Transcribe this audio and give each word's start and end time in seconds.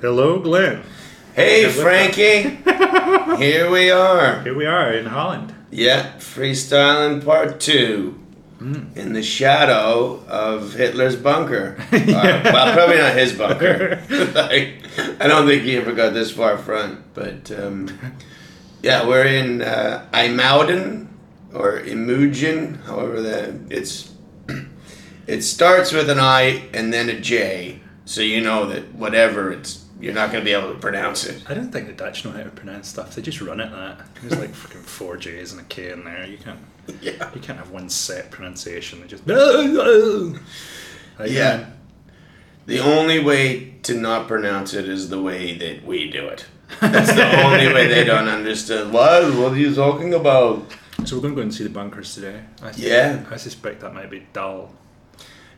Hello, 0.00 0.38
Glenn. 0.38 0.82
Hey, 1.34 1.62
Yeah, 1.62 1.68
Frankie. 1.70 2.42
Here 3.44 3.70
we 3.70 3.90
are. 3.90 4.42
Here 4.42 4.54
we 4.56 4.66
are 4.66 4.92
in 4.92 5.06
Holland. 5.06 5.54
Yeah, 5.70 6.12
freestyling 6.18 7.24
part 7.24 7.60
two. 7.60 8.16
In 8.60 9.14
the 9.14 9.22
shadow 9.22 10.22
of 10.28 10.74
Hitler's 10.74 11.16
bunker. 11.16 11.76
Uh, 11.92 12.40
well, 12.44 12.74
probably 12.74 12.98
not 12.98 13.14
his 13.16 13.32
bunker. 13.32 14.02
like, 14.34 14.82
I 15.18 15.26
don't 15.26 15.46
think 15.46 15.62
he 15.62 15.76
ever 15.76 15.92
got 15.92 16.12
this 16.12 16.30
far 16.30 16.58
front. 16.58 17.14
But 17.14 17.50
um, 17.52 17.88
yeah, 18.82 19.06
we're 19.06 19.24
in 19.24 19.62
uh, 19.62 20.06
or 21.54 21.78
Imogen, 21.78 22.74
however 22.86 23.22
that 23.22 23.54
it's. 23.70 24.12
It 25.26 25.42
starts 25.42 25.92
with 25.92 26.10
an 26.10 26.18
I 26.18 26.64
and 26.74 26.92
then 26.92 27.08
a 27.08 27.20
J, 27.20 27.80
so 28.04 28.20
you 28.20 28.40
know 28.40 28.66
that 28.66 28.92
whatever 28.96 29.52
it's, 29.52 29.84
you're 30.00 30.14
not 30.14 30.32
going 30.32 30.42
to 30.42 30.44
be 30.44 30.52
able 30.52 30.72
to 30.72 30.78
pronounce 30.78 31.24
it. 31.26 31.42
I 31.48 31.54
don't 31.54 31.70
think 31.72 31.86
the 31.86 31.92
Dutch 31.92 32.24
know 32.24 32.32
how 32.32 32.42
to 32.42 32.50
pronounce 32.50 32.88
stuff. 32.88 33.14
They 33.14 33.22
just 33.22 33.40
run 33.40 33.60
it 33.60 33.70
that. 33.70 34.00
There's 34.22 34.38
like 34.40 34.54
fucking 34.54 34.82
four 34.82 35.16
J's 35.16 35.52
and 35.52 35.60
a 35.60 35.64
K 35.64 35.90
in 35.90 36.04
there. 36.04 36.26
You 36.26 36.38
can't. 36.38 36.58
Yeah. 37.00 37.30
You 37.34 37.40
can't 37.40 37.58
have 37.58 37.70
one 37.70 37.88
set 37.88 38.30
pronunciation. 38.30 39.00
They 39.00 39.06
just. 39.06 39.26
Like, 39.26 40.40
Yeah. 41.30 41.66
The 42.66 42.80
only 42.80 43.18
way 43.22 43.74
to 43.82 43.94
not 43.94 44.28
pronounce 44.28 44.74
it 44.74 44.88
is 44.88 45.08
the 45.08 45.20
way 45.20 45.56
that 45.58 45.84
we 45.84 46.10
do 46.10 46.26
it. 46.28 46.46
That's 46.80 47.12
the 47.12 47.42
only 47.44 47.72
way 47.72 47.88
they 47.88 48.04
don't 48.04 48.28
understand. 48.28 48.92
What? 48.92 49.34
What 49.34 49.52
are 49.52 49.56
you 49.56 49.74
talking 49.74 50.14
about? 50.14 50.70
So 51.04 51.16
we're 51.16 51.22
going 51.22 51.34
to 51.34 51.36
go 51.36 51.42
and 51.42 51.54
see 51.54 51.64
the 51.64 51.70
bunkers 51.70 52.14
today. 52.14 52.42
I 52.62 52.70
sus- 52.70 52.78
Yeah. 52.80 53.24
I 53.30 53.36
suspect 53.36 53.80
that 53.80 53.94
might 53.94 54.10
be 54.10 54.26
dull. 54.32 54.72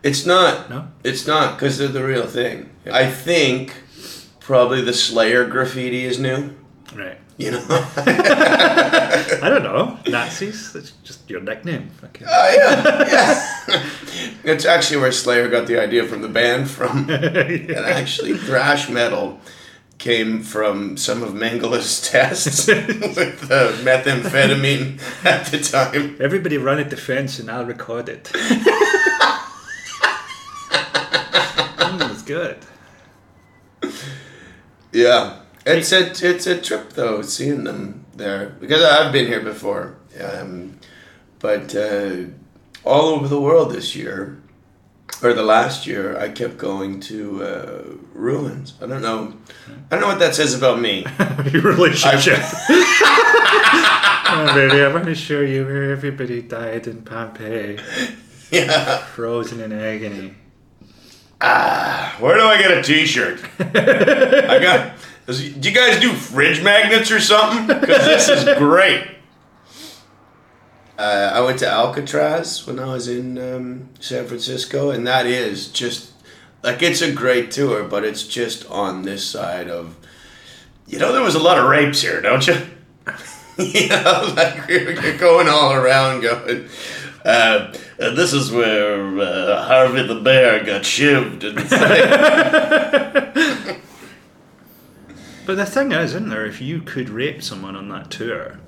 It's 0.02 0.24
not. 0.27 0.70
No. 0.70 0.88
It's 1.05 1.27
not 1.27 1.56
because 1.56 1.78
they're 1.78 1.88
the 1.88 2.05
real 2.05 2.27
thing. 2.27 2.70
I 2.91 3.11
think 3.11 3.74
probably 4.42 4.82
the 4.82 4.92
Slayer 4.92 5.46
graffiti 5.46 6.05
is 6.05 6.19
new. 6.19 6.55
Right. 6.95 7.19
You 7.38 7.53
know? 7.53 7.64
I 7.97 9.48
don't 9.48 9.62
know. 9.62 9.98
Nazis. 10.06 10.72
That's 10.72 10.91
just 11.03 11.28
your 11.30 11.41
nickname. 11.41 11.89
Fucking. 12.00 12.27
Oh 12.28 12.55
yeah, 12.56 13.08
yeah. 13.08 13.91
it's 14.44 14.64
actually 14.64 15.00
where 15.00 15.12
Slayer 15.12 15.48
got 15.48 15.67
the 15.67 15.80
idea 15.80 16.05
from 16.05 16.22
the 16.22 16.28
band 16.28 16.70
from. 16.70 17.08
And 17.11 17.70
actually, 17.70 18.36
thrash 18.36 18.89
metal 18.89 19.41
came 19.98 20.42
from 20.42 20.97
some 20.97 21.22
of 21.22 21.30
Mengele's 21.30 22.08
tests 22.08 22.67
with 22.67 23.50
uh, 23.50 23.72
methamphetamine 23.83 25.00
at 25.24 25.47
the 25.47 25.58
time. 25.61 26.17
Everybody 26.20 26.58
run 26.58 26.78
at 26.78 26.91
the 26.91 26.97
fence 26.97 27.39
and 27.39 27.50
I'll 27.50 27.64
record 27.64 28.08
it. 28.08 28.24
mm, 31.84 32.11
it's 32.11 32.22
good. 32.22 32.58
Yeah, 34.93 35.41
it's 35.65 35.93
a 35.93 36.11
it's 36.11 36.47
a 36.47 36.61
trip 36.61 36.91
though 36.91 37.23
seeing 37.23 37.65
them 37.65 38.05
there 38.15 38.51
because 38.61 38.83
I've 38.83 39.12
been 39.12 39.27
here 39.27 39.41
before, 39.41 39.97
um, 40.23 40.79
but 41.39 41.75
uh, 41.75 42.25
all 42.85 43.07
over 43.15 43.27
the 43.29 43.41
world 43.41 43.73
this 43.73 43.97
year 43.97 44.43
or 45.23 45.33
the 45.33 45.43
last 45.43 45.87
year 45.87 46.19
I 46.19 46.29
kept 46.29 46.59
going 46.59 47.01
to 47.01 47.45
uh, 47.45 47.83
ruins. 48.13 48.75
I 48.83 48.87
don't 48.87 49.03
know, 49.03 49.35
I 49.91 49.97
don't 49.97 50.01
know 50.01 50.09
what 50.09 50.19
that 50.19 50.35
says 50.35 50.55
about 50.55 50.81
me. 50.81 51.07
Your 51.53 51.63
relationship. 51.63 52.41
oh, 54.29 54.53
baby, 54.55 54.83
I 54.83 54.91
want 54.93 55.07
to 55.07 55.15
show 55.15 55.41
you 55.41 55.65
where 55.65 55.91
everybody 55.93 56.43
died 56.43 56.87
in 56.87 57.03
Pompeii, 57.03 57.79
yeah, 58.51 58.98
frozen 58.98 59.61
in 59.61 59.73
agony. 59.73 60.35
Where 62.21 62.37
do 62.37 62.45
I 62.45 62.57
get 62.59 62.71
a 62.71 62.83
T-shirt? 62.83 63.41
I 63.59 64.59
got. 64.61 64.95
Do 65.27 65.69
you 65.69 65.75
guys 65.75 66.01
do 66.01 66.12
fridge 66.12 66.62
magnets 66.62 67.11
or 67.11 67.21
something? 67.21 67.67
Because 67.67 68.05
this 68.05 68.29
is 68.29 68.45
great. 68.59 69.09
Uh, 70.98 71.33
I 71.35 71.41
went 71.41 71.58
to 71.61 71.69
Alcatraz 71.69 72.64
when 72.67 72.79
I 72.79 72.86
was 72.86 73.08
in 73.08 73.39
um, 73.39 73.89
San 73.98 74.27
Francisco, 74.27 74.91
and 74.91 75.05
that 75.07 75.27
is 75.27 75.69
just 75.69 76.13
like 76.63 76.81
it's 76.83 77.02
a 77.02 77.11
great 77.11 77.51
tour, 77.51 77.83
but 77.85 78.05
it's 78.05 78.27
just 78.27 78.64
on 78.70 79.02
this 79.02 79.27
side 79.27 79.69
of. 79.69 79.97
You 80.86 80.98
know, 80.98 81.13
there 81.13 81.23
was 81.23 81.35
a 81.35 81.41
lot 81.41 81.58
of 81.58 81.69
rapes 81.69 82.02
here, 82.02 82.20
don't 82.20 82.47
you? 82.47 82.55
you 83.58 83.89
know, 83.89 84.33
like 84.36 84.69
you're 84.69 85.17
going 85.17 85.48
all 85.48 85.73
around, 85.73 86.20
going. 86.20 86.69
Uh, 87.24 87.72
uh, 88.00 88.10
this 88.14 88.33
is 88.33 88.50
where 88.50 89.18
uh, 89.18 89.62
Harvey 89.64 90.06
the 90.06 90.20
Bear 90.20 90.64
got 90.64 90.83
shivved, 90.83 91.44
like, 91.55 91.70
But 95.46 95.56
the 95.56 95.66
thing 95.66 95.92
is, 95.92 96.10
isn't 96.14 96.28
there, 96.28 96.46
if 96.46 96.60
you 96.60 96.80
could 96.83 97.08
rape 97.08 97.42
someone 97.42 97.74
on 97.77 97.88
that 97.88 98.10
tour, 98.10 98.60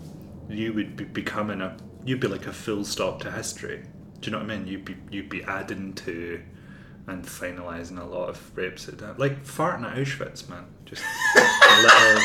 you 0.48 0.72
would 0.72 0.96
be 0.96 1.04
becoming 1.04 1.60
a, 1.60 1.76
you'd 2.04 2.20
be 2.20 2.28
like 2.28 2.46
a 2.46 2.52
full 2.52 2.84
stop 2.84 3.20
to 3.22 3.30
history. 3.30 3.84
Do 4.20 4.30
you 4.30 4.32
know 4.32 4.38
what 4.42 4.50
I 4.50 4.56
mean? 4.58 4.66
You'd 4.66 4.84
be, 4.84 4.96
you'd 5.10 5.28
be 5.28 5.42
adding 5.44 5.94
to 5.94 6.42
and 7.06 7.24
finalising 7.24 8.00
a 8.00 8.04
lot 8.04 8.28
of 8.28 8.56
rapes 8.56 8.88
at 8.88 8.98
that. 8.98 9.18
Like 9.18 9.44
farting 9.44 9.84
at 9.84 9.96
Auschwitz, 9.96 10.48
man. 10.48 10.64
Just 10.84 11.02
a 11.36 11.82
little. 11.82 12.22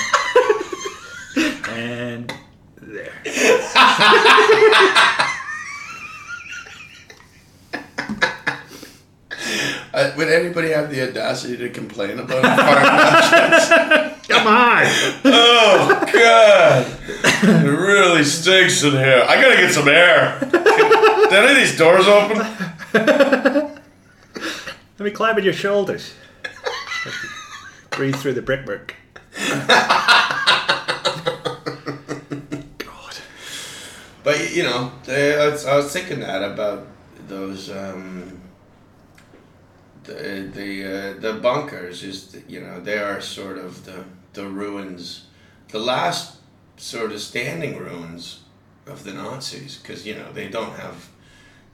and 1.73 2.33
there. 2.81 3.13
Uh, 9.99 10.13
would 10.15 10.29
anybody 10.29 10.69
have 10.69 10.89
the 10.89 11.09
audacity 11.09 11.57
to 11.57 11.69
complain 11.69 12.19
about 12.19 12.41
farting? 12.41 14.23
Come 14.29 14.47
on! 14.47 14.83
oh 15.25 16.05
God! 16.13 16.87
It 17.43 17.67
really 17.67 18.23
stinks 18.23 18.81
in 18.81 18.91
here. 18.91 19.25
I 19.27 19.41
gotta 19.41 19.57
get 19.57 19.73
some 19.73 19.89
air. 19.89 20.39
Did 20.39 21.33
any 21.33 21.51
of 21.51 21.57
these 21.57 21.77
doors 21.77 22.07
open? 22.07 22.37
Let 22.93 23.81
me 24.99 25.11
climb 25.11 25.35
on 25.35 25.43
your 25.43 25.51
shoulders. 25.51 26.13
Breathe 27.89 28.15
through 28.15 28.35
the 28.35 28.41
brickwork. 28.41 28.95
God. 32.77 33.17
But 34.23 34.55
you 34.55 34.63
know, 34.63 34.93
I, 35.09 35.49
was, 35.49 35.65
I 35.65 35.75
was 35.75 35.91
thinking 35.91 36.21
that 36.21 36.41
about 36.41 36.87
those 37.27 37.69
um, 37.69 38.39
the 40.09 40.49
the 40.53 40.83
uh, 40.85 41.13
the 41.19 41.33
bunkers. 41.39 42.03
Is 42.03 42.37
you 42.47 42.61
know 42.61 42.79
they 42.79 42.97
are 42.97 43.21
sort 43.21 43.57
of 43.57 43.85
the 43.85 44.03
the 44.33 44.47
ruins, 44.47 45.25
the 45.69 45.79
last 45.79 46.37
sort 46.77 47.11
of 47.11 47.21
standing 47.21 47.77
ruins 47.77 48.41
of 48.87 49.03
the 49.03 49.13
Nazis. 49.13 49.77
Because 49.77 50.05
you 50.05 50.15
know 50.15 50.31
they 50.33 50.47
don't 50.47 50.75
have. 50.75 51.09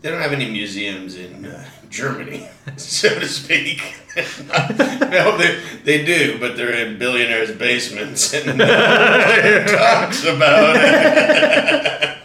They 0.02 0.12
don't 0.12 0.22
have 0.22 0.34
any 0.34 0.52
museums 0.52 1.16
in 1.16 1.48
uh, 1.48 1.66
Germany, 1.90 2.48
so 2.78 3.18
to 3.18 3.28
speak. 3.28 3.96
no, 4.16 5.38
they, 5.38 5.60
they 5.84 6.06
do, 6.06 6.38
but 6.40 6.56
they're 6.56 6.86
in 6.86 7.00
billionaires' 7.00 7.54
basements, 7.54 8.32
and 8.34 8.60
one 8.60 8.68
talks 9.68 10.24
about 10.26 10.76
it. 10.76 12.18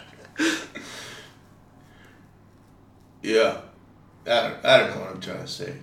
Yeah. 3.23 3.61
I 4.27 4.49
don't, 4.49 4.65
I 4.65 4.77
don't 4.77 4.89
know 4.91 5.01
what 5.01 5.11
I'm 5.11 5.21
trying 5.21 5.39
to 5.39 5.47
say. 5.47 5.73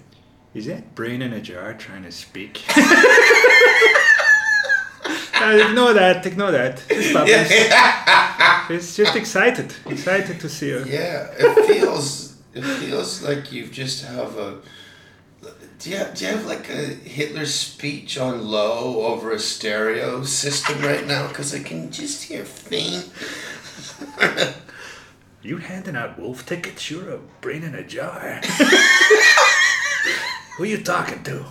Is 0.58 0.66
that 0.66 0.96
brain 0.96 1.22
in 1.22 1.32
a 1.32 1.40
jar 1.40 1.72
trying 1.74 2.02
to 2.02 2.10
speak? 2.12 2.64
Uh, 5.40 5.68
ignore 5.68 5.92
that, 5.94 6.26
ignore 6.26 6.50
that. 6.50 6.82
Just 6.88 7.14
bubbles. 7.14 7.30
Yeah. 7.30 8.66
It's 8.68 8.96
just 8.96 9.14
excited. 9.14 9.72
Excited 9.86 10.40
to 10.40 10.48
see 10.48 10.70
you. 10.70 10.84
yeah, 10.84 11.28
it 11.38 11.64
feels 11.64 12.36
it 12.52 12.64
feels 12.64 13.22
like 13.22 13.52
you 13.52 13.68
just 13.68 14.04
have 14.04 14.36
a 14.36 14.58
do 15.78 15.90
you, 15.90 15.96
have, 15.96 16.14
do 16.14 16.24
you 16.24 16.32
have 16.32 16.44
like 16.44 16.68
a 16.68 16.86
Hitler 17.16 17.46
speech 17.46 18.18
on 18.18 18.48
low 18.48 19.06
over 19.06 19.30
a 19.30 19.38
stereo 19.38 20.24
system 20.24 20.82
right 20.82 21.06
now? 21.06 21.28
Because 21.28 21.54
I 21.54 21.60
can 21.60 21.92
just 21.92 22.24
hear 22.24 22.44
faint. 22.44 23.08
You 25.40 25.58
handing 25.58 25.94
out 25.94 26.18
wolf 26.18 26.44
tickets? 26.44 26.90
You're 26.90 27.10
a 27.10 27.18
brain 27.40 27.62
in 27.62 27.76
a 27.76 27.84
jar. 27.84 28.40
Who 30.58 30.64
are 30.64 30.66
you 30.66 30.82
talking 30.82 31.22
to? 31.22 31.46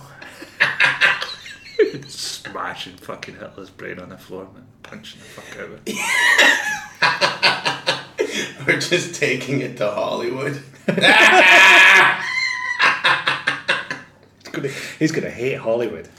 Smashing 2.08 2.98
fucking 2.98 3.36
Hitler's 3.36 3.70
brain 3.70 3.98
on 3.98 4.10
the 4.10 4.18
floor, 4.18 4.46
man. 4.52 4.66
Punching 4.82 5.18
the 5.20 5.26
fuck 5.26 5.58
out 5.58 5.64
of 5.64 5.80
it. 5.86 5.96
We're 8.66 8.78
just 8.78 9.14
taking 9.14 9.62
it 9.62 9.78
to 9.78 9.90
Hollywood. 9.90 10.62
He's 14.44 14.52
gonna, 14.52 14.68
he's 14.98 15.12
gonna 15.12 15.30
hate 15.30 15.54
Hollywood. 15.56 16.10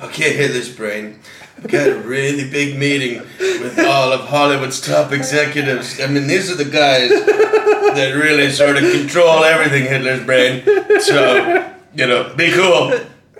Okay, 0.00 0.32
Hitler's 0.32 0.72
brain. 0.74 1.18
I've 1.58 1.68
got 1.68 1.88
a 1.88 1.98
really 1.98 2.48
big 2.48 2.78
meeting 2.78 3.18
with 3.40 3.78
all 3.80 4.12
of 4.12 4.20
Hollywood's 4.28 4.80
top 4.80 5.10
executives. 5.12 6.00
I 6.00 6.06
mean, 6.06 6.26
these 6.28 6.50
are 6.50 6.54
the 6.54 6.64
guys 6.64 7.10
that 7.10 8.12
really 8.14 8.50
sort 8.50 8.76
of 8.76 8.84
control 8.92 9.44
everything 9.44 9.82
Hitler's 9.84 10.24
brain. 10.24 10.62
So, 11.00 11.68
you 11.94 12.06
know, 12.06 12.32
be 12.36 12.52
cool. 12.52 12.92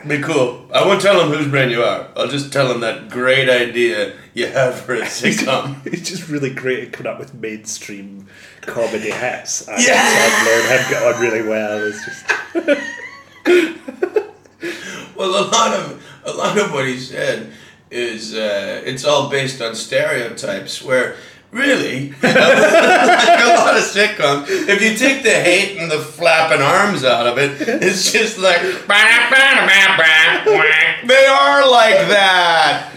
Be 0.07 0.19
cool. 0.21 0.67
I 0.73 0.85
won't 0.87 1.01
tell 1.01 1.19
them 1.19 1.31
whose 1.37 1.49
brain 1.49 1.71
you 1.71 1.83
are. 1.83 2.09
I'll 2.17 2.29
just 2.29 2.53
tell 2.53 2.69
them 2.69 2.81
that 2.81 3.09
great 3.09 3.49
idea 3.49 4.15
you 4.35 4.47
have 4.47 4.81
for 4.81 4.95
a 4.95 5.03
sitcom. 5.03 5.89
He's 5.89 6.09
just 6.09 6.29
really 6.29 6.53
great 6.53 6.89
at 6.89 6.93
coming 6.93 7.13
up 7.13 7.19
with 7.21 7.35
mainstream 7.35 8.27
comedy. 8.63 9.11
And 9.13 9.13
Yeah. 9.13 9.45
Sandler 9.47 10.61
and 10.61 10.81
him 10.81 10.91
get 10.91 11.03
on 11.15 11.21
really 11.21 11.43
well. 11.49 11.87
It's 11.87 12.05
just 12.05 12.25
Well, 15.17 15.31
a 15.31 15.47
lot 15.51 15.75
of 15.75 16.05
a 16.25 16.33
lot 16.33 16.59
of 16.59 16.73
what 16.73 16.87
he 16.87 16.99
said 16.99 17.53
is 17.91 18.35
uh, 18.35 18.83
it's 18.85 19.05
all 19.05 19.31
based 19.31 19.61
on 19.61 19.75
stereotypes. 19.75 20.83
Where 20.83 21.17
really, 21.51 22.11
like 22.23 22.35
a 22.35 23.55
lot 23.57 23.77
of 23.77 23.83
sitcoms, 23.83 24.47
if 24.49 24.83
you 24.83 24.97
take 24.97 25.23
the 25.23 25.31
hate 25.31 25.79
and 25.79 25.91
the 25.91 25.99
flapping 25.99 26.63
arms 26.63 27.05
out 27.05 27.27
of 27.27 27.39
it, 27.39 27.61
it's 27.83 28.13
just 28.13 28.39
like 28.39 28.61
they 31.07 31.27
are 31.27 31.71
like 31.71 32.09
that. 32.09 32.93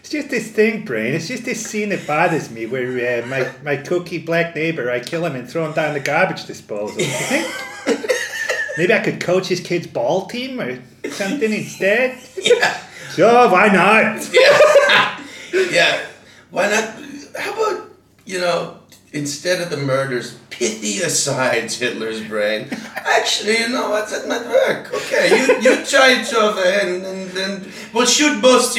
It's 0.00 0.10
just 0.10 0.30
this 0.30 0.50
thing, 0.50 0.84
Brain. 0.84 1.14
It's 1.14 1.28
just 1.28 1.44
this 1.44 1.64
scene 1.64 1.88
that 1.88 2.06
bothers 2.06 2.50
me 2.50 2.66
where 2.66 3.22
uh, 3.22 3.26
my, 3.26 3.50
my 3.64 3.76
cookie 3.76 4.18
black 4.18 4.54
neighbour, 4.54 4.90
I 4.90 5.00
kill 5.00 5.24
him 5.24 5.34
and 5.34 5.48
throw 5.48 5.64
him 5.64 5.72
down 5.72 5.94
the 5.94 6.00
garbage 6.00 6.44
disposal. 6.44 7.00
You 7.00 7.06
think? 7.06 7.48
Maybe 8.78 8.92
I 8.94 9.00
could 9.00 9.20
coach 9.20 9.48
his 9.48 9.60
kid's 9.60 9.86
ball 9.86 10.26
team 10.26 10.60
or 10.60 10.82
something 11.10 11.52
instead? 11.52 12.18
Yeah. 12.40 12.82
Sure, 13.14 13.50
why 13.50 13.68
not? 13.68 14.28
yeah. 14.32 15.24
yeah. 15.70 16.06
Why 16.50 16.70
not? 16.70 16.94
How 17.38 17.52
about, 17.52 17.90
you 18.24 18.38
know, 18.40 18.78
instead 19.12 19.60
of 19.60 19.70
the 19.70 19.76
murders, 19.76 20.38
pithy 20.48 21.00
asides 21.02 21.78
Hitler's 21.78 22.22
brain? 22.26 22.68
Actually, 22.96 23.58
you 23.58 23.68
know 23.68 23.90
what? 23.90 24.08
That 24.08 24.28
might 24.28 24.46
work. 24.46 24.94
Okay, 24.94 25.28
you, 25.28 25.60
you 25.60 25.84
try 25.84 26.20
it 26.20 26.32
over 26.34 26.62
and, 26.62 27.04
and, 27.04 27.36
and 27.36 27.72
we'll 27.92 28.06
shoot 28.06 28.40
both. 28.40 28.76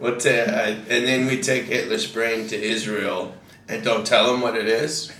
We'll 0.00 0.16
ta- 0.16 0.28
uh, 0.28 0.74
and 0.88 1.06
then 1.06 1.26
we 1.26 1.40
take 1.40 1.66
Hitler's 1.66 2.10
brain 2.10 2.48
to 2.48 2.60
Israel 2.60 3.36
and 3.68 3.84
don't 3.84 4.04
tell 4.04 4.34
him 4.34 4.40
what 4.40 4.56
it 4.56 4.66
is. 4.66 5.12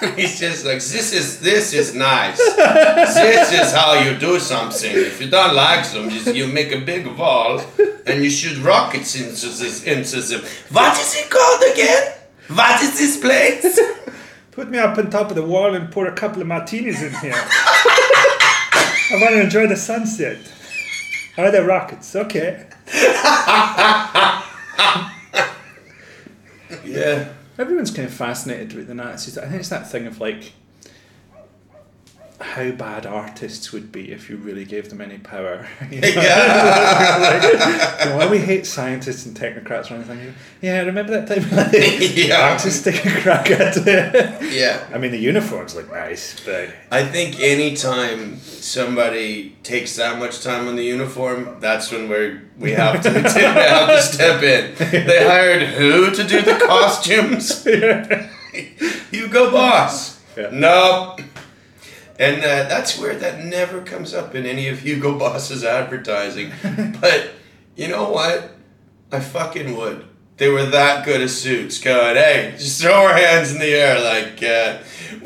He's 0.16 0.38
just 0.38 0.64
like, 0.64 0.76
this 0.76 1.12
is 1.12 1.40
this 1.40 1.72
is 1.72 1.94
nice. 1.94 2.38
this 2.38 3.52
is 3.52 3.72
how 3.72 3.94
you 3.94 4.16
do 4.16 4.38
something. 4.38 4.90
If 4.92 5.20
you 5.20 5.28
don't 5.28 5.54
like 5.54 5.90
them, 5.90 6.10
you, 6.10 6.32
you 6.32 6.46
make 6.52 6.72
a 6.72 6.80
big 6.80 7.06
wall 7.18 7.60
and 8.06 8.22
you 8.22 8.30
shoot 8.30 8.62
rockets 8.62 9.16
into 9.16 9.48
this 9.48 9.82
into 9.84 10.20
them. 10.20 10.42
What 10.70 10.98
is 10.98 11.16
it 11.16 11.30
called 11.30 11.62
again? 11.72 12.14
What 12.48 12.80
is 12.82 12.98
this 12.98 13.16
place? 13.18 13.78
Put 14.52 14.70
me 14.70 14.78
up 14.78 14.98
on 14.98 15.10
top 15.10 15.30
of 15.30 15.36
the 15.36 15.42
wall 15.44 15.74
and 15.74 15.90
pour 15.90 16.06
a 16.06 16.14
couple 16.14 16.42
of 16.42 16.48
martinis 16.48 17.02
in 17.02 17.14
here. 17.14 17.32
I 17.34 19.18
want 19.20 19.34
to 19.34 19.40
enjoy 19.40 19.66
the 19.66 19.76
sunset. 19.76 20.38
Are 21.36 21.50
there 21.50 21.64
rockets? 21.64 22.14
Okay. 22.16 22.66
Yeah. 26.84 27.28
Everyone's 27.58 27.90
kind 27.90 28.06
of 28.06 28.14
fascinated 28.14 28.72
with 28.74 28.86
the 28.86 28.94
Nazis. 28.94 29.36
I 29.36 29.46
think 29.46 29.60
it's 29.60 29.68
that 29.68 29.90
thing 29.90 30.06
of 30.06 30.20
like 30.20 30.52
how 32.40 32.70
bad 32.70 33.04
artists 33.04 33.72
would 33.72 33.90
be 33.90 34.12
if 34.12 34.30
you 34.30 34.36
really 34.36 34.64
gave 34.64 34.90
them 34.90 35.00
any 35.00 35.18
power. 35.18 35.66
You 35.90 36.00
know? 36.02 36.08
Yeah. 36.08 37.18
Like, 37.20 37.42
you 38.04 38.10
know, 38.10 38.16
why 38.16 38.26
we 38.30 38.38
hate 38.38 38.64
scientists 38.66 39.26
and 39.26 39.36
technocrats 39.36 39.90
or 39.90 39.94
anything. 39.94 40.34
Yeah, 40.60 40.82
remember 40.82 41.20
that 41.20 41.26
time 41.28 41.50
like, 41.56 41.72
Yeah. 42.16 42.50
artists 42.52 42.84
take 42.84 43.04
a 43.04 43.20
crack 43.20 43.50
at 43.50 43.76
it. 43.76 44.52
Yeah. 44.52 44.86
I 44.94 44.98
mean, 44.98 45.10
the 45.10 45.18
uniforms 45.18 45.74
look 45.74 45.90
nice, 45.92 46.38
but 46.44 46.70
I 46.92 47.04
think 47.04 47.40
anytime 47.40 48.38
somebody 48.38 49.56
takes 49.62 49.96
that 49.96 50.18
much 50.18 50.42
time 50.42 50.68
on 50.68 50.76
the 50.76 50.84
uniform, 50.84 51.56
that's 51.60 51.90
when 51.90 52.08
we 52.08 52.38
we 52.58 52.72
have 52.72 53.00
to, 53.02 53.10
we 53.10 53.20
have 53.20 53.88
to 53.88 54.02
step 54.02 54.42
in. 54.42 54.74
They 55.06 55.24
hired 55.26 55.62
who 55.62 56.10
to 56.10 56.24
do 56.24 56.42
the 56.42 56.54
costumes? 56.64 57.64
Hugo 59.10 59.50
Boss. 59.50 60.18
Yeah. 60.36 60.50
No. 60.52 61.16
And 62.18 62.42
uh, 62.42 62.68
that's 62.68 62.98
where 62.98 63.14
that 63.14 63.44
never 63.44 63.80
comes 63.80 64.12
up 64.12 64.34
in 64.34 64.44
any 64.44 64.66
of 64.68 64.80
Hugo 64.80 65.16
Boss's 65.16 65.62
advertising. 65.62 66.50
but 67.00 67.30
you 67.76 67.88
know 67.88 68.10
what? 68.10 68.56
I 69.12 69.20
fucking 69.20 69.76
would. 69.76 70.04
They 70.36 70.48
were 70.48 70.66
that 70.66 71.04
good 71.04 71.20
at 71.20 71.30
suits. 71.30 71.80
Going, 71.80 72.16
hey, 72.16 72.54
just 72.58 72.82
throw 72.82 72.92
our 72.92 73.14
hands 73.14 73.52
in 73.52 73.60
the 73.60 73.72
air 73.72 74.00
like 74.00 74.42
uh, 74.42 74.78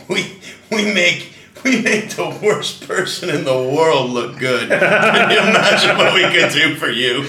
we 0.08 0.38
we 0.70 0.92
make 0.92 1.32
we 1.64 1.80
make 1.80 2.10
the 2.10 2.38
worst 2.42 2.86
person 2.86 3.30
in 3.30 3.44
the 3.44 3.52
world 3.52 4.10
look 4.10 4.38
good. 4.38 4.68
Can 4.68 5.30
you 5.30 5.38
imagine 5.38 5.96
what 5.96 6.14
we 6.14 6.22
could 6.22 6.52
do 6.52 6.74
for 6.76 6.90
you? 6.90 7.22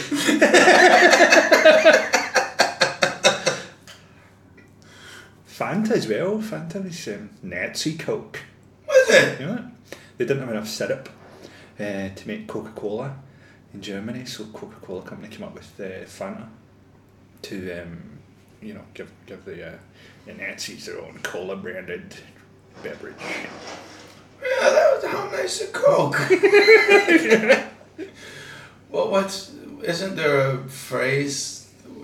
Fanta 5.48 5.92
as 5.92 6.08
well. 6.08 6.40
Fanta 6.40 6.84
was 6.84 7.08
um, 7.08 7.30
Nazi 7.42 7.98
Coke. 7.98 8.42
It? 9.10 9.40
You 9.40 9.46
know? 9.48 9.72
They 10.18 10.26
didn't 10.26 10.42
have 10.42 10.52
enough 10.52 10.68
syrup 10.68 11.10
uh, 11.80 12.10
to 12.10 12.28
make 12.28 12.48
Coca 12.48 12.72
Cola 12.72 13.16
in 13.74 13.82
Germany, 13.82 14.26
so 14.26 14.46
Coca 14.46 14.76
Cola 14.86 15.02
company 15.02 15.30
came 15.34 15.44
up 15.44 15.54
with 15.54 15.80
uh, 15.80 16.06
Fanta 16.06 16.48
to, 17.44 17.82
um, 17.82 18.20
you 18.62 18.74
know, 18.74 18.84
give 18.94 19.12
give 19.26 19.44
the 19.46 19.74
uh, 19.74 19.78
the 20.26 20.34
Nazis 20.34 20.86
their 20.86 21.00
own 21.02 21.20
cola 21.24 21.56
branded 21.56 22.16
beverage. 22.82 23.16
Yeah, 24.42 24.70
that 24.70 24.96
was 24.96 25.04
how 25.06 25.30
nice 25.30 25.62
a 25.62 25.68
Coke. 25.68 26.20
well, 28.90 29.10
what's 29.10 29.54
isn't 29.84 30.16
there 30.16 30.52
a 30.52 30.58
phrase? 30.70 31.63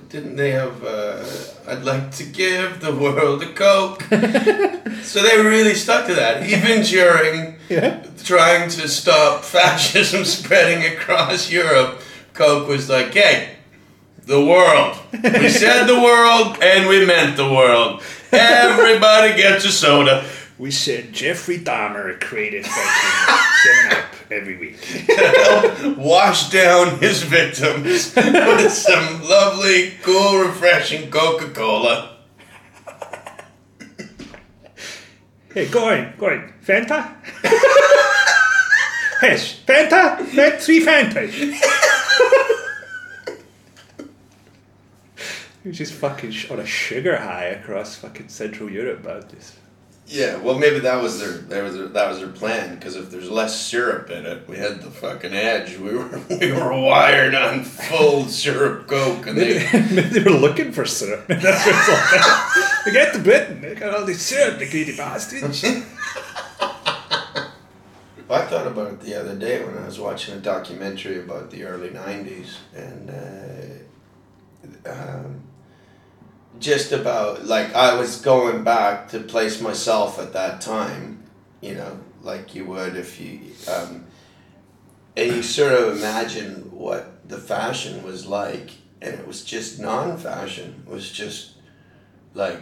Didn't 0.09 0.38
they 0.38 0.51
have? 0.51 0.83
Uh, 0.83 1.23
I'd 1.67 1.83
like 1.83 2.11
to 2.15 2.23
give 2.23 2.81
the 2.81 2.94
world 2.95 3.44
a 3.44 3.53
Coke. 3.53 4.01
so 5.03 5.21
they 5.21 5.38
really 5.39 5.75
stuck 5.75 6.07
to 6.07 6.15
that, 6.15 6.44
even 6.50 6.81
during 6.83 7.56
Yeah. 7.69 8.03
trying 8.23 8.69
to 8.71 8.88
stop 8.88 9.44
fascism 9.45 10.25
spreading 10.38 10.83
across 10.94 11.51
Europe. 11.51 12.01
Coke 12.33 12.67
was 12.67 12.89
like, 12.89 13.13
"Hey, 13.13 13.57
the 14.25 14.44
world. 14.44 14.97
We 15.13 15.50
said 15.50 15.85
the 15.85 16.00
world, 16.01 16.57
and 16.61 16.88
we 16.89 17.06
meant 17.06 17.38
the 17.38 17.45
world. 17.51 18.01
Everybody 18.31 19.35
gets 19.38 19.65
a 19.65 19.71
soda." 19.71 20.25
We 20.59 20.71
said 20.71 21.13
Jeffrey 21.13 21.57
Dahmer 21.57 22.19
created 22.19 22.66
fucking 22.66 23.37
Seven 23.63 23.92
Up 23.97 24.06
every 24.30 24.57
week. 24.57 24.83
help 24.83 25.97
wash 25.97 26.49
down 26.49 26.99
his 26.99 27.23
victims 27.23 28.13
with 28.16 28.71
some 28.71 29.21
lovely, 29.23 29.94
cool, 30.04 30.39
refreshing 30.39 31.09
Coca 31.09 31.49
Cola. 31.51 32.18
Hey, 35.54 35.68
go 35.68 35.89
on, 35.89 36.13
go 36.18 36.28
on. 36.28 36.54
Fanta? 36.63 37.16
yes, 39.23 39.59
Fanta? 39.66 40.18
Fant- 40.25 40.59
three 40.59 40.85
Fantas. 40.85 41.31
He 45.63 45.69
was 45.69 45.78
just 45.78 45.94
fucking 45.94 46.33
on 46.51 46.59
a 46.59 46.66
sugar 46.66 47.18
high 47.18 47.45
across 47.45 47.95
fucking 47.95 48.28
Central 48.30 48.69
Europe, 48.69 49.01
but 49.04 49.30
just 49.33 49.56
Yeah, 50.11 50.37
well, 50.37 50.57
maybe 50.57 50.80
that 50.80 51.04
was 51.04 51.19
their 51.19 51.33
that 51.33 51.63
was 51.63 51.75
their, 51.75 51.87
that 51.87 52.09
was 52.09 52.18
their 52.19 52.30
plan. 52.30 52.73
Because 52.73 52.95
if 52.95 53.11
there's 53.11 53.30
less 53.30 53.59
syrup 53.59 54.09
in 54.09 54.25
it, 54.25 54.47
we 54.47 54.57
had 54.57 54.81
the 54.81 54.89
fucking 54.89 55.33
edge. 55.33 55.78
We 55.78 55.95
were 55.95 56.19
we 56.30 56.51
were 56.51 56.73
wired 56.73 57.35
on 57.35 57.63
full 57.63 58.25
syrup 58.25 58.87
Coke, 58.87 59.28
and 59.28 59.37
they 59.37 59.69
Maybe 59.73 60.09
they 60.09 60.23
were 60.23 60.31
looking 60.31 60.71
for 60.71 60.85
syrup. 60.85 61.28
That's 61.28 61.63
what 61.63 61.75
it's 61.75 61.87
like. 62.57 62.85
they 62.85 62.92
get 62.92 63.13
the 63.13 63.19
bit 63.19 63.61
they 63.61 63.75
got 63.75 63.94
all 63.94 64.04
this 64.06 64.23
syrup, 64.23 64.57
the 64.57 64.68
greedy 64.68 64.97
bastards. 64.97 65.63
I 68.31 68.42
thought 68.45 68.68
about 68.68 68.94
it 68.94 69.01
the 69.01 69.19
other 69.19 69.35
day 69.35 69.63
when 69.63 69.78
I 69.78 69.85
was 69.85 69.99
watching 69.99 70.35
a 70.35 70.39
documentary 70.39 71.19
about 71.19 71.51
the 71.51 71.66
early 71.66 71.89
'90s, 71.89 72.57
and 72.75 73.11
uh, 74.85 74.92
um, 74.92 75.42
just 76.59 76.91
about 76.91 77.45
like 77.45 77.73
I 77.75 77.95
was 77.99 78.21
going 78.21 78.63
back 78.63 79.09
to 79.09 79.19
place 79.19 79.61
myself 79.61 80.19
at 80.19 80.33
that 80.33 80.61
time, 80.61 81.23
you 81.61 81.75
know, 81.75 81.99
like 82.21 82.56
you 82.56 82.65
would 82.65 82.95
if 82.95 83.19
you, 83.21 83.39
um, 83.71 84.06
and 85.15 85.35
you 85.35 85.44
sort 85.44 85.73
of 85.73 85.97
imagine 85.97 86.69
what 86.71 87.27
the 87.29 87.37
fashion 87.37 88.03
was 88.03 88.25
like, 88.25 88.71
and 89.01 89.13
it 89.13 89.27
was 89.27 89.44
just 89.44 89.79
non-fashion. 89.79 90.83
It 90.87 90.91
was 90.91 91.11
just 91.11 91.51
like 92.33 92.59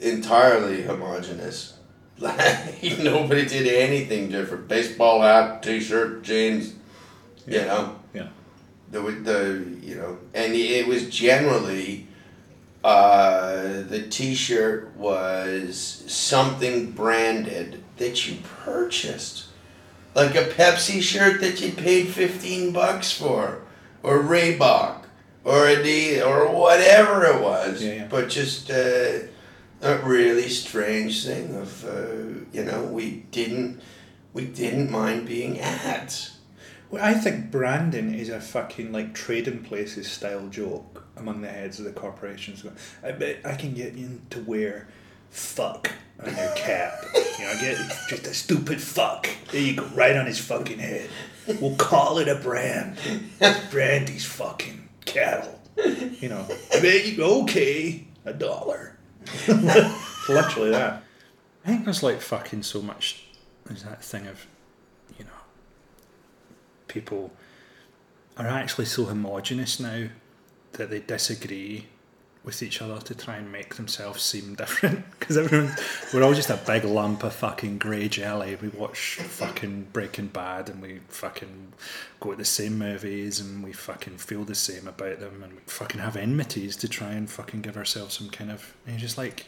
entirely 0.00 0.82
homogenous. 0.82 1.74
Like 2.20 2.82
nobody 2.98 3.46
did 3.46 3.66
anything 3.66 4.28
different. 4.28 4.68
Baseball 4.68 5.22
hat, 5.22 5.62
t-shirt, 5.62 6.22
jeans. 6.22 6.74
You 7.46 7.62
know, 7.62 7.96
Yeah. 8.12 8.28
the 8.90 9.00
with 9.00 9.24
the 9.24 9.64
you 9.80 9.94
know, 9.94 10.18
and 10.34 10.52
it 10.54 10.86
was 10.86 11.08
generally 11.08 12.08
uh, 12.82 13.82
the 13.82 14.06
T-shirt 14.08 14.96
was 14.96 16.04
something 16.06 16.92
branded 16.92 17.82
that 17.98 18.26
you 18.26 18.38
purchased, 18.64 19.46
like 20.14 20.34
a 20.34 20.44
Pepsi 20.44 21.02
shirt 21.02 21.40
that 21.40 21.60
you 21.60 21.72
paid 21.72 22.08
fifteen 22.08 22.72
bucks 22.72 23.12
for, 23.12 23.62
or 24.02 24.22
Reebok, 24.22 25.04
or 25.44 25.66
Adidas, 25.66 26.26
or 26.26 26.54
whatever 26.56 27.26
it 27.26 27.42
was. 27.42 27.82
Yeah, 27.82 27.92
yeah. 27.92 28.06
But 28.08 28.30
just 28.30 28.70
uh, 28.70 29.18
a 29.82 29.98
really 29.98 30.48
strange 30.48 31.26
thing 31.26 31.54
of 31.56 31.84
uh, 31.84 32.46
you 32.52 32.64
know 32.64 32.84
we 32.84 33.24
didn't 33.30 33.80
we 34.32 34.46
didn't 34.46 34.90
mind 34.90 35.26
being 35.26 35.60
ads. 35.60 36.38
Well, 36.90 37.04
I 37.04 37.14
think 37.14 37.50
branding 37.50 38.14
is 38.14 38.30
a 38.30 38.40
fucking 38.40 38.90
like 38.90 39.14
trading 39.14 39.62
places 39.62 40.10
style 40.10 40.48
joke 40.48 40.89
among 41.20 41.42
the 41.42 41.48
heads 41.48 41.78
of 41.78 41.84
the 41.84 41.92
corporations. 41.92 42.64
I 43.02 43.12
bet 43.12 43.38
I 43.44 43.54
can 43.54 43.74
get 43.74 43.94
you 43.94 44.20
to 44.30 44.40
wear 44.40 44.88
fuck 45.30 45.92
on 46.24 46.36
your 46.36 46.54
cap. 46.54 47.04
You 47.40 47.46
know, 47.46 47.54
get 47.58 47.78
just 48.10 48.26
a 48.26 48.34
stupid 48.34 48.82
fuck. 48.82 49.26
There 49.50 49.62
you 49.62 49.74
go, 49.74 49.86
right 49.94 50.14
on 50.14 50.26
his 50.26 50.38
fucking 50.38 50.78
head. 50.78 51.08
We'll 51.58 51.74
call 51.76 52.18
it 52.18 52.28
a 52.28 52.34
brand. 52.34 52.98
Brand 53.70 54.08
these 54.08 54.26
fucking 54.26 54.90
cattle. 55.06 55.58
You 55.76 56.28
know, 56.28 56.46
I 56.74 56.80
bet 56.80 57.06
you 57.06 57.16
go, 57.16 57.42
okay, 57.44 58.06
a 58.26 58.34
dollar. 58.34 58.98
Literally 59.48 60.72
that. 60.72 61.02
I 61.64 61.68
think 61.68 61.86
there's 61.86 62.02
like 62.02 62.20
fucking 62.20 62.62
so 62.62 62.82
much. 62.82 63.24
There's 63.64 63.84
that 63.84 64.04
thing 64.04 64.26
of, 64.26 64.46
you 65.18 65.24
know, 65.24 65.30
people 66.88 67.32
are 68.36 68.48
actually 68.48 68.84
so 68.84 69.06
homogenous 69.06 69.80
now 69.80 70.08
that 70.72 70.90
they 70.90 71.00
disagree 71.00 71.86
with 72.42 72.62
each 72.62 72.80
other 72.80 72.98
to 72.98 73.14
try 73.14 73.36
and 73.36 73.52
make 73.52 73.74
themselves 73.74 74.22
seem 74.22 74.54
different. 74.54 75.04
Because 75.20 75.36
everyone 75.36 75.72
we're 76.12 76.24
all 76.24 76.34
just 76.34 76.50
a 76.50 76.58
big 76.66 76.84
lump 76.84 77.22
of 77.22 77.34
fucking 77.34 77.78
grey 77.78 78.08
jelly. 78.08 78.56
We 78.60 78.68
watch 78.68 79.16
fucking 79.16 79.88
breaking 79.92 80.28
bad 80.28 80.68
and 80.68 80.80
we 80.80 81.00
fucking 81.08 81.74
go 82.18 82.30
to 82.32 82.36
the 82.36 82.44
same 82.44 82.78
movies 82.78 83.38
and 83.38 83.62
we 83.62 83.72
fucking 83.72 84.16
feel 84.16 84.44
the 84.44 84.54
same 84.54 84.88
about 84.88 85.20
them 85.20 85.42
and 85.42 85.52
we 85.52 85.60
fucking 85.66 86.00
have 86.00 86.16
enmities 86.16 86.74
to 86.76 86.88
try 86.88 87.12
and 87.12 87.30
fucking 87.30 87.60
give 87.60 87.76
ourselves 87.76 88.18
some 88.18 88.30
kind 88.30 88.50
of 88.50 88.74
and 88.86 88.94
you're 88.94 89.00
just 89.00 89.18
like 89.18 89.46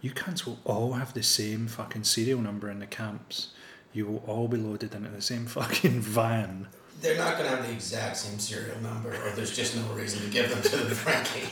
you 0.00 0.12
cunts 0.12 0.46
will 0.46 0.60
all 0.64 0.92
have 0.92 1.12
the 1.12 1.22
same 1.22 1.66
fucking 1.66 2.04
serial 2.04 2.40
number 2.40 2.70
in 2.70 2.78
the 2.78 2.86
camps. 2.86 3.48
You 3.92 4.06
will 4.06 4.22
all 4.26 4.46
be 4.46 4.56
loaded 4.56 4.94
into 4.94 5.10
the 5.10 5.20
same 5.20 5.46
fucking 5.46 6.00
van 6.00 6.68
They're 7.00 7.16
not 7.16 7.38
going 7.38 7.48
to 7.48 7.56
have 7.56 7.64
the 7.66 7.72
exact 7.72 8.16
same 8.16 8.38
serial 8.40 8.76
number, 8.80 9.10
or 9.10 9.30
there's 9.30 9.54
just 9.54 9.76
no 9.76 9.82
reason 9.92 10.20
to 10.22 10.28
give 10.30 10.50
them 10.50 10.60
to 10.62 10.76
them, 10.76 10.88
frankly. 10.88 11.42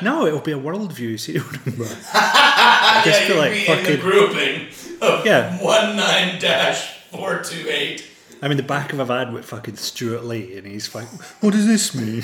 no 0.02 0.26
it'll 0.26 0.40
be 0.40 0.52
a 0.52 0.58
worldview 0.58 1.18
serial 1.18 1.44
number 1.66 1.84
yeah, 2.14 3.02
Just 3.04 3.22
to, 3.22 3.28
you'd 3.28 3.38
like, 3.38 3.52
be 3.52 3.66
in 3.66 3.76
the 3.78 3.82
fucking- 3.82 4.00
grouping 4.00 4.66
of 5.00 5.24
Yeah. 5.24 5.62
one 5.62 5.96
nine 5.96 6.38
dash 6.38 6.98
four 7.10 7.40
two 7.42 7.66
eight. 7.68 8.04
I'm 8.42 8.50
in 8.50 8.56
the 8.56 8.62
back 8.62 8.92
of 8.92 9.00
a 9.00 9.04
van 9.04 9.32
with 9.32 9.44
fucking 9.46 9.76
Stewart 9.76 10.24
Lee, 10.24 10.56
and 10.56 10.66
he's 10.66 10.94
like, 10.94 11.08
"What 11.42 11.52
does 11.54 11.66
this 11.66 11.92
mean?" 11.94 12.22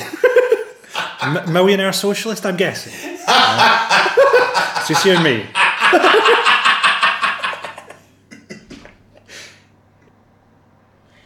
M- 1.23 1.53
millionaire 1.53 1.93
socialist, 1.93 2.47
I'm 2.47 2.57
guessing. 2.57 2.93
Uh, 3.27 4.11
it's 4.77 4.87
just 4.89 5.05
you 5.05 5.13
and 5.13 5.25
me. 5.25 5.45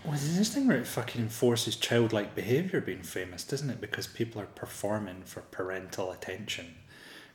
well, 0.05 0.12
there's 0.12 0.37
this 0.38 0.49
thing 0.50 0.57
where 0.68 0.76
it 0.76 0.87
fucking 0.87 1.22
enforces 1.22 1.75
childlike 1.76 2.34
behaviour 2.34 2.78
being 2.82 3.02
famous, 3.02 3.42
doesn't 3.42 3.70
it? 3.70 3.80
Because 3.80 4.06
people 4.06 4.38
are 4.42 4.46
performing 4.46 5.22
for 5.22 5.40
parental 5.40 6.12
attention. 6.12 6.75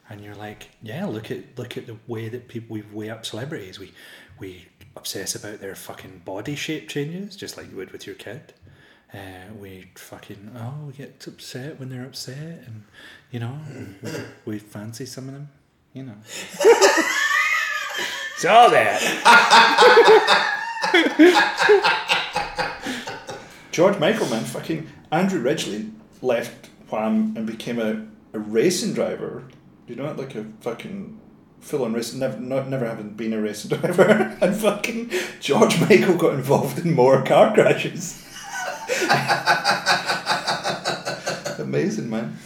And 0.07 0.21
you're 0.21 0.35
like, 0.35 0.69
yeah, 0.83 1.07
look 1.07 1.31
at 1.31 1.57
look 1.57 1.75
at 1.75 1.87
the 1.87 1.97
way 2.05 2.29
that 2.29 2.47
people 2.47 2.75
we 2.75 2.83
weigh 2.83 3.09
up 3.09 3.25
celebrities. 3.25 3.79
We 3.79 3.91
we 4.37 4.67
obsess 4.95 5.33
about 5.33 5.61
their 5.61 5.73
fucking 5.73 6.21
body 6.23 6.55
shape 6.55 6.87
changes, 6.87 7.35
just 7.35 7.57
like 7.57 7.71
you 7.71 7.77
would 7.77 7.89
with 7.91 8.05
your 8.05 8.15
kid. 8.15 8.53
Uh, 9.11 9.51
we 9.59 9.89
fucking 9.95 10.51
oh, 10.55 10.85
we 10.85 10.93
get 10.93 11.25
upset 11.25 11.79
when 11.79 11.89
they're 11.89 12.05
upset, 12.05 12.67
and 12.67 12.83
you 13.31 13.39
know, 13.39 13.57
we, 14.03 14.11
we 14.45 14.59
fancy 14.59 15.07
some 15.07 15.27
of 15.27 15.33
them, 15.33 15.49
you 15.93 16.03
know. 16.03 16.17
it's 18.35 18.45
all 18.45 18.69
that. 18.69 18.99
George 23.74 23.98
Michael, 23.98 24.30
man, 24.30 24.44
fucking 24.44 24.88
Andrew 25.12 25.42
Ridgeley 25.42 25.92
left 26.22 26.70
Wham 26.92 27.34
and 27.36 27.48
became 27.48 27.80
a, 27.80 28.06
a 28.32 28.39
racing 28.39 28.94
driver. 28.94 29.46
You 29.88 29.96
know, 29.96 30.13
like 30.13 30.36
a 30.36 30.46
fucking 30.62 31.20
full 31.60 31.84
on 31.84 31.94
racing, 31.94 32.20
never, 32.20 32.39
not, 32.39 32.70
never 32.70 32.86
having 32.86 33.15
been 33.15 33.34
a 33.34 33.42
racing 33.42 33.72
driver. 33.80 34.38
and 34.39 34.56
fucking 34.56 35.10
George 35.39 35.82
Michael 35.82 36.18
got 36.18 36.36
involved 36.36 36.86
in 36.86 36.94
more 36.94 37.25
car 37.25 37.51
crashes. 37.51 38.24
Amazing, 41.60 42.12
man. 42.12 42.38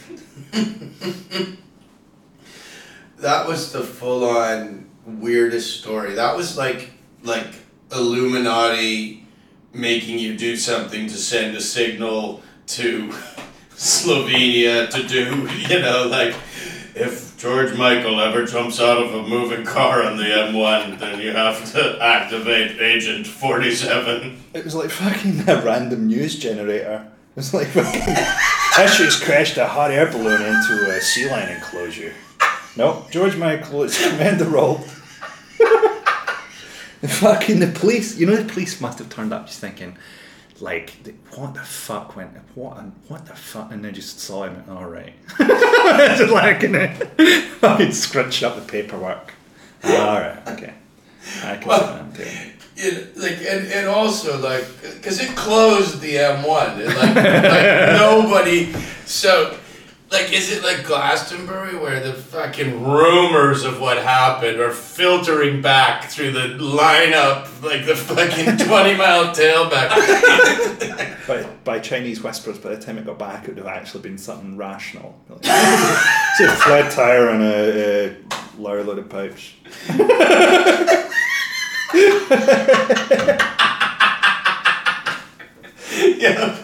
That 3.18 3.50
was 3.50 3.74
the 3.74 3.82
full 3.82 4.24
on 4.24 4.90
weirdest 5.06 5.82
story. 5.82 6.14
That 6.14 6.38
was 6.38 6.58
like 6.58 6.92
like 7.24 7.54
Illuminati 7.92 9.27
making 9.74 10.20
you 10.20 10.38
do 10.38 10.56
something 10.56 11.08
to 11.08 11.16
send 11.16 11.56
a 11.56 11.62
signal 11.62 12.42
to 12.68 13.14
Slovenia 13.72 14.90
to 14.90 15.08
do, 15.08 15.48
you 15.74 15.80
know, 15.82 16.08
like 16.08 16.36
if 16.96 17.38
George 17.38 17.78
Michael 17.78 18.20
ever 18.20 18.46
jumps 18.46 18.82
out 18.82 18.98
of 18.98 19.14
a 19.14 19.28
moving 19.28 19.64
car 19.64 20.04
on 20.04 20.18
the 20.18 20.24
M1, 20.24 21.00
then 21.00 21.22
you 21.22 21.32
have 21.32 21.72
to 21.74 22.00
activate 22.02 22.82
Agent 22.82 23.28
47. 23.28 24.44
It 24.54 24.64
was 24.66 24.74
like 24.74 24.90
fucking 24.90 25.48
a 25.48 25.62
random 25.62 26.08
news 26.08 26.40
generator. 26.40 27.08
It 27.32 27.36
was 27.36 27.54
like 27.54 27.68
fucking. 27.68 28.16
Issues 28.84 29.20
crashed 29.20 29.58
a 29.58 29.68
hot 29.68 29.92
air 29.92 30.12
balloon 30.12 30.42
into 30.42 30.90
a 30.90 31.00
sea 31.00 31.30
lion 31.30 31.56
enclosure. 31.56 32.14
No, 32.76 33.06
George 33.12 33.36
Michael 33.36 33.84
is 33.84 33.98
commander 34.10 34.46
role. 34.46 34.84
The 37.02 37.08
fucking 37.08 37.60
the 37.60 37.68
police, 37.68 38.18
you 38.18 38.26
know, 38.26 38.36
the 38.36 38.52
police 38.52 38.82
must 38.82 39.00
have 39.00 39.10
turned 39.10 39.34
up 39.34 39.48
just 39.48 39.60
thinking, 39.60 39.98
like, 40.60 40.92
what 41.36 41.54
the 41.54 41.62
fuck 41.62 42.16
went, 42.16 42.32
what, 42.56 42.78
um, 42.78 42.94
what 43.08 43.26
the 43.26 43.36
fuck, 43.36 43.72
and 43.72 43.84
they 43.86 43.92
just 43.92 44.20
saw 44.20 44.44
him. 44.46 44.64
All 44.70 44.86
right, 44.86 45.14
just 45.38 46.32
like, 46.32 46.64
you 46.64 46.70
know, 46.70 46.88
fucking 47.60 47.92
scrunch 47.92 48.42
up 48.44 48.56
the 48.56 48.62
paperwork. 48.62 49.34
All 49.84 50.20
right, 50.20 50.40
okay, 50.48 50.74
I 51.44 51.58
can 51.58 51.68
Well, 51.68 52.14
see 52.16 52.24
that. 52.24 52.54
It, 52.80 53.18
like 53.18 53.38
and, 53.38 53.68
and 53.72 53.88
also 53.88 54.40
like 54.40 54.64
because 54.82 55.20
it 55.20 55.36
closed 55.36 56.00
the 56.00 56.14
M1 56.14 56.74
and 56.74 56.96
like, 56.96 57.16
like 57.16 57.98
nobody 58.00 58.72
so 59.04 59.58
like 60.12 60.32
is 60.32 60.52
it 60.52 60.64
like 60.64 60.86
Glastonbury 60.86 61.78
where 61.78 62.00
the 62.00 62.14
fucking 62.14 62.84
rumors 62.84 63.64
of 63.64 63.82
what 63.82 63.98
happened 63.98 64.60
are 64.60 64.72
filtering 64.72 65.62
back 65.62 66.10
through 66.10 66.32
the 66.32 66.58
lineup 66.60 67.62
like 67.62 67.86
the 67.86 67.96
fucking 67.96 68.58
20 68.68 68.98
mile 68.98 69.34
tailback 69.36 69.90
by, 71.28 71.44
by 71.64 71.80
Chinese 71.80 72.24
whispers, 72.24 72.58
by 72.58 72.70
the 72.70 72.82
time 72.82 72.98
it 72.98 73.06
got 73.06 73.20
back, 73.20 73.44
it 73.44 73.50
would 73.50 73.58
have 73.58 73.68
actually 73.68 74.02
been 74.02 74.18
something 74.18 74.56
rational. 74.56 75.20
Like, 75.30 75.40
it's 75.44 76.40
a 76.40 76.56
flat 76.56 76.92
tire 76.92 77.30
and 77.30 77.44
a, 77.44 78.12
a 78.12 78.16
lower 78.58 78.84
loaded 78.84 79.10
pouch. 79.10 79.56
yeah, 86.00 86.58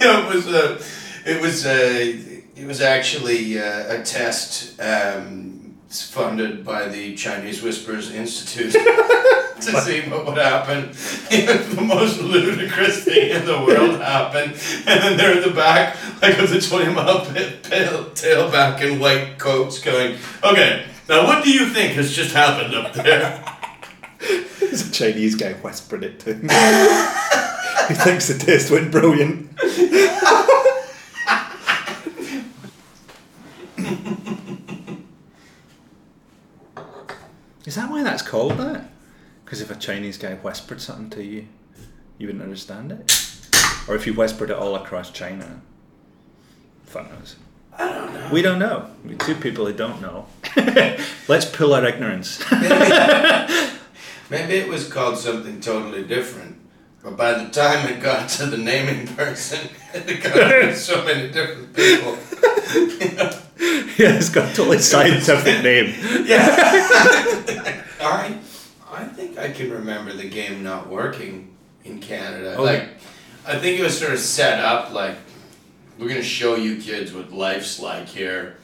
yeah, 0.00 0.28
it 0.28 0.34
was 0.34 0.46
a, 0.48 0.80
it 1.24 1.40
was 1.40 1.66
a, 1.66 2.31
it 2.54 2.66
was 2.66 2.80
actually 2.80 3.58
uh, 3.58 4.00
a 4.00 4.02
test 4.02 4.80
um, 4.80 5.74
funded 5.88 6.64
by 6.64 6.88
the 6.88 7.14
Chinese 7.14 7.62
Whispers 7.62 8.12
Institute 8.12 8.72
to 8.72 9.80
see 9.80 10.00
what 10.02 10.26
would 10.26 10.38
happen 10.38 10.90
if 11.30 11.74
the 11.74 11.82
most 11.82 12.20
ludicrous 12.20 13.04
thing 13.04 13.30
in 13.30 13.44
the 13.44 13.58
world 13.58 14.00
happened, 14.00 14.52
and 14.86 15.00
then 15.00 15.16
they're 15.16 15.36
in 15.36 15.48
the 15.48 15.54
back, 15.54 15.96
like 16.20 16.38
with 16.38 16.50
the 16.50 16.60
twenty 16.60 16.92
mile 16.92 17.24
pit, 17.26 17.62
tail, 17.62 18.04
tailback 18.10 18.80
in 18.82 18.98
white 18.98 19.38
coats, 19.38 19.78
going, 19.78 20.18
"Okay, 20.42 20.86
now 21.08 21.24
what 21.24 21.44
do 21.44 21.50
you 21.50 21.66
think 21.66 21.94
has 21.94 22.14
just 22.14 22.34
happened 22.34 22.74
up 22.74 22.92
there?" 22.92 23.44
There's 24.60 24.88
a 24.88 24.92
Chinese 24.92 25.34
guy 25.34 25.52
whispering 25.54 26.04
it 26.04 26.20
to 26.20 26.34
him. 26.34 26.42
he 27.88 27.94
thinks 27.94 28.28
the 28.28 28.38
test 28.38 28.70
went 28.70 28.90
brilliant. 28.90 29.50
Is 37.64 37.76
that 37.76 37.90
why 37.90 38.02
that's 38.02 38.22
called 38.22 38.58
that? 38.58 38.90
Because 39.44 39.60
if 39.60 39.70
a 39.70 39.76
Chinese 39.76 40.18
guy 40.18 40.34
whispered 40.34 40.80
something 40.80 41.10
to 41.10 41.22
you, 41.22 41.46
you 42.18 42.26
wouldn't 42.26 42.42
understand 42.42 42.92
it? 42.92 43.18
Or 43.88 43.94
if 43.94 44.06
you 44.06 44.14
whispered 44.14 44.50
it 44.50 44.56
all 44.56 44.74
across 44.74 45.10
China? 45.10 45.60
Fun 46.84 47.08
knows. 47.08 47.36
I 47.78 47.88
don't 47.88 48.12
know. 48.12 48.30
We 48.32 48.42
don't 48.42 48.58
know. 48.58 48.90
We're 49.04 49.16
two 49.16 49.34
people 49.34 49.66
who 49.66 49.72
don't 49.72 50.00
know. 50.00 50.26
Let's 51.28 51.44
pull 51.44 51.74
our 51.74 51.84
ignorance. 51.86 52.38
Maybe 54.30 54.54
it 54.54 54.68
was 54.68 54.88
called 54.88 55.18
something 55.18 55.60
totally 55.60 56.04
different. 56.04 56.58
But 57.02 57.16
by 57.16 57.34
the 57.34 57.50
time 57.50 57.88
it 57.88 58.00
got 58.00 58.28
to 58.30 58.46
the 58.46 58.58
naming 58.58 59.08
person, 59.08 59.68
it 59.94 60.22
got 60.22 60.34
to 60.34 60.76
so 60.76 61.04
many 61.04 61.30
different 61.30 61.74
people. 61.74 62.18
yeah, 63.96 64.16
it's 64.16 64.28
got 64.28 64.50
a 64.50 64.54
totally 64.54 64.78
scientific 64.80 65.62
name. 65.62 65.94
Yeah. 66.26 67.84
I, 68.00 68.36
I 68.90 69.04
think 69.04 69.38
I 69.38 69.52
can 69.52 69.70
remember 69.70 70.12
the 70.12 70.28
game 70.28 70.64
not 70.64 70.88
working 70.88 71.54
in 71.84 72.00
Canada. 72.00 72.56
Oh. 72.58 72.64
Like, 72.64 72.88
I 73.46 73.58
think 73.58 73.78
it 73.78 73.82
was 73.84 73.96
sort 73.96 74.12
of 74.12 74.18
set 74.18 74.58
up 74.58 74.92
like, 74.92 75.16
we're 75.96 76.08
going 76.08 76.20
to 76.20 76.26
show 76.26 76.56
you 76.56 76.80
kids 76.80 77.12
what 77.12 77.32
life's 77.32 77.78
like 77.78 78.08
here. 78.08 78.56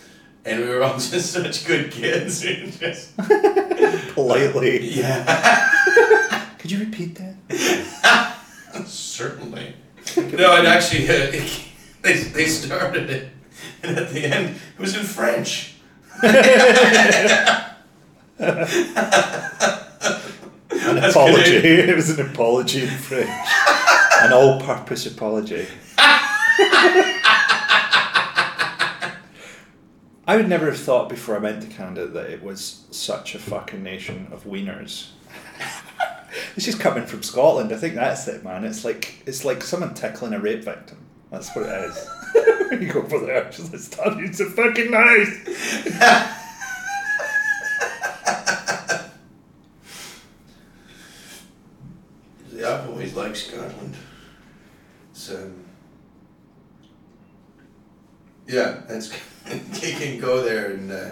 And 0.45 0.61
we 0.63 0.69
were 0.69 0.83
all 0.83 0.95
just 0.99 1.33
such 1.33 1.65
good 1.65 1.93
kids. 1.93 2.45
and 2.45 2.73
just, 2.73 3.17
Politely. 4.15 4.81
yeah. 4.89 6.49
Could 6.59 6.73
you 6.73 6.81
repeat 6.81 7.15
that? 7.47 8.37
Certainly. 8.87 9.75
No, 10.17 10.57
it 10.57 10.65
actually, 10.65 11.05
uh, 11.09 11.31
they, 12.03 12.15
they 12.15 12.47
started 12.47 13.11
it. 13.11 13.29
And 13.83 13.99
at 13.99 14.11
the 14.11 14.25
end, 14.25 14.57
it 14.77 14.81
was 14.81 14.97
in 14.97 15.05
French. 15.05 15.75
An 16.23 16.35
apology. 20.99 21.61
Canadian. 21.61 21.89
Eh? 21.89 21.89
It 21.93 21.97
was 21.97 22.19
an 22.19 22.31
apology 22.31 22.83
in 22.83 22.89
French. 22.89 23.29
An 24.23 24.33
all 24.33 24.61
purpose 24.61 25.07
apology. 25.07 25.67
I 30.27 30.37
would 30.37 30.49
never 30.49 30.67
have 30.67 30.79
thought 30.79 31.09
before 31.09 31.37
I 31.37 31.39
went 31.39 31.63
to 31.63 31.69
Canada 31.69 32.07
that 32.09 32.29
it 32.29 32.43
was 32.43 32.85
such 32.91 33.35
a 33.35 33.39
fucking 33.39 33.83
nation 33.83 34.29
of 34.31 34.45
wieners. 34.45 35.09
it's 36.55 36.67
just 36.67 36.81
coming 36.81 37.07
from 37.07 37.23
Scotland. 37.23 37.73
I 37.73 37.77
think 37.77 37.95
that's 37.95 38.29
it, 38.29 38.45
man. 38.45 38.65
It's 38.65 38.85
like 38.85 39.23
it's 39.25 39.45
like 39.45 39.63
someone 39.63 39.95
tickling 39.95 40.35
a 40.35 40.41
rape 40.41 40.65
victim. 40.65 40.99
That's 41.31 41.55
what 41.57 41.65
it 41.67 41.91
is. 41.91 42.09
When 42.71 42.83
you 42.83 42.93
go 42.93 43.03
over 43.03 43.27
there, 43.27 43.45
just 43.51 43.73
like, 43.73 43.81
stop, 43.81 44.19
it's 44.21 44.39
so 44.39 44.49
fucking 44.51 44.91
nice. 44.91 46.35
Yeah, 52.59 52.75
I've 52.75 52.89
always 52.89 53.15
liked 53.15 53.37
Scotland. 53.37 53.95
So, 55.13 55.53
yeah, 58.49 58.81
that's 58.89 59.13
you 59.53 59.93
can 59.97 60.19
go 60.19 60.43
there 60.43 60.73
and 60.73 60.91
uh, 60.91 61.11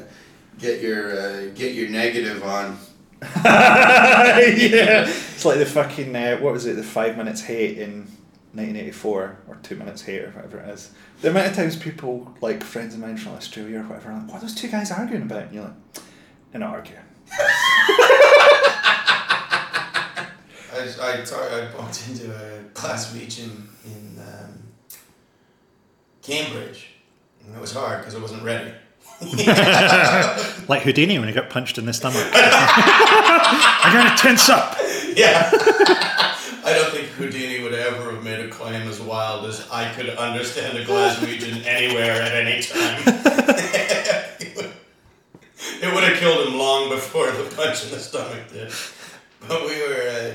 get 0.58 0.82
your 0.82 1.16
uh, 1.16 1.46
get 1.54 1.74
your 1.74 1.88
negative 1.88 2.42
on. 2.42 2.78
yeah. 3.22 5.04
It's 5.06 5.44
like 5.44 5.58
the 5.58 5.66
fucking 5.66 6.16
uh, 6.16 6.38
what 6.38 6.52
was 6.52 6.66
it? 6.66 6.74
The 6.74 6.82
five 6.82 7.16
minutes 7.16 7.42
hate 7.42 7.78
in 7.78 8.08
1984 8.56 9.38
or 9.48 9.56
two 9.62 9.76
minutes 9.76 10.02
hate 10.02 10.22
or 10.22 10.30
whatever 10.30 10.58
it 10.58 10.68
is. 10.70 10.90
The 11.20 11.30
amount 11.30 11.48
of 11.48 11.54
times 11.54 11.76
people 11.76 12.34
like 12.40 12.62
friends 12.62 12.94
of 12.94 13.00
mine 13.00 13.16
from 13.16 13.32
Australia 13.32 13.80
or 13.80 13.82
whatever, 13.82 14.10
are 14.10 14.18
like, 14.18 14.28
what 14.28 14.36
are 14.38 14.40
those 14.40 14.54
two 14.54 14.68
guys 14.68 14.90
arguing 14.90 15.22
about? 15.22 15.44
And 15.44 15.54
you're 15.54 15.64
like, 15.64 15.74
they're 16.52 16.60
not 16.60 16.70
arguing. 16.70 17.02
I, 20.72 20.88
I, 21.00 21.24
talk, 21.24 21.52
I 21.52 21.68
bumped 21.76 22.08
into 22.08 22.30
a 22.30 22.62
Glaswegian 22.74 23.66
in 23.84 24.18
um, 24.20 24.62
Cambridge. 26.22 26.88
And 27.44 27.54
it 27.54 27.60
was 27.60 27.72
hard 27.72 28.00
because 28.00 28.14
I 28.14 28.18
wasn't 28.18 28.42
ready. 28.42 28.72
Like 30.68 30.82
Houdini 30.82 31.18
when 31.20 31.28
he 31.28 31.34
got 31.34 31.48
punched 31.48 31.78
in 31.78 31.86
the 31.86 31.92
stomach. 31.92 32.26
I 32.34 33.90
gotta 33.92 34.20
tense 34.20 34.48
up. 34.48 34.76
Yeah. 35.14 35.48
I 35.52 36.72
don't 36.74 36.90
think 36.90 37.06
Houdini 37.10 37.62
would 37.62 37.65
ever 37.86 38.12
have 38.12 38.24
made 38.24 38.40
a 38.40 38.48
claim 38.48 38.88
as 38.88 39.00
wild 39.00 39.46
as 39.46 39.68
I 39.70 39.92
could 39.92 40.08
understand 40.10 40.76
a 40.76 40.84
Glaswegian 40.84 41.64
anywhere 41.64 42.20
at 42.20 42.32
any 42.34 42.62
time. 42.62 43.02
it 45.82 45.94
would 45.94 46.04
have 46.04 46.18
killed 46.18 46.48
him 46.48 46.58
long 46.58 46.88
before 46.88 47.30
the 47.30 47.54
punch 47.54 47.84
in 47.84 47.90
the 47.90 47.98
stomach 47.98 48.50
did. 48.52 48.72
But 49.46 49.62
we 49.62 49.80
were 49.80 50.08
uh, 50.08 50.32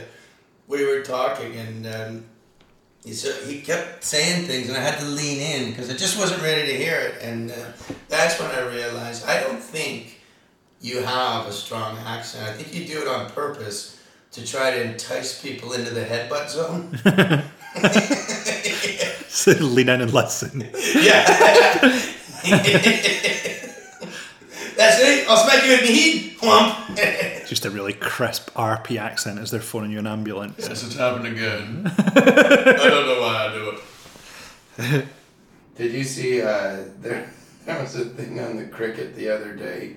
we 0.67 0.85
were 0.85 1.01
talking 1.03 1.55
and 1.55 1.87
um, 1.87 2.25
he 3.03 3.13
said 3.13 3.43
he 3.47 3.61
kept 3.61 4.03
saying 4.03 4.45
things 4.45 4.69
and 4.69 4.77
I 4.77 4.81
had 4.81 4.99
to 4.99 5.05
lean 5.05 5.41
in 5.41 5.69
because 5.71 5.89
I 5.89 5.93
just 5.93 6.17
wasn't 6.17 6.41
ready 6.41 6.65
to 6.71 6.77
hear 6.77 6.97
it 6.99 7.21
and 7.21 7.51
uh, 7.51 7.55
that's 8.07 8.39
when 8.39 8.49
I 8.51 8.61
realized 8.61 9.25
I 9.25 9.41
don't 9.41 9.61
think 9.61 10.21
you 10.79 11.01
have 11.03 11.45
a 11.47 11.51
strong 11.51 11.97
accent. 11.99 12.47
I 12.47 12.53
think 12.53 12.73
you 12.73 12.87
do 12.87 13.01
it 13.01 13.07
on 13.07 13.29
purpose 13.31 14.00
to 14.31 14.45
try 14.45 14.71
to 14.71 14.81
entice 14.81 15.41
people 15.41 15.73
into 15.73 15.91
the 15.91 16.03
headbutt 16.03 16.49
zone. 16.49 16.97
So 19.31 19.51
lean 19.53 19.87
in 19.87 20.01
and 20.01 20.13
listen. 20.13 20.59
yeah. 20.93 21.23
That's 24.75 24.99
it. 24.99 25.25
I'll 25.27 25.37
smack 25.37 25.65
you 25.65 25.73
in 25.73 25.79
the 25.79 25.93
head. 25.93 26.37
Whomp. 26.41 27.47
Just 27.47 27.65
a 27.65 27.69
really 27.71 27.93
crisp 27.93 28.51
RP 28.51 28.99
accent 28.99 29.39
as 29.39 29.49
they're 29.49 29.61
phoning 29.61 29.91
you 29.91 29.99
an 29.99 30.05
ambulance. 30.07 30.57
Yes, 30.59 30.83
it's 30.83 30.95
happened 30.95 31.27
again. 31.27 31.91
I 31.97 32.87
don't 32.89 33.05
know 33.07 33.21
why 33.21 33.47
I 33.47 33.53
do 33.53 33.77
it. 34.99 35.05
Did 35.77 35.93
you 35.93 36.03
see? 36.03 36.41
Uh, 36.41 36.83
there, 36.99 37.31
there 37.65 37.81
was 37.81 37.95
a 37.95 38.05
thing 38.05 38.39
on 38.39 38.57
the 38.57 38.65
cricket 38.65 39.15
the 39.15 39.29
other 39.29 39.55
day. 39.55 39.95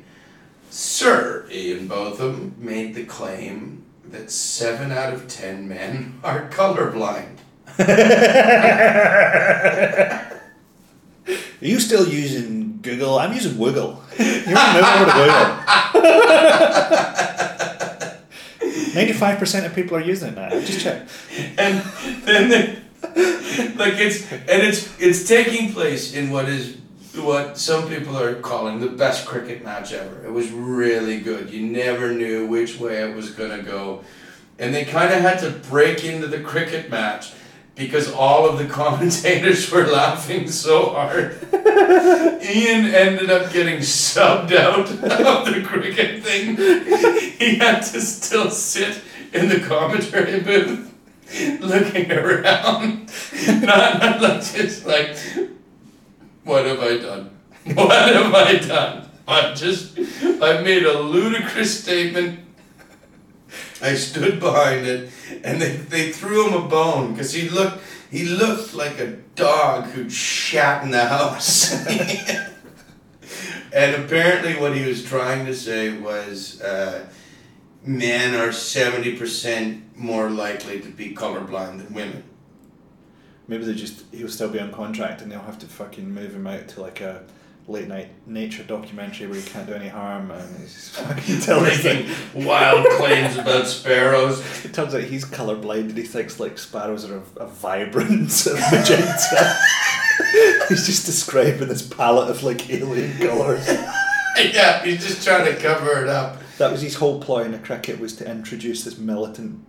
Sir 0.71 1.47
Ian 1.51 1.89
Botham 1.89 2.55
made 2.59 2.95
the 2.95 3.05
claim 3.05 3.84
that 4.15 4.31
seven 4.31 4.93
out 4.93 5.13
of 5.13 5.27
ten 5.29 5.69
men 5.69 6.21
are 6.25 6.49
colorblind. 6.51 7.39
Are 11.27 11.67
you 11.67 11.81
still 11.81 12.07
using 12.07 12.79
Google? 12.83 13.19
I'm 13.19 13.33
using 13.33 13.59
Wiggle. 13.59 14.03
You 14.19 14.55
remember 14.55 15.13
Wiggle? 15.19 15.57
Ninety-five 18.95 19.39
percent 19.39 19.67
of 19.67 19.75
people 19.75 19.97
are 19.97 20.01
using 20.03 20.29
it 20.29 20.37
now. 20.37 20.51
Just 20.51 20.81
check. 20.81 21.09
and 21.59 21.83
then 22.25 22.83
like 23.77 23.95
it's 23.97 24.31
and 24.31 24.63
it's 24.63 24.89
it's 25.01 25.27
taking 25.27 25.73
place 25.73 26.15
in 26.15 26.31
what 26.31 26.49
is 26.49 26.77
what 27.17 27.59
some 27.59 27.89
people 27.89 28.17
are 28.19 28.35
calling 28.37 28.81
the 28.81 28.89
best 28.89 29.27
cricket 29.27 29.65
match 29.65 29.93
ever. 29.93 30.25
It 30.25 30.33
was 30.33 30.51
really 30.51 31.21
good. 31.21 31.51
You 31.51 31.67
never 31.67 32.13
knew 32.13 32.47
which 32.47 32.79
way 32.79 33.03
it 33.09 33.15
was 33.15 33.31
gonna 33.31 33.63
go, 33.63 34.05
and 34.59 34.75
they 34.75 34.85
kind 34.85 35.13
of 35.13 35.21
had 35.21 35.39
to 35.41 35.51
break 35.69 36.05
into 36.05 36.27
the 36.27 36.41
cricket 36.41 36.91
match 36.91 37.33
because 37.75 38.11
all 38.13 38.49
of 38.49 38.59
the 38.59 38.67
commentators 38.73 39.71
were 39.71 39.87
laughing 39.87 40.49
so 40.49 40.91
hard. 40.91 41.37
Ian 41.53 42.87
ended 42.87 43.31
up 43.31 43.53
getting 43.53 43.79
subbed 43.79 44.53
out 44.53 44.91
of 44.91 45.55
the 45.55 45.63
cricket 45.65 46.23
thing. 46.23 46.57
He 47.39 47.57
had 47.57 47.81
to 47.81 48.01
still 48.01 48.51
sit 48.51 49.01
in 49.33 49.49
the 49.49 49.61
commentary 49.61 50.41
booth 50.41 50.95
looking 51.61 52.13
around. 52.13 53.11
Not, 53.47 54.01
not 54.01 54.21
like 54.21 54.45
just 54.45 54.87
like, 54.87 55.17
what 56.45 56.67
have 56.67 56.81
I 56.81 56.99
done? 56.99 57.31
What 57.75 58.15
have 58.15 58.35
I 58.35 58.57
done? 58.57 59.09
I've 59.27 59.57
just, 59.57 59.99
I 59.99 60.61
made 60.61 60.85
a 60.85 61.01
ludicrous 61.01 61.83
statement. 61.83 62.41
I 63.81 63.95
stood 63.95 64.39
behind 64.39 64.87
it, 64.87 65.11
and 65.43 65.63
they, 65.63 65.77
they 65.77 66.13
threw 66.13 66.49
him 66.49 66.63
a 66.63 66.69
bone 66.69 67.13
because 67.13 67.33
he 67.33 67.49
looked 67.49 67.83
he 68.11 68.25
looked 68.25 68.75
like 68.75 69.01
a 69.01 69.13
dog 69.35 69.87
who'd 69.87 70.13
shat 70.13 70.85
in 70.85 70.91
the 70.91 71.07
house. 71.07 71.73
and 73.73 74.05
apparently, 74.05 74.55
what 74.57 74.77
he 74.77 74.87
was 74.87 75.05
trying 75.05 75.47
to 75.47 75.55
say 75.55 75.97
was, 75.99 76.61
uh, 76.61 77.07
men 77.83 78.35
are 78.35 78.53
seventy 78.53 79.17
percent 79.17 79.97
more 79.97 80.31
likely 80.31 80.81
to 80.81 80.89
be 80.89 81.15
colorblind 81.15 81.79
than 81.79 81.95
women. 81.95 82.23
Maybe 83.47 83.65
they 83.65 83.75
just 83.75 84.05
he'll 84.13 84.29
still 84.29 84.49
be 84.49 84.59
on 84.59 84.73
contract 84.73 85.21
and 85.21 85.31
they'll 85.31 85.41
have 85.41 85.59
to 85.61 85.67
fucking 85.67 86.13
move 86.13 86.35
him 86.35 86.47
out 86.47 86.69
to 86.69 86.81
like 86.81 87.01
a 87.01 87.25
late 87.67 87.89
night 87.89 88.09
nature 88.27 88.63
documentary 88.63 89.27
where 89.27 89.41
he 89.41 89.49
can't 89.49 89.67
do 89.67 89.73
any 89.73 89.89
harm 89.89 90.31
and 90.31 90.61
he's 90.61 90.89
fucking 90.99 91.63
Making 91.63 92.47
wild 92.47 92.87
claims 92.99 93.37
about 93.37 93.67
sparrows. 93.67 94.41
it 94.65 94.75
turns 94.75 94.95
out 94.95 95.03
he's 95.03 95.25
colourblind 95.25 95.89
and 95.89 95.97
he 95.97 96.05
thinks 96.05 96.39
like 96.39 96.59
sparrows 96.59 97.09
are 97.09 97.19
a, 97.19 97.43
a 97.43 97.47
vibrant 97.47 98.31
sort 98.31 98.59
of 98.59 98.73
magenta. 98.73 99.57
he's 100.69 100.87
just 100.87 101.07
describing 101.07 101.69
this 101.69 101.87
palette 101.87 102.31
of 102.31 102.43
like 102.43 102.69
alien 102.71 103.17
colours. 103.19 103.67
yeah, 104.37 104.85
he's 104.85 105.07
just 105.07 105.27
trying 105.27 105.47
to 105.47 105.59
cover 105.61 106.03
it 106.03 106.09
up. 106.09 106.41
That 106.59 106.71
was 106.71 106.83
his 106.83 106.95
whole 106.95 107.21
ploy 107.21 107.45
in 107.45 107.53
the 107.53 107.59
cricket 107.59 107.99
was 107.99 108.15
to 108.17 108.31
introduce 108.31 108.85
this 108.85 108.99
militant 108.99 109.65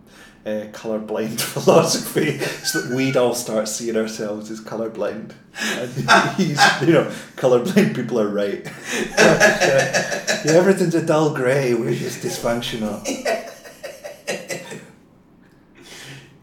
uh, 0.46 0.68
colourblind 0.70 1.40
philosophy 1.52 2.38
so 2.38 2.80
that 2.80 2.94
we'd 2.94 3.16
all 3.16 3.34
start 3.34 3.68
seeing 3.68 3.96
ourselves 3.96 4.50
as 4.50 4.60
colourblind. 4.60 5.32
And 5.60 5.90
he's, 6.36 6.60
you 6.82 6.92
know, 6.94 7.12
colourblind 7.36 7.96
people 7.96 8.20
are 8.20 8.28
right. 8.28 8.64
yeah, 9.18 10.44
everything's 10.46 10.94
a 10.94 11.04
dull 11.04 11.34
grey, 11.34 11.74
we're 11.74 11.94
just 11.94 12.22
dysfunctional. 12.22 13.04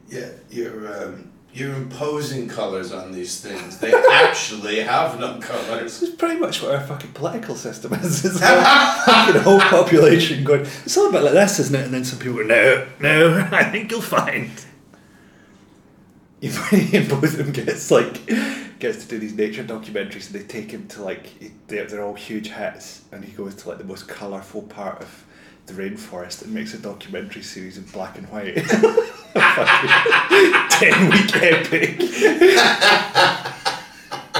Yeah, 0.10 0.30
you're 1.54 1.76
imposing 1.76 2.48
colours 2.48 2.92
on 2.92 3.12
these 3.12 3.40
things. 3.40 3.78
They 3.78 3.94
actually 4.12 4.80
have 4.80 5.20
no 5.20 5.40
colours. 5.40 6.00
This 6.00 6.10
is 6.10 6.16
pretty 6.16 6.40
much 6.40 6.64
what 6.64 6.74
our 6.74 6.82
fucking 6.82 7.12
political 7.12 7.56
system 7.56 7.94
is. 7.94 8.26
It's 8.34 8.42
like 8.42 9.06
fucking 9.06 9.42
whole 9.42 9.60
population 9.60 10.44
going, 10.44 10.62
it's 10.62 10.98
all 10.98 11.10
about 11.10 11.24
like 11.24 11.34
this, 11.34 11.60
isn't 11.60 11.76
it? 11.76 11.86
And 11.86 11.94
then 11.94 12.04
some 12.04 12.18
people 12.18 12.38
go, 12.38 12.44
no, 12.44 12.88
no, 13.00 13.48
I 13.52 13.66
think 13.66 13.92
you'll 13.92 14.02
find. 14.02 14.52
You 16.42 16.52
find 16.52 16.82
him, 16.82 17.08
both 17.08 17.24
of 17.24 17.38
them 17.38 17.52
gets 17.52 17.92
like, 17.92 18.26
gets 18.80 19.04
to 19.04 19.08
do 19.08 19.20
these 19.20 19.36
nature 19.36 19.64
documentaries 19.64 20.32
and 20.32 20.40
they 20.40 20.44
take 20.44 20.72
him 20.72 20.88
to 20.90 21.04
like, 21.04 21.28
they're, 21.68 21.86
they're 21.86 22.04
all 22.04 22.16
huge 22.16 22.50
hits 22.50 23.04
and 23.12 23.24
he 23.24 23.32
goes 23.32 23.56
to 23.56 23.70
like 23.70 23.78
the 23.78 23.84
most 23.84 24.08
colourful 24.08 24.64
part 24.64 25.02
of 25.02 25.26
the 25.66 25.74
rainforest 25.74 26.44
and 26.44 26.54
makes 26.54 26.74
a 26.74 26.78
documentary 26.80 27.42
series 27.42 27.78
in 27.78 27.84
black 27.86 28.18
and 28.18 28.28
white. 28.30 28.56
Ten 30.72 31.10
week 31.10 31.36
epic. 31.42 32.00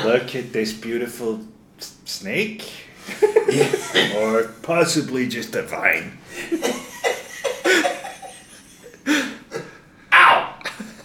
Look 0.04 0.36
at 0.36 0.52
this 0.52 0.74
beautiful 0.74 1.40
s- 1.80 1.96
snake. 2.06 2.70
or 4.18 4.44
possibly 4.62 5.28
just 5.28 5.56
a 5.56 5.64
vine. 5.64 6.18
Ow! 10.14 10.54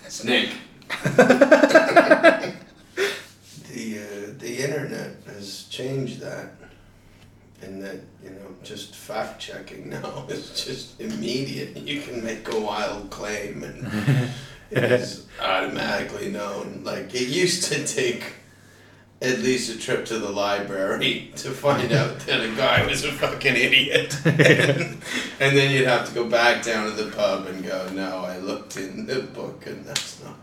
Snake. 0.08 0.50
The 3.70 3.98
uh, 4.00 4.32
the 4.38 4.64
internet 4.64 5.16
has 5.26 5.64
changed 5.70 6.20
that, 6.20 6.52
and 7.62 7.82
that 7.82 8.00
you 8.22 8.30
know 8.30 8.54
just 8.62 8.94
fact 8.94 9.40
checking 9.40 9.88
now 9.90 10.24
is 10.28 10.64
just 10.64 11.00
immediate. 11.00 11.76
You 11.76 12.00
can 12.00 12.24
make 12.24 12.52
a 12.52 12.58
wild 12.58 13.10
claim 13.10 13.62
and 13.64 14.30
it 14.70 14.84
is 14.84 15.26
automatically 15.40 16.30
known. 16.30 16.82
Like 16.84 17.14
it 17.14 17.28
used 17.28 17.64
to 17.72 17.86
take 17.86 18.34
at 19.20 19.40
least 19.40 19.74
a 19.74 19.78
trip 19.78 20.04
to 20.06 20.18
the 20.18 20.30
library 20.30 21.32
to 21.36 21.50
find 21.50 21.92
out 21.92 22.20
that 22.26 22.40
a 22.40 22.54
guy 22.54 22.86
was 22.86 23.04
a 23.04 23.10
fucking 23.10 23.56
idiot, 23.56 24.14
and, 24.24 25.00
then 25.38 25.72
you'd 25.72 25.88
have 25.88 26.08
to 26.08 26.14
go 26.14 26.28
back 26.28 26.62
down 26.62 26.88
to 26.88 27.02
the 27.02 27.10
pub 27.10 27.46
and 27.46 27.64
go, 27.64 27.88
"No, 27.92 28.18
I 28.18 28.38
looked 28.38 28.76
in 28.76 29.06
the 29.06 29.20
book 29.22 29.66
and 29.66 29.84
that's 29.84 30.22
not." 30.22 30.36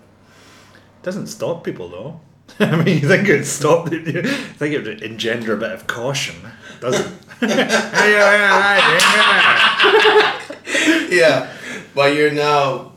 Doesn't 1.04 1.28
stop 1.28 1.63
people 1.63 1.89
though. 1.89 2.19
I 2.60 2.75
mean, 2.75 2.99
you 3.01 3.08
think 3.08 3.28
it'd 3.28 3.45
stop, 3.45 3.91
you 3.91 4.01
think 4.23 4.73
it 4.73 4.84
would 4.84 5.01
engender 5.01 5.54
a 5.54 5.58
bit 5.58 5.71
of 5.71 5.88
caution. 5.88 6.36
Doesn't. 6.85 7.17
yeah, 11.11 11.51
but 11.95 12.15
you're 12.15 12.31
now 12.31 12.91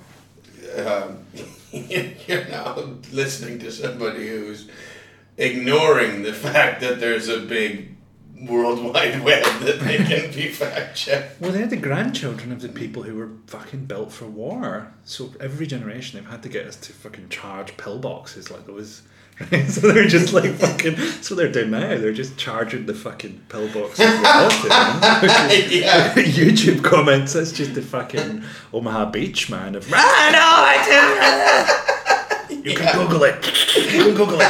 um, 0.77 1.25
you're 1.73 2.45
now 2.49 2.77
listening 3.13 3.59
to 3.61 3.73
somebody 3.73 4.29
who's 4.29 4.69
ignoring 5.39 6.23
the 6.23 6.35
fact 6.35 6.83
that 6.83 7.01
there's 7.01 7.29
a 7.29 7.41
big 7.41 7.97
worldwide 8.43 9.25
web 9.25 9.45
that 9.61 9.81
they 9.81 9.97
can 10.05 10.33
be 10.33 10.49
fact 10.49 10.95
checked. 10.95 11.41
Well, 11.41 11.53
they're 11.53 11.67
the 11.67 11.77
grandchildren 11.77 12.53
of 12.53 12.61
the 12.61 12.69
people 12.69 13.05
who 13.05 13.15
were 13.15 13.31
fucking 13.47 13.87
built 13.87 14.13
for 14.13 14.27
war. 14.27 14.93
So 15.05 15.33
every 15.41 15.67
generation 15.67 16.21
they've 16.21 16.31
had 16.31 16.43
to 16.43 16.51
get 16.51 16.67
us 16.67 16.77
to 16.77 16.93
fucking 16.93 17.31
charge 17.31 17.77
pillboxes 17.79 18.51
like 18.51 18.67
those. 18.67 19.01
Right? 19.41 19.65
So 19.69 19.93
they're 19.93 20.09
just 20.09 20.33
like 20.33 20.53
fucking. 20.55 20.97
So 21.23 21.35
they're 21.35 21.51
doing 21.53 21.71
now. 21.71 21.97
They're 21.99 22.13
just 22.13 22.37
charging 22.37 22.87
the 22.87 22.95
fucking 22.95 23.41
with 23.53 23.75
autism. 23.75 23.99
yeah. 25.71 26.13
YouTube 26.15 26.83
comments. 26.83 27.35
That's 27.35 27.53
just 27.53 27.75
the 27.75 27.83
fucking 27.83 28.43
Omaha 28.73 29.11
Beach 29.11 29.49
man 29.49 29.77
of. 29.77 29.87
Ah, 29.93 30.31
no, 30.33 30.41
I 30.43 32.47
didn't. 32.49 32.67
You 32.67 32.75
can 32.77 32.97
Google 32.97 33.23
it. 33.25 33.47
You 33.77 34.03
can 34.05 34.15
Google 34.17 34.41
it. 34.41 34.49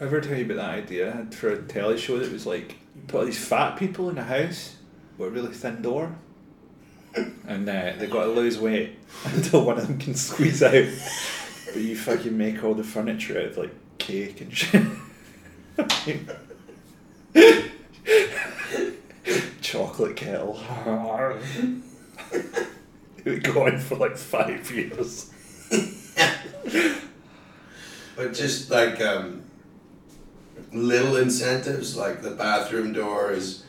ever 0.00 0.20
tell 0.20 0.36
you 0.36 0.44
about 0.44 0.56
that 0.56 0.70
idea 0.70 1.12
I 1.12 1.16
had 1.16 1.34
for 1.34 1.50
a 1.50 1.62
telly 1.62 1.98
show 1.98 2.18
that 2.18 2.30
was 2.30 2.46
like 2.46 2.76
you 2.94 3.02
put 3.06 3.20
all 3.20 3.24
these 3.26 3.42
fat 3.42 3.78
people 3.78 4.10
in 4.10 4.18
a 4.18 4.24
house 4.24 4.76
with 5.18 5.28
a 5.28 5.30
really 5.30 5.52
thin 5.52 5.82
door, 5.82 6.14
and 7.46 7.68
uh, 7.68 7.92
they 7.98 8.06
got 8.06 8.24
to 8.24 8.30
lose 8.30 8.58
weight 8.58 8.98
until 9.24 9.64
one 9.64 9.78
of 9.78 9.86
them 9.86 9.98
can 9.98 10.14
squeeze 10.14 10.62
out. 10.62 10.84
But 11.72 11.82
you 11.82 11.96
fucking 11.96 12.36
make 12.36 12.62
all 12.62 12.74
the 12.74 12.84
furniture 12.84 13.38
out 13.38 13.46
of 13.46 13.56
like 13.56 13.74
cake 13.98 14.40
and 14.40 14.56
shit. 14.56 14.82
Chocolate 19.60 20.16
kettle. 20.16 20.60
it 23.24 23.54
would 23.54 23.80
for 23.80 23.96
like 23.96 24.16
five 24.16 24.70
years. 24.70 25.30
But 28.16 28.32
just 28.32 28.70
like 28.70 29.00
um, 29.00 29.42
little 30.72 31.16
incentives, 31.16 31.96
like 31.96 32.22
the 32.22 32.30
bathroom 32.30 32.92
door 32.92 33.32
is 33.32 33.63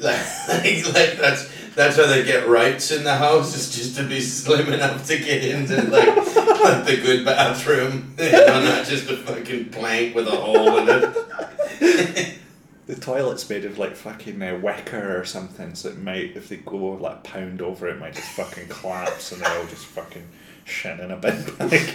like, 0.00 0.26
like, 0.48 0.94
like 0.94 1.18
that's 1.18 1.50
that's 1.74 1.96
how 1.96 2.06
they 2.06 2.24
get 2.24 2.48
rights 2.48 2.90
in 2.90 3.04
the 3.04 3.14
house 3.14 3.56
is 3.56 3.74
just 3.74 3.96
to 3.96 4.02
be 4.02 4.20
slim 4.20 4.72
enough 4.72 5.06
to 5.06 5.16
get 5.18 5.44
into 5.44 5.76
like, 5.82 6.16
like 6.16 6.84
the 6.84 7.00
good 7.02 7.24
bathroom, 7.24 8.14
you 8.18 8.32
know, 8.32 8.64
not 8.64 8.84
just 8.84 9.08
a 9.08 9.16
fucking 9.16 9.70
plank 9.70 10.14
with 10.14 10.26
a 10.26 10.30
hole 10.30 10.78
in 10.78 10.88
it. 10.88 12.38
The 12.86 12.96
toilet's 12.96 13.48
made 13.48 13.64
of 13.64 13.78
like 13.78 13.94
fucking 13.94 14.42
uh, 14.42 14.58
wicker 14.60 15.18
or 15.18 15.24
something, 15.24 15.76
so 15.76 15.90
it 15.90 15.98
might, 15.98 16.36
if 16.36 16.48
they 16.48 16.56
go 16.56 16.76
like 16.76 17.22
pound 17.22 17.62
over, 17.62 17.88
it 17.88 18.00
might 18.00 18.14
just 18.14 18.30
fucking 18.32 18.66
collapse 18.68 19.30
and 19.30 19.40
they're 19.40 19.58
all 19.58 19.66
just 19.66 19.86
fucking 19.86 20.26
shit 20.64 20.98
in 20.98 21.12
a 21.12 21.16
bin 21.16 21.44
bag. 21.56 21.94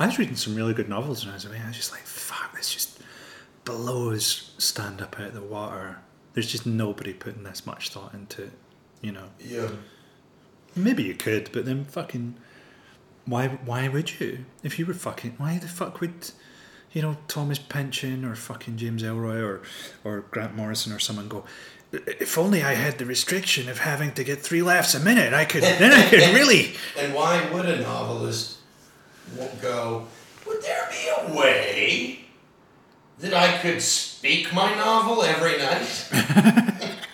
I 0.00 0.06
was 0.06 0.18
reading 0.18 0.36
some 0.36 0.54
really 0.54 0.74
good 0.74 0.88
novels 0.88 1.24
when 1.24 1.32
I 1.32 1.34
was 1.34 1.44
away. 1.44 1.60
I 1.62 1.66
was 1.66 1.76
just 1.76 1.90
like, 1.90 2.02
fuck, 2.02 2.17
this 2.17 2.17
just 2.17 2.17
blows 3.68 4.54
stand 4.56 5.02
up 5.02 5.20
out 5.20 5.28
of 5.28 5.34
the 5.34 5.42
water. 5.42 5.98
There's 6.32 6.50
just 6.50 6.64
nobody 6.64 7.12
putting 7.12 7.42
this 7.42 7.66
much 7.66 7.90
thought 7.90 8.14
into 8.14 8.44
it, 8.44 8.52
you 9.02 9.12
know. 9.12 9.28
Yeah. 9.38 9.68
Maybe 10.74 11.02
you 11.02 11.14
could, 11.14 11.50
but 11.52 11.66
then 11.66 11.84
fucking 11.84 12.36
why 13.26 13.48
why 13.48 13.88
would 13.88 14.20
you? 14.20 14.46
If 14.62 14.78
you 14.78 14.86
were 14.86 14.94
fucking 14.94 15.34
why 15.36 15.58
the 15.58 15.68
fuck 15.68 16.00
would 16.00 16.30
you 16.92 17.02
know, 17.02 17.18
Thomas 17.28 17.58
Pynchon 17.58 18.24
or 18.24 18.34
fucking 18.34 18.78
James 18.78 19.02
Ellroy 19.02 19.42
or 19.42 19.60
or 20.02 20.20
Grant 20.30 20.56
Morrison 20.56 20.92
or 20.92 20.98
someone 20.98 21.28
go 21.28 21.44
if 21.92 22.36
only 22.36 22.62
I 22.62 22.74
had 22.74 22.98
the 22.98 23.06
restriction 23.06 23.68
of 23.68 23.78
having 23.78 24.12
to 24.12 24.24
get 24.24 24.40
three 24.40 24.62
laughs 24.62 24.94
a 24.94 25.00
minute, 25.00 25.32
I 25.34 25.44
could 25.44 25.62
then 25.62 25.92
I 25.92 26.08
could 26.08 26.20
really 26.34 26.74
And 26.98 27.12
why 27.12 27.50
would 27.52 27.66
a 27.66 27.80
novelist 27.80 28.58
go, 29.60 30.06
would 30.46 30.62
there 30.62 30.88
be 30.90 31.08
a 31.18 31.34
way 31.34 32.27
that 33.20 33.34
I 33.34 33.58
could 33.58 33.82
speak 33.82 34.52
my 34.52 34.74
novel 34.74 35.22
every 35.22 35.58
night? 35.58 36.08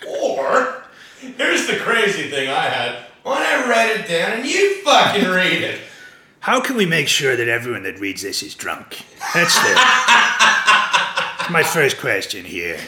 or, 0.21 0.83
here's 1.19 1.67
the 1.67 1.77
crazy 1.77 2.29
thing 2.29 2.49
I 2.49 2.65
had. 2.65 3.05
Why 3.23 3.39
don't 3.39 3.65
I 3.65 3.69
write 3.69 3.99
it 3.99 4.07
down 4.07 4.39
and 4.39 4.45
you 4.45 4.83
fucking 4.83 5.29
read 5.29 5.63
it? 5.63 5.81
How 6.39 6.61
can 6.61 6.77
we 6.77 6.85
make 6.85 7.07
sure 7.07 7.35
that 7.35 7.47
everyone 7.47 7.83
that 7.83 7.99
reads 7.99 8.21
this 8.21 8.43
is 8.43 8.53
drunk? 8.53 9.03
That's 9.33 9.55
the 9.55 9.73
my 11.51 11.63
first 11.63 11.97
question 11.99 12.45
here. 12.45 12.79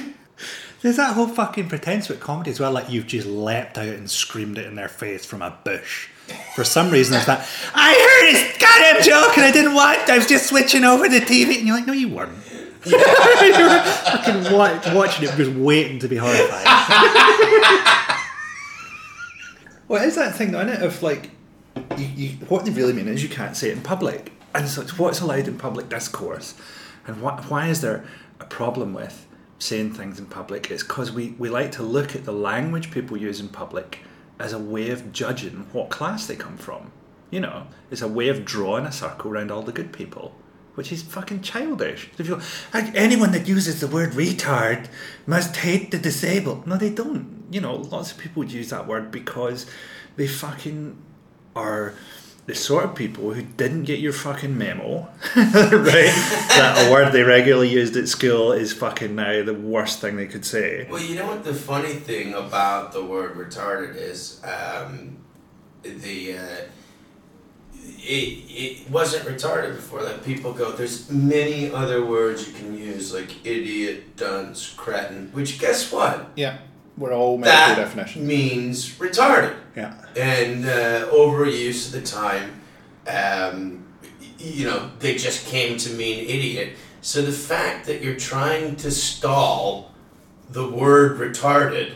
There's 0.84 0.98
that 0.98 1.16
whole 1.16 1.28
fucking 1.28 1.70
pretense 1.70 2.08
with 2.08 2.20
comedy 2.20 2.52
as 2.52 2.60
well, 2.60 2.72
like 2.72 2.92
you've 2.92 3.08
just 3.08 3.26
leapt 3.26 3.80
out 3.80 3.88
and 3.88 4.10
screamed 4.10 4.60
it 4.60 4.68
in 4.68 4.76
their 4.76 4.88
face 4.88 5.26
from 5.26 5.42
a 5.42 5.58
bush. 5.64 6.10
For 6.56 6.64
some 6.64 6.92
reason, 6.92 7.14
there's 7.14 7.26
that. 7.26 7.50
I 7.74 7.94
heard 7.96 8.32
his 8.32 8.58
goddamn 8.60 9.02
joke 9.02 9.38
and 9.38 9.46
I 9.46 9.52
didn't 9.52 9.74
watch. 9.74 10.08
I 10.08 10.18
was 10.18 10.28
just 10.28 10.48
switching 10.48 10.84
over 10.84 11.10
the 11.10 11.20
TV, 11.20 11.58
and 11.58 11.68
you're 11.68 11.78
like, 11.78 11.88
no, 11.88 11.94
you 11.94 12.10
weren't. 12.10 12.38
fucking 12.84 14.54
wa- 14.54 14.80
watching 14.94 15.26
it, 15.26 15.36
just 15.36 15.52
waiting 15.52 16.00
to 16.00 16.08
be 16.08 16.18
horrified. 16.18 16.66
well, 19.88 20.04
it's 20.04 20.16
that 20.16 20.36
thing, 20.36 20.52
though, 20.52 20.62
isn't 20.62 20.82
it? 20.82 20.84
Of 20.84 21.02
like, 21.02 21.32
you, 21.98 22.06
you, 22.16 22.30
what 22.48 22.66
they 22.66 22.72
really 22.72 22.94
mean 22.94 23.08
is 23.08 23.24
you 23.24 23.30
can't 23.30 23.56
say 23.56 23.70
it 23.70 23.78
in 23.78 23.84
public. 23.84 24.32
And 24.54 24.68
so 24.68 24.82
it's 24.82 24.98
what's 24.98 25.20
allowed 25.22 25.48
in 25.48 25.58
public 25.58 25.90
discourse. 25.90 26.56
And 27.06 27.22
why, 27.22 27.42
why 27.48 27.68
is 27.68 27.82
there 27.82 28.06
a 28.40 28.46
problem 28.46 28.94
with 28.94 29.26
saying 29.60 29.94
things 29.94 30.20
in 30.20 30.26
public? 30.26 30.72
It's 30.72 30.84
because 30.84 31.12
we, 31.12 31.36
we 31.38 31.50
like 31.50 31.72
to 31.74 31.84
look 31.84 32.16
at 32.16 32.26
the 32.26 32.32
language 32.32 32.92
people 32.92 33.18
use 33.18 33.40
in 33.40 33.50
public 33.50 34.00
as 34.40 34.54
a 34.54 34.60
way 34.60 34.90
of 34.90 35.12
judging 35.12 35.68
what 35.74 35.90
class 35.90 36.28
they 36.28 36.36
come 36.36 36.58
from. 36.58 36.92
You 37.30 37.42
know, 37.42 37.68
it's 37.92 38.02
a 38.02 38.08
way 38.08 38.30
of 38.30 38.46
drawing 38.46 38.86
a 38.86 38.92
circle 38.92 39.32
around 39.32 39.52
all 39.52 39.62
the 39.62 39.72
good 39.72 39.92
people. 39.92 40.34
Which 40.78 40.92
is 40.92 41.02
fucking 41.02 41.42
childish. 41.42 42.12
If 42.20 42.28
you 42.28 42.40
anyone 42.72 43.32
that 43.32 43.48
uses 43.48 43.82
the 43.82 43.88
word 43.88 44.12
retard 44.12 44.88
must 45.26 45.56
hate 45.58 45.90
the 45.90 45.98
disabled. 45.98 46.68
No, 46.68 46.78
they 46.78 46.92
don't. 46.92 47.48
You 47.50 47.62
know, 47.62 47.78
lots 47.78 48.12
of 48.12 48.20
people 48.20 48.44
use 48.44 48.70
that 48.70 48.86
word 48.86 49.10
because 49.10 49.66
they 50.18 50.28
fucking 50.28 50.96
are 51.56 51.96
the 52.46 52.54
sort 52.54 52.86
of 52.86 52.94
people 52.94 53.34
who 53.34 53.42
didn't 53.42 53.86
get 53.86 53.98
your 53.98 54.14
fucking 54.14 54.56
memo, 54.56 55.10
right? 55.36 56.14
that 56.54 56.86
a 56.88 56.92
word 56.92 57.12
they 57.12 57.24
regularly 57.24 57.70
used 57.70 57.98
at 57.98 58.08
school 58.08 58.52
is 58.52 58.72
fucking 58.72 59.16
now 59.16 59.44
the 59.44 59.56
worst 59.56 60.00
thing 60.00 60.16
they 60.16 60.28
could 60.28 60.46
say. 60.46 60.88
Well, 60.92 61.02
you 61.02 61.16
know 61.16 61.26
what 61.26 61.44
the 61.44 61.56
funny 61.56 61.94
thing 61.94 62.36
about 62.36 62.94
the 62.94 63.04
word 63.04 63.36
retarded 63.36 63.96
is? 63.96 64.40
Um, 64.44 65.18
the 65.82 66.38
uh, 66.38 66.62
it, 68.00 68.44
it 68.50 68.90
wasn't 68.90 69.26
retarded 69.26 69.76
before. 69.76 70.04
Like 70.04 70.24
people 70.24 70.54
go, 70.54 70.72
there's 70.72 71.10
many 71.10 71.72
other 71.72 72.06
words 72.06 72.48
you 72.48 72.54
can 72.54 72.78
use, 72.78 73.14
like 73.14 73.46
idiot, 73.46 74.16
dunce, 74.18 74.74
cretin. 74.74 75.30
Which 75.34 75.60
guess 75.60 75.92
what? 75.92 76.30
Yeah, 76.36 76.58
we're 76.98 77.14
all 77.14 77.38
medical 77.38 77.76
That 77.76 77.76
definitions. 77.84 78.28
means 78.28 78.90
retarded. 78.98 79.56
Yeah. 79.76 79.94
and 80.16 80.66
uh, 80.66 81.08
overuse 81.12 81.88
of 81.88 81.92
the 81.94 82.02
time, 82.02 82.62
um, 83.08 83.86
you 84.40 84.66
know, 84.66 84.90
they 85.00 85.16
just 85.16 85.46
came 85.48 85.78
to 85.78 85.90
mean 85.94 86.20
idiot. 86.28 86.74
So 87.02 87.22
the 87.22 87.32
fact 87.32 87.86
that 87.88 88.02
you're 88.04 88.16
trying 88.18 88.76
to 88.78 88.92
stall 88.92 89.94
the 90.50 90.68
word 90.68 91.20
retarded 91.20 91.94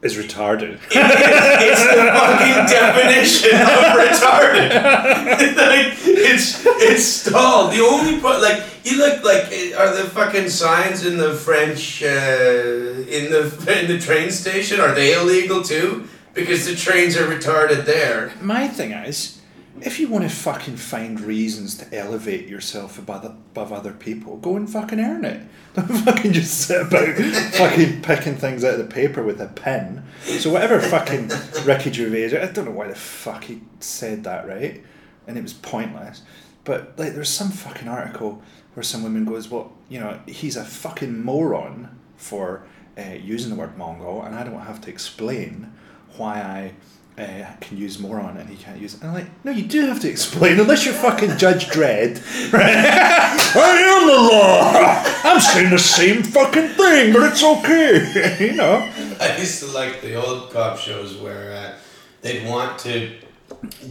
Is 0.00 0.16
retarded. 0.16 0.78
it's 0.92 1.82
the 1.82 2.04
fucking 2.14 2.66
definition 2.70 3.60
of 3.60 3.98
retarded. 3.98 4.70
like, 5.56 5.98
it's 6.06 6.64
it's 6.64 7.04
stalled. 7.04 7.72
The 7.72 7.80
only 7.80 8.20
part, 8.20 8.40
like 8.40 8.62
you 8.84 8.96
look 8.96 9.24
like, 9.24 9.46
are 9.76 9.96
the 9.96 10.08
fucking 10.08 10.50
signs 10.50 11.04
in 11.04 11.16
the 11.16 11.34
French 11.34 12.00
uh, 12.04 12.06
in 12.06 13.32
the 13.32 13.52
in 13.80 13.88
the 13.88 13.98
train 13.98 14.30
station 14.30 14.78
are 14.78 14.94
they 14.94 15.14
illegal 15.14 15.64
too? 15.64 16.06
Because 16.32 16.64
the 16.66 16.76
trains 16.76 17.16
are 17.16 17.26
retarded 17.26 17.84
there. 17.84 18.32
My 18.40 18.68
thing 18.68 18.92
is, 18.92 19.37
if 19.82 20.00
you 20.00 20.08
want 20.08 20.24
to 20.24 20.30
fucking 20.30 20.76
find 20.76 21.20
reasons 21.20 21.76
to 21.76 21.94
elevate 21.94 22.48
yourself 22.48 22.98
above, 22.98 23.24
above 23.24 23.72
other 23.72 23.92
people, 23.92 24.36
go 24.36 24.56
and 24.56 24.68
fucking 24.68 25.00
earn 25.00 25.24
it. 25.24 25.46
Don't 25.74 25.88
fucking 25.88 26.32
just 26.32 26.66
sit 26.66 26.82
about 26.86 27.14
fucking 27.54 28.02
picking 28.02 28.36
things 28.36 28.64
out 28.64 28.74
of 28.74 28.78
the 28.78 28.92
paper 28.92 29.22
with 29.22 29.40
a 29.40 29.48
pen. 29.48 30.04
So 30.24 30.50
whatever 30.50 30.80
fucking 30.80 31.30
Ricky 31.64 31.92
Gervais, 31.92 32.40
I 32.40 32.50
don't 32.50 32.64
know 32.64 32.72
why 32.72 32.88
the 32.88 32.94
fuck 32.94 33.44
he 33.44 33.60
said 33.78 34.24
that, 34.24 34.48
right? 34.48 34.82
And 35.26 35.38
it 35.38 35.42
was 35.42 35.52
pointless. 35.52 36.22
But 36.64 36.98
like, 36.98 37.14
there's 37.14 37.28
some 37.28 37.50
fucking 37.50 37.86
article 37.86 38.42
where 38.74 38.82
some 38.82 39.02
woman 39.02 39.24
goes, 39.24 39.48
"Well, 39.48 39.72
you 39.88 40.00
know, 40.00 40.20
he's 40.26 40.56
a 40.56 40.64
fucking 40.64 41.22
moron 41.22 41.96
for 42.16 42.64
uh, 42.98 43.14
using 43.22 43.50
the 43.50 43.56
word 43.56 43.78
Mongol, 43.78 44.22
and 44.22 44.34
I 44.34 44.42
don't 44.44 44.60
have 44.60 44.80
to 44.82 44.90
explain 44.90 45.72
why 46.16 46.40
I." 46.40 46.74
Uh, 47.18 47.44
can 47.60 47.76
use 47.76 47.98
moron 47.98 48.36
and 48.36 48.48
he 48.48 48.54
can't 48.54 48.80
use 48.80 48.94
it. 48.94 49.00
And 49.00 49.08
I'm 49.08 49.14
like, 49.14 49.44
no, 49.44 49.50
you 49.50 49.64
do 49.64 49.86
have 49.86 49.98
to 50.02 50.08
explain, 50.08 50.60
unless 50.60 50.84
you're 50.84 50.94
fucking 50.94 51.36
Judge 51.36 51.66
Dredd. 51.66 52.22
Right? 52.52 52.62
I 52.76 53.80
am 53.82 54.06
the 54.06 54.14
law. 54.14 55.02
I'm 55.28 55.40
saying 55.40 55.70
the 55.70 55.80
same 55.80 56.22
fucking 56.22 56.68
thing, 56.68 57.12
but 57.12 57.32
it's 57.32 57.42
okay. 57.42 58.46
you 58.50 58.52
know. 58.54 58.88
I 59.20 59.36
used 59.36 59.58
to 59.64 59.66
like 59.72 60.00
the 60.00 60.14
old 60.14 60.52
cop 60.52 60.78
shows 60.78 61.16
where 61.16 61.52
uh, 61.52 61.74
they'd 62.22 62.48
want 62.48 62.78
to 62.80 63.10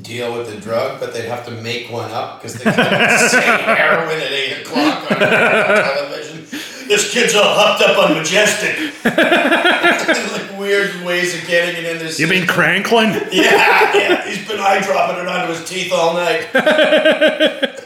deal 0.01 0.37
with 0.37 0.53
the 0.53 0.61
drug, 0.61 0.99
but 1.01 1.13
they'd 1.13 1.27
have 1.27 1.45
to 1.47 1.51
make 1.61 1.91
one 1.91 2.09
up 2.11 2.41
because 2.41 2.53
they 2.55 2.71
couldn't 2.71 3.19
say 3.29 3.41
heroin 3.41 4.21
at 4.21 4.31
8 4.31 4.61
o'clock 4.61 5.11
on 5.11 5.17
television. 5.17 6.45
This 6.87 7.13
kid's 7.13 7.35
all 7.35 7.43
hopped 7.53 7.81
up 7.83 7.97
on 7.97 8.15
Majestic. 8.17 8.75
like 9.05 10.59
weird 10.59 11.01
ways 11.03 11.35
of 11.39 11.47
getting 11.47 11.83
it 11.83 11.91
in 11.91 11.97
this. 11.99 12.19
You 12.19 12.27
mean 12.27 12.43
Cranklin? 12.45 13.13
Yeah, 13.31 13.93
yeah. 13.95 14.27
He's 14.29 14.47
been 14.47 14.59
eye 14.59 14.81
dropping 14.81 15.21
it 15.21 15.27
onto 15.27 15.53
his 15.53 15.67
teeth 15.67 15.91
all 15.93 16.13
night. 16.13 16.47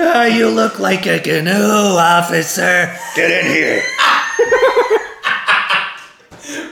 Ah, 0.00 0.24
you 0.26 0.48
look 0.48 0.78
like 0.80 1.06
a 1.06 1.20
canoe 1.20 1.52
officer. 1.52 2.92
Get 3.14 3.30
in 3.44 3.52
here. 3.52 3.82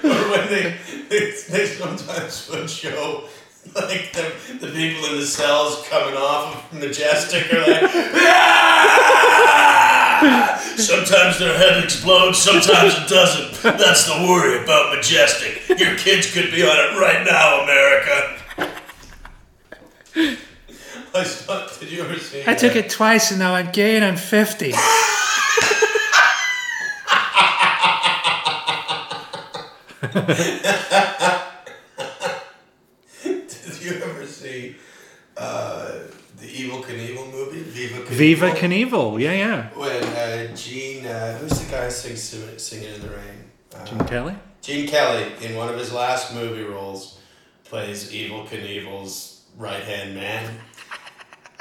or 0.02 0.30
when 0.30 0.48
they, 0.48 0.74
they, 1.08 1.30
they 1.48 1.66
sometimes 1.66 2.48
would 2.50 2.68
show 2.68 3.28
like 3.74 4.12
the, 4.12 4.32
the 4.60 4.66
people 4.72 5.04
in 5.10 5.16
the 5.16 5.26
cells 5.26 5.84
coming 5.88 6.16
off 6.16 6.72
of 6.72 6.78
Majestic 6.80 7.52
are 7.52 7.60
like, 7.60 7.82
"Ah!" 7.84 9.82
Sometimes 10.76 11.38
their 11.38 11.56
head 11.56 11.82
explodes, 11.82 12.38
sometimes 12.38 12.94
it 12.94 13.08
doesn't. 13.08 13.62
That's 13.62 14.06
the 14.06 14.26
worry 14.28 14.62
about 14.62 14.94
Majestic. 14.94 15.78
Your 15.78 15.96
kids 15.96 16.32
could 16.32 16.50
be 16.50 16.62
on 16.62 16.76
it 16.76 16.98
right 16.98 17.24
now, 17.24 17.62
America. 17.62 18.42
I 21.14 21.24
saw, 21.24 21.66
did 21.78 21.90
you 21.90 22.02
ever 22.02 22.18
see? 22.18 22.42
I 22.46 22.54
took 22.54 22.76
it 22.76 22.90
twice 22.90 23.30
and 23.30 23.40
now 23.40 23.54
I'm 23.54 23.70
gay 23.72 23.96
and 23.96 24.04
I'm 24.04 24.16
50. 24.16 24.72
Did 33.22 33.80
you 33.80 33.92
ever 34.02 34.26
see 34.26 34.76
uh, 35.36 35.98
the 36.46 36.52
Evel 36.52 36.82
Knievel 36.82 37.32
movie, 37.32 37.62
Viva 37.62 38.00
Knievel? 38.02 38.08
Viva 38.08 38.50
Knievel, 38.50 39.20
yeah, 39.20 39.32
yeah. 39.32 39.68
When 39.70 40.02
uh, 40.02 40.54
Gene, 40.54 41.06
uh, 41.06 41.38
who's 41.38 41.60
the 41.60 41.70
guy 41.70 41.84
who 41.84 41.90
sings 41.90 42.62
Singing 42.62 42.94
in 42.94 43.00
the 43.00 43.08
Rain? 43.08 43.44
Uh, 43.74 43.84
Jim 43.84 44.06
Kelly? 44.06 44.34
Gene 44.62 44.88
Kelly, 44.88 45.32
in 45.42 45.56
one 45.56 45.68
of 45.68 45.78
his 45.78 45.92
last 45.92 46.34
movie 46.34 46.62
roles, 46.62 47.20
plays 47.64 48.12
Evel 48.12 48.46
Knievel's 48.46 49.44
right 49.56 49.82
hand 49.82 50.14
man. 50.14 50.54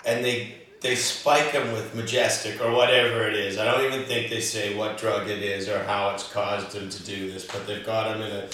And 0.05 0.23
they 0.23 0.55
they 0.81 0.95
spike 0.95 1.51
him 1.51 1.71
with 1.71 1.95
Majestic 1.95 2.63
or 2.63 2.71
whatever 2.71 3.27
it 3.27 3.33
is. 3.33 3.57
I 3.57 3.65
don't 3.65 3.91
even 3.91 4.05
think 4.05 4.29
they 4.29 4.41
say 4.41 4.77
what 4.77 4.99
drug 4.99 5.27
it 5.27 5.41
is 5.41 5.67
or 5.67 5.83
how 5.83 6.11
it's 6.11 6.31
caused 6.31 6.73
him 6.73 6.89
to 6.89 7.03
do 7.03 7.31
this, 7.31 7.43
but 7.45 7.65
they've 7.65 7.85
got 7.85 8.15
him 8.15 8.21
in 8.21 8.31
an 8.31 8.49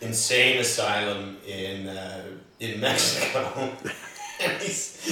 insane 0.00 0.58
asylum 0.58 1.36
in 1.46 1.86
uh, 1.86 2.24
in 2.58 2.80
Mexico. 2.80 3.72
and 4.40 4.52
he's 4.62 5.02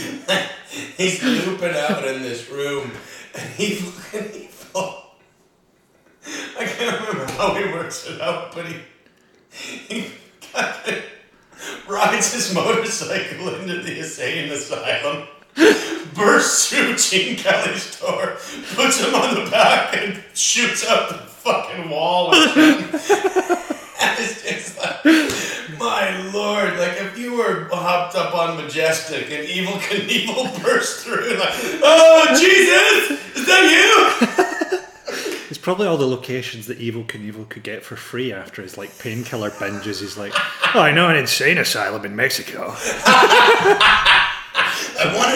he's 0.97 1.23
looping 1.23 1.75
out 1.75 2.07
in 2.07 2.23
this 2.23 2.51
room, 2.51 2.91
and 3.35 3.49
he's 3.55 3.85
looking 3.85 4.43
evil. 4.43 5.03
I 6.59 6.65
can't 6.65 7.01
remember 7.01 7.33
how 7.33 7.55
he 7.55 7.65
works 7.73 8.07
it 8.09 8.21
out, 8.21 8.55
but 8.55 8.67
he 8.67 8.81
he 9.89 10.11
rides 11.89 12.33
his 12.33 12.55
motorcycle 12.55 13.55
into 13.55 13.83
the 13.83 13.99
insane 13.99 14.51
asylum, 14.51 15.29
bursts 16.15 16.69
through 16.69 16.97
Gene 16.97 17.37
Kelly's 17.37 17.99
door, 18.01 18.37
puts 18.75 19.01
him 19.01 19.15
on 19.15 19.35
the 19.45 19.51
back, 19.51 19.97
and 19.97 20.23
shoots 20.35 20.87
up 20.87 21.09
the 21.11 21.17
fucking 21.17 21.91
wall. 21.91 22.33
with 23.95 24.01
him. 24.01 24.09
And 24.09 24.19
it's 24.19 24.43
just 24.43 24.79
like, 24.79 25.79
my 25.79 26.31
lord, 26.33 26.79
like 26.79 27.01
if 27.01 27.19
you 27.19 27.35
were 27.35 27.69
hopped 27.73 28.15
up 28.17 28.35
on 28.35 28.57
Majestic 28.57 29.31
and 29.31 29.47
Evel 29.47 29.79
Knievel 29.81 30.63
burst 30.65 31.05
through, 31.05 31.37
like, 31.39 31.55
oh 31.83 32.27
Jesus, 32.39 33.37
is 33.37 33.47
that 33.47 33.71
you? 33.71 34.81
It's 35.51 35.59
probably 35.59 35.87
all 35.87 35.99
the 35.99 36.07
locations 36.07 36.67
that 36.67 36.81
Evel 36.81 37.07
Knievel 37.07 37.49
could 37.49 37.63
get 37.63 37.85
for 37.85 37.95
free 37.97 38.33
after 38.33 38.61
his 38.61 38.77
like 38.77 38.99
painkiller 38.99 39.51
binges. 39.51 40.01
He's 40.01 40.17
like, 40.17 40.33
oh, 40.75 40.81
I 40.81 40.91
know 40.91 41.09
an 41.09 41.17
insane 41.17 41.59
asylum 41.59 42.05
in 42.05 42.17
Mexico. 42.17 42.75
I 42.77 44.05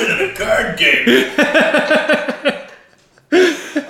in 0.09 0.31
a 0.31 0.35
card 0.35 0.79
game. 0.79 2.55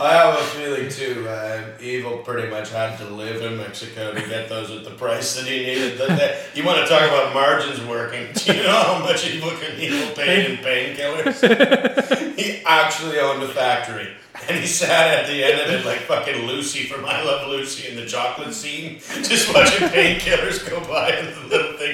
I 0.00 0.12
have 0.12 0.38
a 0.38 0.42
feeling 0.44 0.88
too. 0.88 1.28
Uh, 1.28 1.76
Evel 1.78 2.24
pretty 2.24 2.48
much 2.50 2.70
had 2.70 2.96
to 2.98 3.04
live 3.06 3.42
in 3.42 3.56
Mexico 3.56 4.14
to 4.14 4.20
get 4.28 4.48
those 4.48 4.70
at 4.70 4.84
the 4.84 4.90
price 4.90 5.34
that 5.37 5.46
he 5.46 5.58
needed. 5.66 5.98
That, 5.98 6.54
you 6.54 6.64
want 6.64 6.78
to 6.78 6.87
talk 6.87 7.02
about 7.02 7.34
margins 7.34 7.80
working? 7.84 8.28
Do 8.34 8.52
you 8.56 8.62
know 8.62 8.70
how 8.70 8.98
much 9.00 9.24
Evel 9.24 9.50
Knievel 9.50 10.14
paid 10.14 10.50
in 10.50 10.56
painkillers? 10.58 12.37
he 12.37 12.62
actually 12.64 13.18
owned 13.18 13.42
a 13.42 13.48
factory. 13.48 14.08
And 14.48 14.56
he 14.56 14.66
sat 14.66 15.18
at 15.18 15.26
the 15.26 15.42
end 15.42 15.61
of 15.61 15.68
it 15.68 15.84
like 15.84 15.98
fucking 15.98 16.46
Lucy 16.46 16.84
from 16.87 17.04
I 17.04 17.22
Love 17.24 17.48
Lucy 17.48 17.88
in 17.90 17.96
the 17.96 18.06
chocolate 18.06 18.54
scene, 18.54 19.00
just 19.22 19.52
watching 19.52 19.88
painkillers 19.88 20.68
go 20.68 20.80
by 20.88 21.11
and 21.11 21.34
the 21.34 21.40
little 21.48 21.76
thing. 21.76 21.92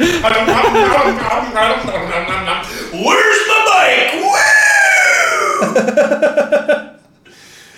Where's 2.92 3.48
my 3.48 3.60
bike? 3.72 4.12
Woo! 6.84 6.90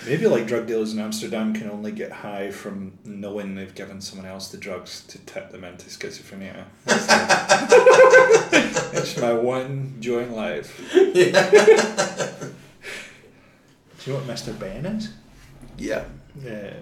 Maybe 0.07 0.25
like 0.27 0.47
drug 0.47 0.67
dealers 0.67 0.93
in 0.93 0.99
Amsterdam 0.99 1.53
can 1.53 1.69
only 1.69 1.91
get 1.91 2.11
high 2.11 2.49
from 2.51 2.97
knowing 3.03 3.55
they've 3.55 3.75
given 3.75 3.99
someone 3.99 4.27
else 4.27 4.47
the 4.47 4.57
drugs 4.57 5.03
to 5.09 5.17
tip 5.19 5.51
them 5.51 5.63
into 5.63 5.85
schizophrenia. 5.87 6.65
It's 8.93 9.17
my 9.17 9.33
one 9.33 9.97
joy 9.99 10.23
in 10.23 10.33
life. 10.33 10.81
Do 10.93 11.09
you 11.09 11.31
know 14.13 14.19
what 14.19 14.27
Mr. 14.27 14.57
Benn 14.57 14.85
is? 14.85 15.09
Yeah. 15.77 16.05
Yeah. 16.43 16.73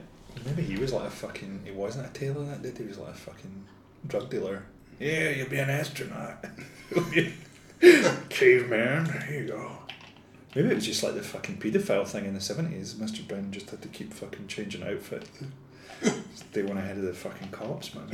Maybe 0.45 0.63
he 0.63 0.77
was 0.77 0.93
like 0.93 1.07
a 1.07 1.11
fucking. 1.11 1.61
He 1.65 1.71
wasn't 1.71 2.07
a 2.07 2.13
tailor 2.13 2.45
that 2.45 2.61
did. 2.61 2.77
He 2.77 2.85
was 2.85 2.97
like 2.97 3.11
a 3.11 3.17
fucking 3.17 3.65
drug 4.07 4.29
dealer. 4.29 4.63
Yeah, 4.99 5.29
you'll 5.29 5.49
be 5.49 5.57
an 5.59 5.69
astronaut. 5.69 6.45
Caveman. 8.29 9.23
Here 9.27 9.41
you 9.41 9.47
go. 9.47 9.71
Maybe 10.55 10.69
it 10.69 10.75
was 10.75 10.85
just 10.85 11.03
like 11.03 11.15
the 11.15 11.21
fucking 11.21 11.57
paedophile 11.57 12.07
thing 12.07 12.25
in 12.25 12.33
the 12.33 12.39
seventies. 12.41 12.93
Mr. 12.95 13.27
Benn 13.27 13.51
just 13.51 13.69
had 13.69 13.81
to 13.81 13.87
keep 13.89 14.13
fucking 14.13 14.47
changing 14.47 14.83
outfit. 14.83 15.27
They 16.51 16.61
went 16.61 16.77
ahead 16.77 16.97
of 16.97 17.03
the 17.03 17.13
fucking 17.13 17.49
cops, 17.49 17.93
man. 17.95 18.07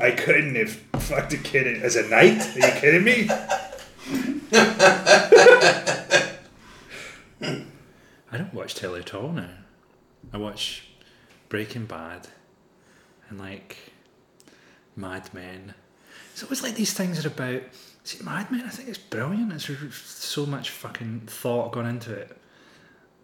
I 0.00 0.10
couldn't 0.12 0.54
have 0.54 0.70
fucked 1.02 1.32
a 1.32 1.38
kid 1.38 1.82
as 1.82 1.96
a 1.96 2.06
knight. 2.08 2.40
Are 2.56 2.58
you 2.58 2.80
kidding 2.80 3.04
me? 3.04 3.28
I 8.30 8.38
don't 8.38 8.54
watch 8.54 8.74
telly 8.74 9.00
at 9.00 9.14
all 9.14 9.32
now. 9.32 9.50
I 10.32 10.36
watch 10.38 10.88
Breaking 11.48 11.86
Bad 11.86 12.28
and 13.28 13.38
like 13.38 13.76
Mad 14.96 15.32
Men. 15.34 15.74
It's 16.32 16.42
always 16.42 16.62
like 16.62 16.74
these 16.74 16.92
things 16.94 17.24
are 17.24 17.28
about. 17.28 17.62
See, 18.04 18.22
Mad 18.24 18.50
Men, 18.50 18.62
I 18.66 18.68
think 18.68 18.88
it's 18.88 18.98
brilliant. 18.98 19.52
It's 19.52 19.96
so 19.96 20.44
much 20.44 20.70
fucking 20.70 21.22
thought 21.26 21.72
gone 21.72 21.86
into 21.86 22.12
it. 22.12 22.36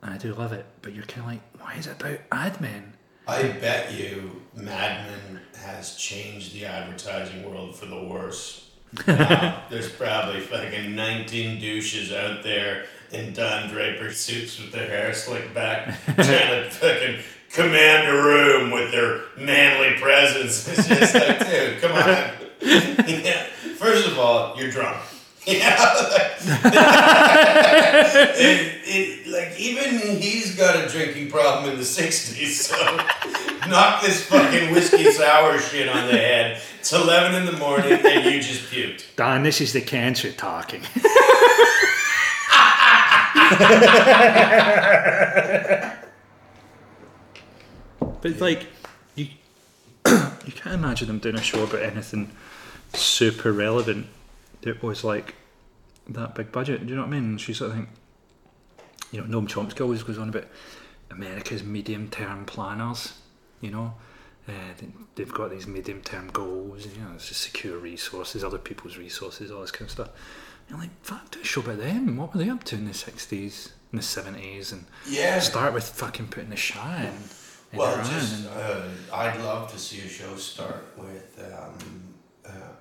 And 0.03 0.15
I 0.15 0.19
do 0.19 0.33
love 0.35 0.53
it. 0.53 0.67
But 0.83 0.95
you're 0.95 1.05
kind 1.05 1.21
of 1.23 1.27
like, 1.27 1.61
why 1.61 1.75
is 1.75 1.87
it 1.87 2.01
about 2.01 2.19
ad 2.31 2.61
men? 2.61 2.93
I 3.27 3.43
bet 3.43 3.93
you 3.93 4.43
Mad 4.55 5.11
Men 5.11 5.41
has 5.61 5.97
changed 5.97 6.55
the 6.55 6.65
advertising 6.65 7.49
world 7.49 7.75
for 7.77 7.87
the 7.87 8.03
worse. 8.05 8.65
Now, 9.07 9.65
there's 9.69 9.91
probably 9.91 10.41
fucking 10.41 10.95
19 10.97 11.61
douches 11.61 12.11
out 12.11 12.43
there 12.43 12.87
in 13.13 13.35
Don 13.35 13.69
Draper 13.69 14.11
suits 14.13 14.59
with 14.59 14.73
their 14.73 14.87
hair 14.89 15.13
slicked 15.13 15.53
back, 15.53 15.95
trying 16.15 16.65
to 16.65 16.71
fucking 16.71 17.21
command 17.53 18.09
a 18.09 18.23
room 18.23 18.71
with 18.71 18.91
their 18.91 19.25
manly 19.37 20.01
presence. 20.01 20.67
It's 20.69 20.89
just 20.89 21.15
like, 21.15 21.39
dude, 21.51 21.81
come 21.83 21.93
on. 21.93 22.31
Yeah. 22.61 23.45
First 23.77 24.09
of 24.09 24.19
all, 24.19 24.57
you're 24.59 24.71
drunk. 24.71 24.99
Yeah, 25.49 25.95
it, 28.37 28.83
it, 28.85 29.27
like 29.29 29.59
even 29.59 30.21
he's 30.21 30.55
got 30.55 30.77
a 30.77 30.87
drinking 30.91 31.31
problem 31.31 31.71
in 31.71 31.79
the 31.79 31.85
'60s. 31.85 32.49
So 32.49 32.77
knock 33.71 34.03
this 34.03 34.27
fucking 34.27 34.73
whiskey 34.73 35.11
sour 35.11 35.59
shit 35.59 35.89
on 35.89 36.07
the 36.07 36.13
head. 36.13 36.61
It's 36.79 36.93
11 36.93 37.35
in 37.35 37.47
the 37.47 37.53
morning 37.53 37.93
and 37.93 38.25
you 38.27 38.43
just 38.43 38.71
puked. 38.71 39.17
Don, 39.17 39.43
this 39.43 39.63
is 39.63 39.73
the 39.73 39.81
cancer 39.81 40.33
talking. 40.33 40.83
but 48.21 48.41
like, 48.41 48.67
you 49.15 49.29
you 50.07 50.53
can't 50.53 50.75
imagine 50.75 51.09
them 51.09 51.21
doing 51.21 51.37
a 51.37 51.43
show 51.43 51.65
about 51.65 51.83
anything 51.83 52.31
super 52.95 53.53
relevant 53.53 54.07
that 54.63 54.83
was 54.83 55.05
like 55.05 55.35
that 56.09 56.35
big 56.35 56.53
budget. 56.53 56.81
Do 56.83 56.89
you 56.91 56.97
know 56.97 57.03
what 57.03 57.09
I 57.15 57.21
mean? 57.21 57.39
She 57.39 57.53
sort 57.55 57.71
of 57.71 57.77
think, 57.77 57.89
you 59.13 59.21
know, 59.25 59.27
Noam 59.41 59.49
Chomsky 59.49 59.81
always 59.81 60.03
goes 60.03 60.19
on 60.19 60.29
about 60.31 60.47
America's 61.11 61.63
medium 61.63 62.09
term 62.09 62.45
planners. 62.45 63.15
You 63.61 63.71
know, 63.71 63.95
uh, 64.49 64.53
they- 64.79 64.89
they've 65.17 65.33
got 65.35 65.51
these 65.51 65.67
medium 65.67 66.01
term 66.03 66.29
goals. 66.29 66.87
You 66.87 67.03
know, 67.03 67.13
it's 67.15 67.29
just 67.29 67.41
secure 67.41 67.79
resources, 67.79 68.43
other 68.45 68.59
people's 68.59 68.97
resources, 68.97 69.51
all 69.51 69.61
this 69.61 69.71
kind 69.71 69.83
of 69.87 69.91
stuff. 69.91 70.09
And 70.09 70.71
you're 70.71 70.79
like, 70.79 71.05
fuck, 71.05 71.31
do 71.31 71.41
a 71.41 71.45
show 71.45 71.61
about 71.61 71.79
them. 71.79 72.17
What 72.17 72.35
were 72.35 72.43
they 72.43 72.51
up 72.51 72.65
to 72.65 72.77
in 72.77 72.87
the 72.87 72.95
sixties, 72.95 73.73
in 73.93 73.97
the 73.97 74.03
seventies, 74.03 74.73
and 74.73 74.85
Yeah. 75.07 75.41
start 75.41 75.73
with 75.75 75.85
fucking 75.85 76.29
putting 76.29 76.51
the 76.51 76.57
in 77.73 77.79
Well, 77.79 77.97
just 78.05 78.47
uh, 78.47 78.83
I'd 79.13 79.41
love 79.43 79.71
to 79.73 79.79
see 79.79 80.01
a 80.01 80.09
show 80.09 80.37
start 80.37 80.87
with 80.97 81.39
um, 81.53 81.98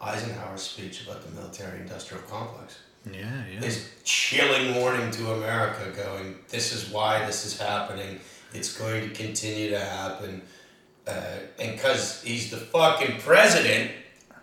Eisenhower's 0.01 0.61
speech 0.61 1.03
about 1.05 1.21
the 1.23 1.31
military-industrial 1.35 2.23
complex. 2.23 2.79
yeah, 3.11 3.43
yeah. 3.51 3.59
His 3.61 3.89
chilling 4.03 4.75
warning 4.75 5.11
to 5.11 5.31
America, 5.33 5.91
going, 5.95 6.35
"This 6.49 6.71
is 6.73 6.89
why 6.89 7.25
this 7.25 7.45
is 7.45 7.59
happening. 7.59 8.19
It's 8.53 8.77
going 8.77 9.09
to 9.09 9.15
continue 9.15 9.69
to 9.71 9.79
happen." 9.79 10.41
Uh, 11.07 11.11
and 11.59 11.73
because 11.75 12.21
he's 12.23 12.49
the 12.51 12.57
fucking 12.57 13.19
president, 13.19 13.91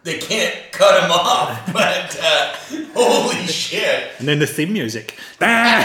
they 0.02 0.18
can't 0.18 0.54
cut 0.72 1.02
him 1.04 1.10
off. 1.10 1.60
But 1.72 2.18
uh, 2.22 2.54
holy 2.94 3.46
shit! 3.46 4.10
And 4.18 4.28
then 4.28 4.38
the 4.38 4.46
theme 4.46 4.72
music. 4.72 5.16
yeah, 5.40 5.82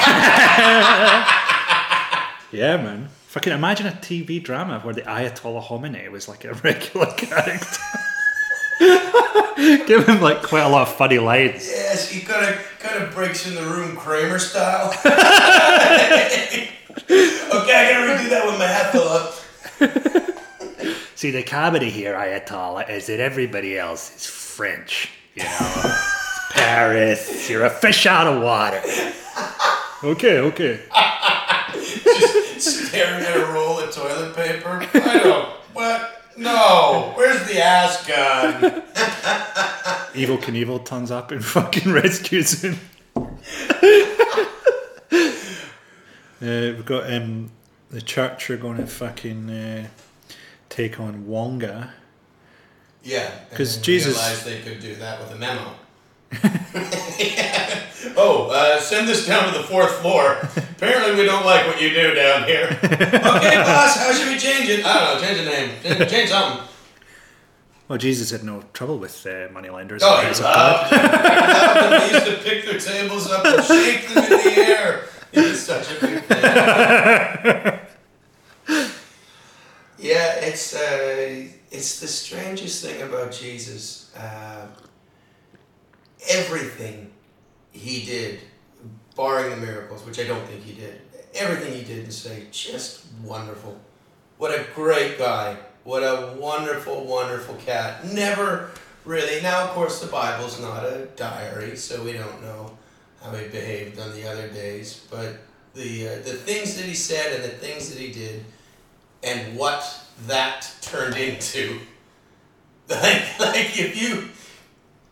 man. 2.77 3.09
Fucking 3.27 3.53
imagine 3.53 3.87
a 3.87 3.91
TV 3.91 4.41
drama 4.43 4.79
where 4.79 4.93
the 4.93 5.01
Ayatollah 5.03 5.63
Khomeini 5.63 6.09
was 6.11 6.27
like 6.27 6.45
a 6.45 6.53
regular 6.63 7.11
character. 7.13 7.81
Give 9.87 10.07
him 10.07 10.21
like 10.21 10.41
quite 10.43 10.61
a 10.61 10.69
lot 10.69 10.87
of 10.87 10.95
funny 10.95 11.19
lines. 11.19 11.67
Yes, 11.67 12.09
he 12.09 12.21
kind 12.21 12.45
of 12.45 12.55
kind 12.79 13.03
of 13.03 13.13
breaks 13.13 13.47
in 13.47 13.55
the 13.55 13.63
room 13.63 13.95
Kramer 13.95 14.39
style. 14.39 14.89
okay, 15.05 16.69
I 17.09 17.91
gotta 17.91 18.13
redo 18.13 18.29
that 18.29 18.45
with 18.45 18.57
my 18.59 18.67
hat 18.67 18.91
fell 18.91 19.09
up. 19.09 19.35
See, 21.15 21.31
the 21.31 21.43
comedy 21.43 21.89
here, 21.89 22.13
Ayatollah, 22.13 22.89
is 22.89 23.07
that 23.07 23.19
everybody 23.19 23.77
else 23.77 24.15
is 24.15 24.25
French. 24.25 25.09
You 25.35 25.43
know, 25.43 25.95
Paris. 26.51 27.49
You're 27.49 27.65
a 27.65 27.69
fish 27.69 28.05
out 28.05 28.27
of 28.27 28.41
water. 28.41 28.81
Okay, 30.01 30.39
okay. 30.39 30.79
Just 31.73 32.87
Staring 32.87 33.23
at 33.23 33.35
a 33.35 33.45
roll 33.51 33.79
of 33.79 33.93
toilet 33.93 34.35
paper. 34.35 34.87
I 34.93 35.19
don't. 35.23 35.49
What? 35.73 36.23
No. 36.37 37.11
Where's 37.15 37.45
the 37.47 37.61
ass 37.61 38.05
gun? 38.07 38.83
Evel 40.13 40.37
Knievel 40.39 40.83
turns 40.85 41.11
up 41.11 41.31
and 41.31 41.43
fucking 41.55 41.91
rescues 41.91 42.63
him. 42.63 42.77
Uh, 46.41 46.71
we've 46.71 46.85
got 46.85 47.11
um, 47.11 47.51
the 47.91 48.01
church 48.01 48.49
are 48.49 48.55
going 48.55 48.77
to 48.77 48.87
fucking 48.87 49.49
uh, 49.49 49.85
take 50.69 50.97
on 50.97 51.27
Wonga. 51.27 51.91
Yeah, 53.03 53.29
because 53.49 53.75
Jesus- 53.75 54.15
realized 54.15 54.45
they 54.45 54.61
could 54.61 54.79
do 54.79 54.95
that 54.95 55.19
with 55.19 55.31
a 55.33 55.35
memo. 55.35 55.73
Yeah. 57.19 57.81
Oh, 58.15 58.49
uh, 58.53 58.79
send 58.79 59.09
this 59.09 59.27
down 59.27 59.51
to 59.51 59.57
the 59.59 59.65
fourth 59.65 59.91
floor. 59.99 60.37
Apparently, 60.55 61.15
we 61.19 61.25
don't 61.25 61.45
like 61.45 61.67
what 61.67 61.81
you 61.81 61.89
do 61.89 62.13
down 62.13 62.45
here. 62.47 62.69
okay, 62.83 63.55
boss. 63.57 63.97
How 63.97 64.13
should 64.13 64.29
we 64.29 64.37
change 64.39 64.69
it? 64.69 64.85
I 64.85 64.93
don't 64.93 65.21
know. 65.21 65.27
Change 65.27 65.37
the 65.39 65.45
name. 65.45 65.71
Change, 65.83 66.09
change 66.11 66.29
something. 66.29 66.68
Well, 67.89 67.97
Jesus 67.97 68.29
had 68.29 68.43
no 68.43 68.63
trouble 68.73 68.99
with 68.99 69.25
uh, 69.25 69.47
moneylenders. 69.51 70.03
Oh, 70.05 70.21
He 70.21 70.27
he 70.27 70.31
a 70.31 70.33
god. 70.43 70.91
loved 70.91 70.93
it. 70.93 71.01
He 71.01 71.07
loved 71.57 71.91
them. 71.91 72.01
He 72.01 72.13
used 72.13 72.25
to 72.27 72.37
pick 72.49 72.65
their 72.65 72.79
tables 72.79 73.29
up 73.31 73.43
and 73.45 73.63
shake 73.65 74.07
them 74.09 74.23
in 74.25 74.29
the 74.29 74.53
air. 74.61 75.05
He 75.33 75.41
was 75.41 75.65
such 75.65 75.91
a 75.91 75.99
big 76.05 76.23
fan. 76.23 77.79
yeah, 79.97 80.35
it's 80.41 80.75
uh, 80.75 81.47
it's 81.71 81.99
the 81.99 82.07
strangest 82.07 82.83
thing 82.85 83.01
about 83.01 83.31
Jesus. 83.31 84.15
Uh, 84.15 84.67
everything 86.29 87.11
he 87.71 88.05
did, 88.05 88.39
barring 89.15 89.49
the 89.51 89.57
miracles, 89.57 90.05
which 90.05 90.19
I 90.19 90.23
don't 90.25 90.45
think 90.47 90.63
he 90.63 90.73
did, 90.73 91.01
everything 91.33 91.73
he 91.73 91.83
did 91.83 92.03
and 92.05 92.13
say, 92.13 92.45
just 92.51 93.05
wonderful. 93.23 93.79
What 94.37 94.51
a 94.51 94.65
great 94.75 95.17
guy. 95.17 95.57
What 95.83 96.03
a 96.03 96.35
wonderful, 96.37 97.05
wonderful 97.05 97.55
cat. 97.55 98.05
Never 98.05 98.71
really. 99.05 99.41
Now, 99.41 99.65
of 99.65 99.69
course, 99.71 100.01
the 100.01 100.07
Bible's 100.07 100.59
not 100.59 100.83
a 100.83 101.07
diary, 101.15 101.75
so 101.75 102.03
we 102.03 102.13
don't 102.13 102.41
know 102.41 102.77
how 103.21 103.31
he 103.31 103.47
behaved 103.47 103.99
on 103.99 104.13
the 104.13 104.29
other 104.29 104.47
days. 104.49 105.05
But 105.09 105.37
the 105.73 106.07
uh, 106.07 106.15
the 106.17 106.33
things 106.33 106.75
that 106.75 106.85
he 106.85 106.93
said 106.93 107.33
and 107.33 107.43
the 107.43 107.49
things 107.49 107.89
that 107.89 107.99
he 107.99 108.11
did, 108.11 108.43
and 109.23 109.57
what 109.57 109.83
that 110.27 110.71
turned 110.81 111.17
into. 111.17 111.79
Like, 112.89 113.39
like 113.39 113.79
if 113.79 114.01
you 114.01 114.29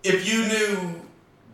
if 0.04 0.28
you 0.28 0.48
knew 0.48 1.00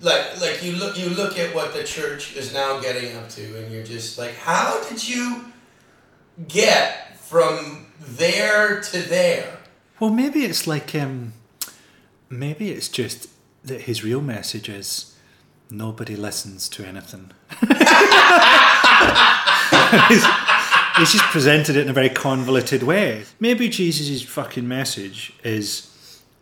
like 0.02 0.40
like 0.40 0.64
you 0.64 0.74
look 0.74 0.98
you 0.98 1.10
look 1.10 1.38
at 1.38 1.54
what 1.56 1.74
the 1.74 1.84
church 1.84 2.36
is 2.36 2.54
now 2.54 2.80
getting 2.80 3.16
up 3.18 3.30
to 3.30 3.58
and 3.58 3.72
you're 3.72 3.84
just 3.84 4.18
like 4.18 4.36
how 4.36 4.82
did 4.88 5.08
you 5.08 5.46
get 6.48 7.18
from 7.20 7.83
there 8.06 8.82
to 8.82 8.98
there 9.02 9.60
Well, 10.00 10.10
maybe 10.10 10.46
it's 10.46 10.68
like, 10.68 10.94
um, 10.96 11.34
maybe 12.30 12.72
it's 12.72 12.90
just 12.90 13.30
that 13.64 13.82
his 13.82 14.04
real 14.04 14.22
message 14.22 14.70
is 14.70 15.16
nobody 15.70 16.16
listens 16.16 16.70
to 16.70 16.86
anything. 16.86 17.32
he's, 20.10 20.26
he's 20.98 21.12
just 21.12 21.24
presented 21.32 21.76
it 21.76 21.84
in 21.84 21.90
a 21.90 21.94
very 21.94 22.10
convoluted 22.10 22.84
way. 22.84 23.24
Maybe 23.40 23.70
Jesus' 23.70 24.22
fucking 24.22 24.68
message 24.68 25.34
is 25.44 25.90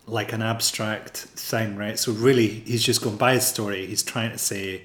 like 0.07 0.33
an 0.33 0.41
abstract 0.41 1.17
thing, 1.17 1.75
right? 1.77 1.97
So 1.97 2.11
really, 2.11 2.47
he's 2.47 2.83
just 2.83 3.01
going 3.01 3.17
by 3.17 3.35
his 3.35 3.45
story. 3.45 3.85
He's 3.85 4.03
trying 4.03 4.31
to 4.31 4.37
say 4.37 4.83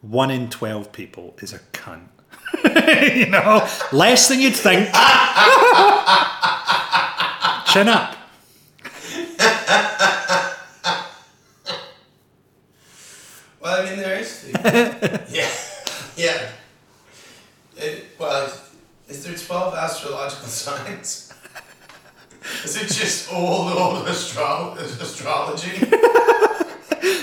one 0.00 0.30
in 0.30 0.50
twelve 0.50 0.92
people 0.92 1.34
is 1.38 1.52
a 1.52 1.58
cunt. 1.72 2.08
you 3.14 3.26
know, 3.26 3.66
less 3.92 4.28
than 4.28 4.40
you'd 4.40 4.54
think. 4.54 4.88
Chin 7.72 7.88
up. 7.88 8.14
Well, 13.60 13.82
I 13.82 13.84
mean, 13.84 13.98
there 13.98 14.18
is. 14.18 14.50
yeah, 14.64 15.50
yeah. 16.16 16.48
It, 17.76 18.06
well, 18.18 18.52
is 19.08 19.24
there 19.24 19.36
twelve 19.36 19.74
astrological 19.74 20.48
signs? 20.48 21.32
Is 22.64 22.76
it 22.76 22.88
just 22.88 23.32
old, 23.32 23.72
old 23.72 24.08
astro- 24.08 24.74
astrology? 24.78 25.70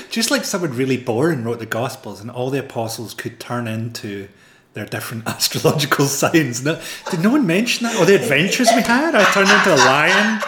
Just 0.10 0.30
like 0.32 0.46
someone 0.46 0.72
really 0.78 0.98
boring 0.98 1.44
wrote 1.44 1.60
the 1.60 1.66
Gospels, 1.66 2.22
and 2.22 2.30
all 2.30 2.50
the 2.50 2.60
apostles 2.60 3.14
could 3.14 3.40
turn 3.40 3.68
into 3.68 4.30
their 4.76 4.86
different 4.86 5.26
astrological 5.28 6.06
signs. 6.06 6.64
No, 6.64 6.80
did 7.10 7.22
no 7.22 7.32
one 7.32 7.48
mention 7.48 7.88
that? 7.88 7.96
Or 7.96 8.06
the 8.06 8.16
adventures 8.16 8.70
we 8.76 8.82
had? 8.84 9.16
I 9.16 9.24
turned 9.32 9.50
into 9.50 9.74
a 9.74 9.82
lion. 9.84 10.42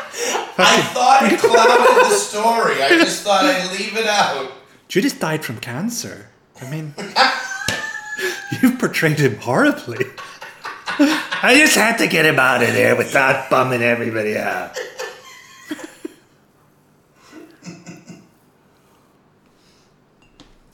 I 0.60 0.82
thought 0.94 1.20
it 1.32 1.40
clouded 1.40 2.06
the 2.06 2.16
story. 2.16 2.84
I 2.84 2.90
just 2.90 3.24
thought 3.24 3.46
I'd 3.46 3.72
leave 3.72 3.98
it 3.98 4.06
out. 4.06 4.52
Judas 4.88 5.14
died 5.14 5.44
from 5.44 5.58
cancer. 5.58 6.28
I 6.62 6.70
mean, 6.70 6.94
you've 8.62 8.78
portrayed 8.80 9.20
him 9.20 9.38
horribly. 9.38 10.06
I 11.00 11.56
just 11.58 11.76
had 11.76 11.98
to 11.98 12.08
get 12.08 12.26
him 12.26 12.40
out 12.40 12.64
of 12.64 12.74
there 12.74 12.96
without 12.96 13.50
bumming 13.50 13.84
everybody 13.84 14.38
out. 14.38 14.76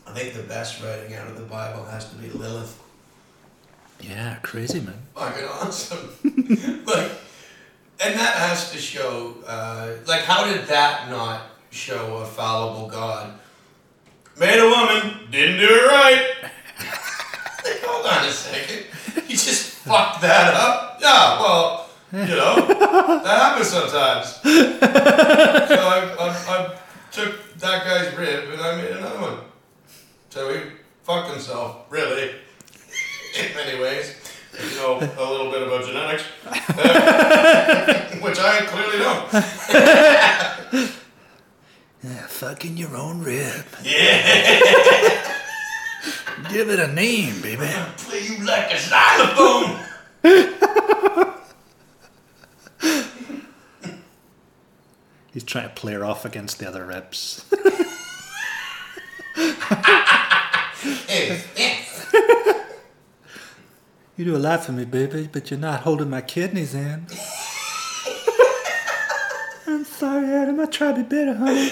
I 0.08 0.16
think 0.16 0.34
the 0.36 0.44
best 0.44 0.82
writing 0.82 1.16
out 1.16 1.28
of 1.28 1.38
the 1.38 1.44
Bible 1.44 1.84
has 1.86 2.10
to 2.10 2.16
be 2.16 2.30
Lilith. 2.30 2.80
Yeah, 4.08 4.36
crazy 4.42 4.80
man. 4.80 5.02
Fucking 5.16 5.46
awesome. 5.46 6.10
like, 6.86 7.12
and 8.00 8.20
that 8.20 8.36
has 8.36 8.72
to 8.72 8.78
show, 8.78 9.36
uh, 9.48 9.94
like, 10.08 10.22
how 10.22 10.46
did 10.46 10.68
that 10.68 11.10
not 11.10 11.44
show 11.70 12.18
a 12.18 12.26
fallible 12.26 12.90
God? 12.90 13.34
Made 14.40 14.60
a 14.60 14.68
woman, 14.68 15.32
didn't 15.32 15.60
do 15.60 15.68
it 15.70 15.88
right. 15.88 16.52
hold 17.86 18.06
on 18.06 18.26
a 18.26 18.32
second. 18.32 18.86
You 19.28 19.38
just 19.38 19.72
fucked 19.78 20.22
that 20.22 20.54
up? 20.54 20.98
Yeah, 21.00 21.40
well, 21.40 21.90
you 22.12 22.36
know, 22.36 22.68
that 22.68 23.26
happens 23.26 23.68
sometimes. 23.70 24.28
So 24.28 24.50
I, 25.80 26.16
I, 26.20 26.30
I 26.30 26.78
took 27.12 27.58
that 27.60 27.86
guy's 27.86 28.18
rib 28.18 28.52
and 28.52 28.62
I 28.62 28.76
made 28.76 28.92
another 28.92 29.22
one. 29.22 29.38
So 30.30 30.54
he 30.54 30.62
fucked 31.04 31.32
himself, 31.32 31.86
really, 31.90 32.32
in 33.40 33.56
many 33.56 33.80
ways. 33.82 34.16
You 34.54 34.76
know 34.78 35.00
a 35.00 35.26
little 35.32 35.50
bit 35.52 35.64
about 35.64 35.84
genetics, 35.86 36.24
which 38.22 38.38
I 38.40 38.66
clearly 38.66 38.98
don't. 39.00 40.94
Yeah, 42.06 42.28
fucking 42.28 42.76
your 42.76 42.98
own 42.98 43.22
rib. 43.24 43.64
Yeah, 43.82 45.24
Give 46.52 46.70
it 46.70 46.78
a 46.82 46.88
name, 46.92 47.42
baby. 47.42 47.66
play 47.96 48.24
you 48.26 48.44
like 48.44 48.74
a 48.74 48.78
xylophone. 48.78 49.80
He's 55.32 55.44
trying 55.46 55.70
to 55.70 55.74
play 55.76 55.94
her 55.94 56.04
off 56.04 56.26
against 56.26 56.60
the 56.60 56.68
other 56.68 56.86
ribs. 56.86 57.46
Hey. 61.08 61.42
You 64.16 64.26
do 64.26 64.36
a 64.36 64.38
lot 64.38 64.64
for 64.64 64.74
me, 64.74 64.86
baby, 64.86 65.28
but 65.32 65.50
you're 65.50 65.60
not 65.60 65.82
holding 65.82 66.10
my 66.12 66.22
kidneys 66.22 66.76
in. 66.76 67.08
I'm 69.66 69.84
sorry, 69.86 70.28
Adam. 70.28 70.60
I 70.60 70.66
tried 70.66 70.98
to 70.98 71.04
be 71.04 71.10
better, 71.10 71.34
honey. 71.34 71.72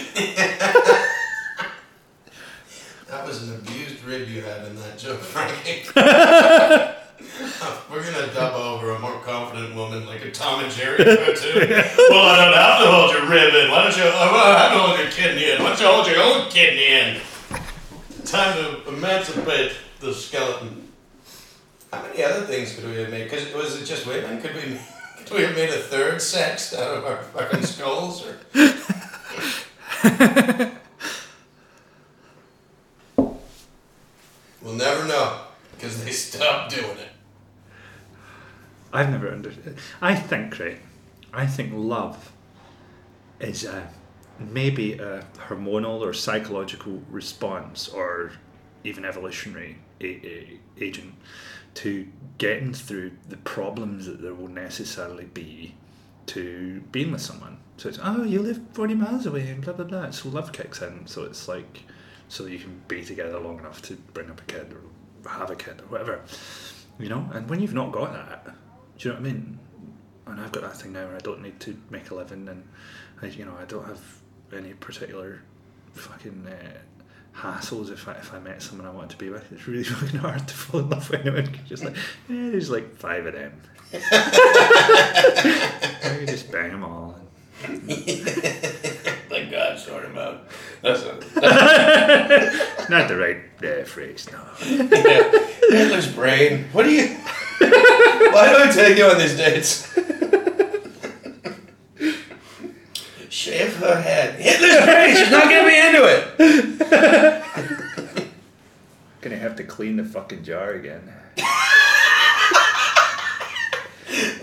That 3.08 3.28
was 3.28 3.48
an 3.48 3.56
abused 3.56 4.04
rib 4.04 4.28
you 4.28 4.42
had 4.42 4.66
in 4.66 4.76
that 4.78 4.98
joke, 4.98 5.20
Frankie. 5.20 5.84
We're 7.92 8.04
gonna 8.04 8.34
dub 8.34 8.56
over 8.56 8.92
a 8.92 9.00
more 9.00 9.20
confident 9.20 9.76
woman 9.76 10.08
like 10.08 10.26
a 10.26 10.32
Tom 10.32 10.64
and 10.64 10.72
Jerry 10.72 11.04
cartoon. 11.04 11.70
well, 12.10 12.26
I 12.26 12.46
don't 12.46 12.56
have 12.56 12.80
to 12.84 12.92
hold 12.92 13.12
your 13.12 13.30
rib 13.30 13.54
in. 13.54 13.70
Why 13.70 13.84
don't 13.84 13.96
you? 13.98 14.04
I 14.04 14.32
don't 14.32 14.58
have 14.58 14.72
to 14.72 14.80
hold 14.80 15.00
your 15.00 15.12
kidney 15.12 15.52
in. 15.52 15.62
Why 15.62 15.70
don't 15.70 15.80
you 15.80 15.86
hold 15.88 16.08
your 16.08 16.24
own 16.24 16.50
kidney 16.50 16.88
in? 16.88 17.22
Time 18.26 18.58
to 18.58 18.88
emancipate 18.88 19.74
the 20.00 20.14
skeleton. 20.14 20.81
How 21.92 22.02
many 22.04 22.24
other 22.24 22.42
things 22.42 22.76
could 22.76 22.86
we 22.86 22.96
have 22.96 23.10
made? 23.10 23.30
Cause 23.30 23.54
was 23.54 23.82
it 23.82 23.86
just 23.86 24.08
women? 24.08 24.42
Could 24.42 24.56
we? 24.56 24.80
Could 25.26 25.38
we 25.38 25.44
have 25.44 25.56
made 25.56 25.70
a 25.70 25.78
third 25.78 26.22
sex 26.22 26.74
out 26.74 26.98
of 26.98 27.06
our 27.06 27.18
fucking 27.18 27.64
skulls? 27.64 28.26
Or 28.26 28.38
we'll 34.62 34.74
never 34.74 35.08
know 35.08 35.42
because 35.76 36.04
they 36.04 36.12
stopped 36.12 36.76
doing 36.76 36.98
it. 36.98 37.10
I've 38.92 39.10
never 39.10 39.30
understood. 39.30 39.78
I 40.02 40.16
think, 40.16 40.60
right? 40.60 40.80
I 41.34 41.46
think 41.46 41.72
love 41.74 42.34
is 43.40 43.64
a, 43.64 43.88
maybe 44.40 44.94
a 44.94 45.26
hormonal 45.48 46.02
or 46.02 46.14
psychological 46.14 47.02
response 47.10 47.88
or 47.88 48.34
even 48.84 49.06
evolutionary 49.06 49.78
a, 50.02 50.06
a, 50.06 50.60
agent 50.80 51.14
to 51.76 52.08
getting 52.38 52.74
through 52.74 53.12
the 53.30 53.38
problems 53.38 54.06
that 54.06 54.22
there 54.22 54.34
will 54.34 54.48
necessarily 54.48 55.26
be 55.26 55.76
to 56.28 56.82
being 56.92 57.12
with 57.12 57.22
someone. 57.22 57.58
So 57.78 57.90
it's, 57.90 58.00
oh, 58.02 58.24
you 58.24 58.42
live 58.42 58.62
40 58.74 58.96
miles 58.96 59.26
away 59.26 59.50
and 59.50 59.62
blah, 59.64 59.74
blah, 59.74 59.86
blah. 59.86 60.12
So 60.12 60.30
love 60.30 60.52
kicks 60.52 60.82
in. 60.82 61.08
So 61.08 61.24
it's 61.24 61.48
like, 61.48 61.84
so 62.28 62.46
you 62.46 62.60
can 62.60 62.82
be 62.88 63.04
together 63.04 63.40
long 63.40 63.60
enough 63.60 63.82
to 63.84 63.96
bring 64.14 64.30
up 64.30 64.42
a 64.42 64.44
kid 64.46 64.74
or 64.74 65.30
have 65.30 65.50
a 65.50 65.56
kid 65.56 65.82
or 65.82 65.86
whatever. 65.86 66.22
You 67.00 67.10
know? 67.10 67.30
And 67.34 67.50
when 67.50 67.60
you've 67.60 67.74
not 67.74 67.92
got 67.92 68.14
that, 68.14 68.46
do 68.98 69.10
you 69.10 69.10
know 69.10 69.20
what 69.20 69.28
I 69.28 69.32
mean? 69.34 69.60
And 70.28 70.40
I've 70.40 70.52
got 70.52 70.64
that 70.64 70.78
thing 70.78 70.94
now 70.94 71.08
where 71.08 71.16
I 71.16 71.20
don't 71.20 71.42
need 71.42 71.60
to 71.62 71.78
make 71.90 72.12
a 72.12 72.16
living 72.16 72.48
and, 72.48 72.64
I, 73.22 73.28
you 73.28 73.46
know, 73.46 73.56
I 73.60 73.66
don't 73.66 73.86
have 73.86 74.02
any 74.54 74.74
particular 74.74 75.42
fucking 75.94 76.48
uh, 76.48 76.78
hassles 77.36 77.92
if 77.92 78.08
I, 78.08 78.14
if 78.14 78.34
I 78.34 78.40
met 78.40 78.62
someone 78.62 78.88
I 78.88 78.92
wanted 78.92 79.10
to 79.12 79.18
be 79.18 79.30
with. 79.30 79.52
It's 79.52 79.68
really 79.68 79.84
fucking 79.94 80.20
hard 80.20 80.48
to 80.48 80.54
fall 80.54 80.80
in 80.82 80.90
love 80.90 81.10
with 81.10 81.22
anyone 81.22 81.48
'cause 81.48 81.68
just 81.68 81.84
like, 81.84 81.96
yeah, 82.30 82.50
there's 82.52 82.70
like 82.70 82.96
five 82.98 83.26
of 83.26 83.34
them. 83.34 83.54
I 83.94 84.00
just 86.28 86.52
bang 86.52 86.72
them 86.72 86.84
all. 86.84 87.18
Like 89.30 89.52
God 89.52 89.78
sort 89.80 90.04
him 90.06 90.18
out. 90.18 90.48
That's 90.82 91.04
a, 91.04 91.14
Not 92.90 93.08
the 93.08 93.16
right 93.18 93.38
uh, 93.64 93.84
phrase, 93.86 94.28
no. 94.32 94.40
Hitler's 95.70 96.12
brain. 96.14 96.66
What 96.74 96.84
do 96.84 96.92
you? 96.92 97.16
Why 97.60 98.50
do 98.50 98.58
I 98.64 98.72
take 98.74 98.98
you 98.98 99.06
on 99.06 99.18
these 99.20 99.38
dates? 99.38 99.88
Shave 103.42 103.76
her 103.78 104.00
head. 104.00 104.40
Hitler's 104.40 104.86
brain. 104.86 105.16
She's 105.16 105.32
not 105.32 105.46
gonna 105.46 105.68
be 105.68 105.76
into 105.76 106.06
it. 106.06 107.44
Gonna 109.22 109.36
have 109.36 109.56
to 109.56 109.64
clean 109.64 109.96
the 109.96 110.04
fucking 110.04 110.44
jar 110.44 110.74
again. 110.74 111.12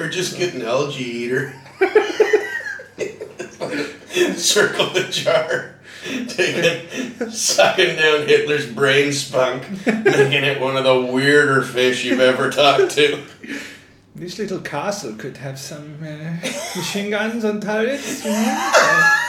Or 0.01 0.09
just 0.09 0.36
get 0.38 0.55
an 0.55 0.62
algae 0.62 1.03
eater. 1.03 1.53
Circle 4.36 4.90
the 4.90 5.09
jar. 5.11 5.74
Taking, 6.28 7.30
sucking 7.30 7.96
down 7.96 8.26
Hitler's 8.26 8.72
brain 8.72 9.12
spunk, 9.12 9.68
making 9.86 10.44
it 10.44 10.61
one 10.61 10.76
of 10.76 10.84
the 10.84 11.01
weirder 11.01 11.62
fish 11.62 12.05
you've 12.05 12.20
ever 12.20 12.51
talked 12.51 12.92
to. 12.92 13.22
This 14.18 14.36
little 14.36 14.58
castle 14.58 15.14
could 15.14 15.36
have 15.36 15.56
some 15.60 15.96
uh, 16.02 16.32
machine 16.76 17.10
guns 17.10 17.44
on 17.44 17.60
turrets, 17.60 18.24
you 18.24 18.32
know? 18.32 18.72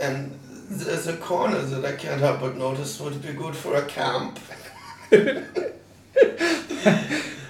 And 0.00 0.38
there's 0.68 1.06
a 1.06 1.16
corner 1.16 1.60
that 1.60 1.84
I 1.84 1.92
can't 1.92 2.20
help 2.20 2.40
but 2.40 2.56
notice 2.56 2.98
would 3.00 3.22
be 3.22 3.32
good 3.32 3.54
for 3.54 3.76
a 3.76 3.84
camp. 3.86 4.40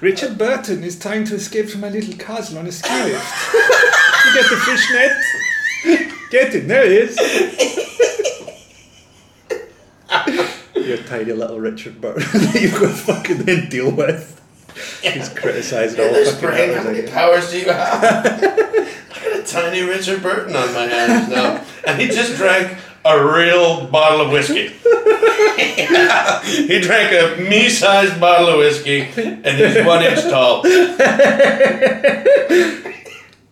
Richard 0.02 0.36
Burton 0.38 0.84
is 0.84 0.98
trying 0.98 1.24
to 1.24 1.36
escape 1.36 1.70
from 1.70 1.84
a 1.84 1.90
little 1.90 2.14
castle 2.14 2.58
on 2.58 2.66
a 2.66 2.72
ski 2.72 3.04
lift. 3.04 3.54
you 3.54 4.34
get 4.34 4.50
the 4.50 4.56
fish 4.64 4.90
net? 4.92 5.16
Get 6.30 6.54
it, 6.54 6.68
there 6.68 6.84
it 6.84 6.92
is. 6.92 7.18
Your 10.88 10.96
tiny 10.96 11.32
little 11.32 11.60
Richard 11.60 12.00
Burton 12.00 12.22
that 12.32 12.62
you've 12.62 12.72
got 12.72 12.88
to 12.88 12.94
fucking 12.94 13.38
then 13.44 13.68
deal 13.68 13.90
with. 13.90 14.40
He's 15.02 15.28
criticising 15.28 16.00
all 16.00 16.06
Hitler's 16.06 16.32
fucking 16.32 16.48
brain, 16.48 16.72
how 16.74 16.84
many 16.84 17.06
powers 17.06 17.50
do 17.50 17.58
you 17.58 17.66
have? 17.66 18.02
I 18.04 19.22
got 19.22 19.38
a 19.38 19.42
tiny 19.42 19.82
Richard 19.82 20.22
Burton 20.22 20.56
on 20.56 20.72
my 20.72 20.86
hands 20.86 21.28
now. 21.28 21.62
And 21.86 22.00
he 22.00 22.06
just 22.08 22.36
drank 22.36 22.78
a 23.04 23.22
real 23.22 23.86
bottle 23.88 24.22
of 24.22 24.32
whiskey. 24.32 24.68
he 25.58 26.80
drank 26.80 27.12
a 27.12 27.36
me-sized 27.50 28.18
bottle 28.18 28.48
of 28.48 28.58
whiskey 28.58 29.02
and 29.02 29.44
he's 29.44 29.84
one 29.84 30.02
inch 30.02 30.22
tall. 30.22 30.62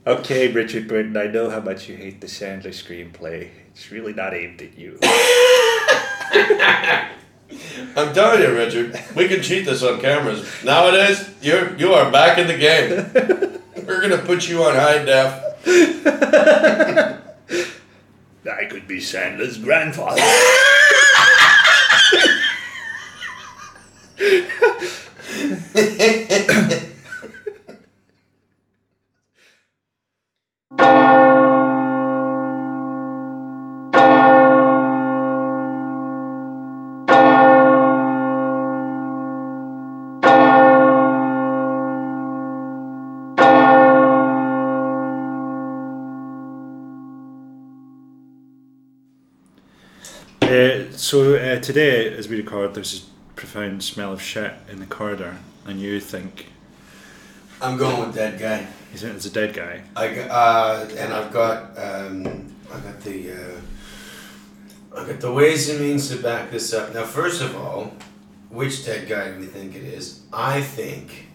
Okay, 0.07 0.51
Richard 0.53 0.89
Burton, 0.89 1.19
I 1.19 1.27
know 1.27 1.51
how 1.51 1.61
much 1.61 1.87
you 1.87 1.97
hate 1.97 2.23
the 2.23 2.29
Sandler 2.29 2.69
screenplay. 2.69 3.51
It's 3.73 3.91
really 3.91 4.15
not 4.15 4.33
aimed 4.33 4.63
at 4.63 4.79
you. 4.79 4.99
I'm 7.97 8.13
telling 8.13 8.43
you, 8.43 8.53
Richard, 8.53 9.01
we 9.15 9.29
can 9.29 9.43
cheat 9.43 9.67
this 9.67 9.83
on 9.83 10.01
cameras. 10.01 10.47
Nowadays, 10.65 11.31
you're 11.41 11.77
you 11.77 11.95
are 11.95 12.11
back 12.11 12.39
in 12.39 12.47
the 12.47 12.59
game. 12.59 13.61
We're 13.87 14.01
gonna 14.01 14.19
put 14.19 14.49
you 14.49 14.65
on 14.65 14.75
high 14.75 15.05
def. 15.05 15.43
I 18.47 18.65
could 18.67 18.87
be 18.89 18.99
Sandler's 18.99 19.59
grandfather. 19.59 20.23
Uh, 50.57 50.91
so 50.93 51.35
uh, 51.35 51.61
today, 51.61 52.11
as 52.17 52.29
we 52.29 52.37
record, 52.37 52.73
there's 52.73 53.03
a 53.03 53.35
profound 53.35 53.83
smell 53.83 54.11
of 54.11 54.23
shit 54.23 54.55
in 54.71 54.81
the 54.81 54.87
corridor, 54.87 55.37
and 55.67 55.79
you 55.79 56.01
think 56.01 56.47
I'm 57.61 57.77
going 57.77 58.01
with 58.01 58.15
that 58.15 58.39
guy. 58.39 58.67
he's 58.91 59.03
it's 59.03 59.27
a 59.27 59.31
dead 59.31 59.53
guy. 59.53 59.83
I 59.95 60.15
got, 60.15 60.31
uh, 60.31 60.89
and 60.97 61.13
I've 61.13 61.31
got 61.31 61.77
um, 61.77 62.55
I 62.73 62.81
got 62.81 62.99
the 63.03 63.33
uh, 63.33 63.61
I 64.97 65.07
got 65.07 65.21
the 65.21 65.31
ways 65.31 65.69
and 65.69 65.79
means 65.79 66.09
to 66.09 66.17
back 66.17 66.51
this 66.51 66.73
up. 66.73 66.95
Now, 66.95 67.05
first 67.05 67.43
of 67.43 67.55
all, 67.55 67.93
which 68.49 68.87
dead 68.87 69.07
guy 69.11 69.33
do 69.33 69.41
we 69.41 69.47
think 69.47 69.75
it 69.75 69.85
is? 69.85 70.23
I 70.33 70.63
think 70.63 71.27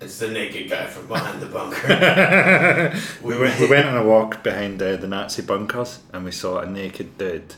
it's 0.00 0.18
the 0.18 0.28
naked 0.28 0.70
guy 0.70 0.86
from 0.86 1.08
behind 1.08 1.42
the 1.42 1.46
bunker. 1.46 2.94
we, 3.22 3.38
went, 3.38 3.60
we 3.60 3.68
went 3.68 3.86
on 3.86 3.98
a 3.98 4.04
walk 4.04 4.42
behind 4.42 4.80
uh, 4.80 4.96
the 4.96 5.08
Nazi 5.08 5.42
bunkers, 5.42 5.98
and 6.14 6.24
we 6.24 6.32
saw 6.32 6.60
a 6.60 6.66
naked 6.66 7.18
dude 7.18 7.54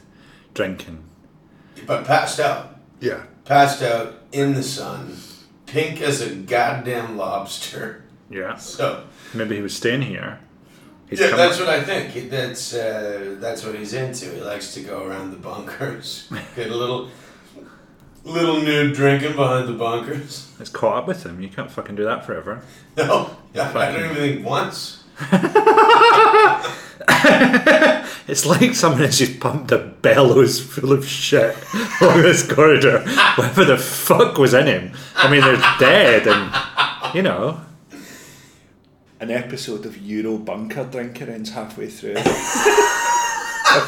drinking. 0.59 0.99
but 1.87 2.05
passed 2.05 2.41
out, 2.41 2.77
Yeah. 3.01 3.23
passed 3.45 3.81
out 3.83 4.15
in 4.33 4.55
the 4.55 4.63
sun, 4.65 5.17
pink 5.67 6.01
as 6.03 6.21
a 6.21 6.35
goddamn 6.35 7.17
lobster. 7.17 8.03
Yeah. 8.29 8.57
So 8.57 9.05
Maybe 9.33 9.55
he 9.57 9.63
was 9.63 9.75
staying 9.77 10.03
here. 10.03 10.41
He's 11.09 11.21
yeah, 11.21 11.37
that's 11.37 11.59
what 11.61 11.69
I 11.69 11.83
think. 11.85 12.29
That's 12.29 12.75
uh, 12.75 13.37
that's 13.41 13.65
what 13.65 13.77
he's 13.77 13.95
into. 13.95 14.27
He 14.35 14.41
likes 14.43 14.75
to 14.75 14.81
go 14.81 15.07
around 15.07 15.31
the 15.31 15.37
bunkers, 15.39 16.29
get 16.57 16.71
a 16.71 16.77
little, 16.77 17.09
little 18.25 18.61
nude 18.61 18.95
drinking 18.95 19.37
behind 19.37 19.69
the 19.69 19.73
bunkers. 19.73 20.53
It's 20.61 20.69
caught 20.71 20.97
up 20.99 21.07
with 21.07 21.25
him. 21.25 21.41
You 21.41 21.49
can't 21.49 21.71
fucking 21.71 21.95
do 21.95 22.05
that 22.05 22.27
forever. 22.27 22.63
No, 22.97 23.31
yeah, 23.55 23.71
I 23.75 23.93
don't 23.93 24.05
even 24.11 24.17
think 24.17 24.45
once. 24.47 25.05
It's 28.29 28.45
like 28.45 28.75
someone 28.75 29.01
has 29.01 29.19
just 29.19 29.41
pumped 29.41 29.73
a 29.73 29.79
bellows 29.79 30.61
full 30.61 30.93
of 30.93 31.07
shit 31.09 31.57
along 32.03 32.21
this 32.21 32.47
corridor. 32.47 33.01
Whatever 33.37 33.65
the 33.65 33.79
fuck 33.79 34.37
was 34.37 34.53
in 34.53 34.67
him. 34.67 34.93
I 35.17 35.31
mean, 35.31 35.41
they're 35.41 35.57
dead, 35.79 36.27
and 36.27 37.15
you 37.15 37.23
know. 37.23 37.63
An 39.19 39.31
episode 39.31 39.87
of 39.87 39.97
Euro 39.97 40.37
Bunker 40.37 40.85
drinking 40.85 41.31
ends 41.31 41.51
halfway 41.51 41.89
through. 41.89 42.17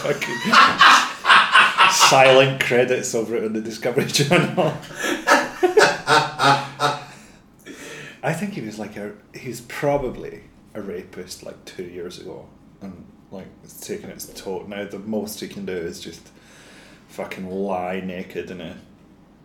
Fucking 0.00 0.36
silent 1.90 2.60
credits 2.62 3.14
over 3.14 3.36
it 3.36 3.44
on 3.44 3.52
the 3.52 3.60
Discovery 3.60 4.06
Channel. 4.10 4.74
I 8.22 8.32
think 8.32 8.54
he 8.54 8.62
was 8.62 8.78
like 8.78 8.96
a. 8.96 9.12
He's 9.34 9.60
probably 9.60 10.44
a 10.74 10.80
rapist 10.80 11.42
like 11.42 11.64
two 11.66 11.84
years 11.84 12.18
ago, 12.18 12.48
and 12.80 13.04
like 13.30 13.46
it's 13.64 13.86
taken 13.86 14.10
its 14.10 14.26
toll. 14.26 14.64
Now 14.66 14.84
the 14.84 14.98
most 14.98 15.40
he 15.40 15.48
can 15.48 15.66
do 15.66 15.72
is 15.72 16.00
just 16.00 16.28
fucking 17.08 17.50
lie 17.50 18.00
naked 18.00 18.50
in 18.50 18.60
a 18.60 18.76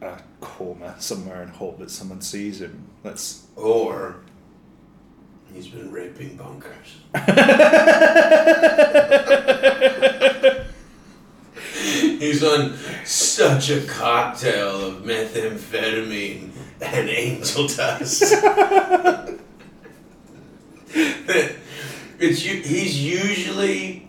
a 0.02 0.20
coma 0.42 0.96
somewhere 1.00 1.42
and 1.42 1.52
hope 1.52 1.80
that 1.80 1.90
someone 1.90 2.22
sees 2.22 2.62
him. 2.62 2.88
That's 3.04 3.46
Or 3.56 4.18
he's 5.54 5.68
been 5.68 5.92
raping 5.92 6.36
bunkers. 6.36 6.98
he's 12.20 12.44
on 12.44 12.76
such 13.06 13.70
a 13.70 13.82
cocktail 13.88 14.86
of 14.86 15.04
methamphetamine 15.04 16.50
and 16.82 17.10
angel 17.10 17.68
dust. 17.68 18.34
it's 22.20 22.42
he's 22.42 23.04
usually 23.04 24.08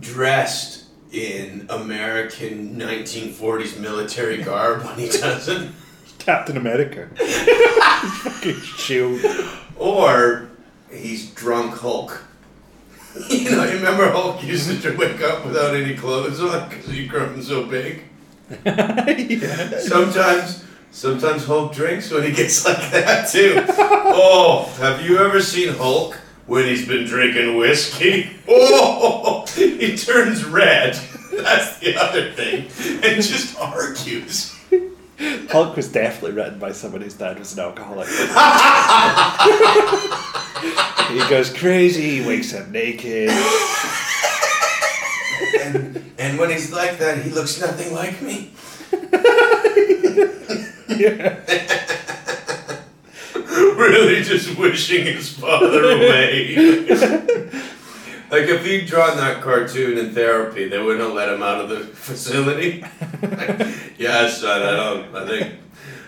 dressed 0.00 0.84
in 1.12 1.66
American 1.68 2.76
1940s 2.76 3.78
military 3.78 4.42
garb 4.42 4.84
when 4.84 4.98
he 4.98 5.08
doesn't. 5.08 5.74
Captain 6.18 6.56
America. 6.56 7.08
Fucking 7.16 8.60
shield. 8.60 9.20
Or 9.76 10.48
he's 10.90 11.30
drunk 11.30 11.74
Hulk. 11.78 12.22
you 13.28 13.50
know, 13.50 13.64
you 13.64 13.74
remember 13.74 14.10
Hulk 14.10 14.42
used 14.42 14.82
to 14.82 14.96
wake 14.96 15.20
up 15.20 15.44
without 15.44 15.74
any 15.74 15.94
clothes 15.94 16.40
on 16.40 16.68
because 16.68 16.86
he 16.86 17.06
grown 17.06 17.42
so 17.42 17.66
big. 17.66 18.04
yeah. 18.64 19.78
Sometimes, 19.80 20.64
sometimes 20.92 21.44
Hulk 21.44 21.74
drinks 21.74 22.10
when 22.10 22.22
he 22.22 22.32
gets 22.32 22.64
like 22.64 22.90
that 22.90 23.28
too. 23.28 23.64
Oh, 23.68 24.72
have 24.78 25.04
you 25.04 25.18
ever 25.18 25.42
seen 25.42 25.74
Hulk 25.74 26.18
when 26.52 26.66
he's 26.66 26.86
been 26.86 27.06
drinking 27.06 27.56
whiskey? 27.56 28.28
Oh, 28.54 29.46
he 29.54 29.96
turns 29.96 30.44
red. 30.44 30.94
That's 31.32 31.78
the 31.78 31.96
other 31.96 32.30
thing, 32.32 32.66
and 33.02 33.22
just 33.22 33.58
argues. 33.58 34.54
Hulk 35.50 35.76
was 35.76 35.88
definitely 35.88 36.32
written 36.32 36.58
by 36.58 36.72
someone 36.72 37.00
whose 37.00 37.14
dad 37.14 37.38
was 37.38 37.54
an 37.54 37.60
alcoholic. 37.60 38.08
he 41.08 41.30
goes 41.30 41.50
crazy, 41.50 42.20
he 42.20 42.26
wakes 42.26 42.52
up 42.54 42.68
naked. 42.68 43.30
And 45.60 46.12
and 46.18 46.38
when 46.38 46.50
he's 46.50 46.70
like 46.70 46.98
that, 46.98 47.22
he 47.22 47.30
looks 47.30 47.58
nothing 47.60 47.94
like 47.94 48.20
me. 48.20 48.50
Yeah. 50.88 51.38
Really 53.90 54.22
just 54.22 54.56
wishing 54.58 55.04
his 55.04 55.32
father 55.32 55.82
away. 55.82 56.56
like 58.30 58.48
if 58.48 58.64
he'd 58.64 58.86
drawn 58.86 59.16
that 59.16 59.42
cartoon 59.42 59.98
in 59.98 60.14
therapy, 60.14 60.68
they 60.68 60.82
wouldn't 60.82 61.04
have 61.04 61.14
let 61.14 61.28
him 61.28 61.42
out 61.42 61.60
of 61.60 61.68
the 61.68 61.80
facility. 61.80 62.84
yeah, 63.98 64.28
son, 64.28 64.62
I 64.62 64.76
don't. 64.76 65.16
I 65.16 65.26
think. 65.26 65.58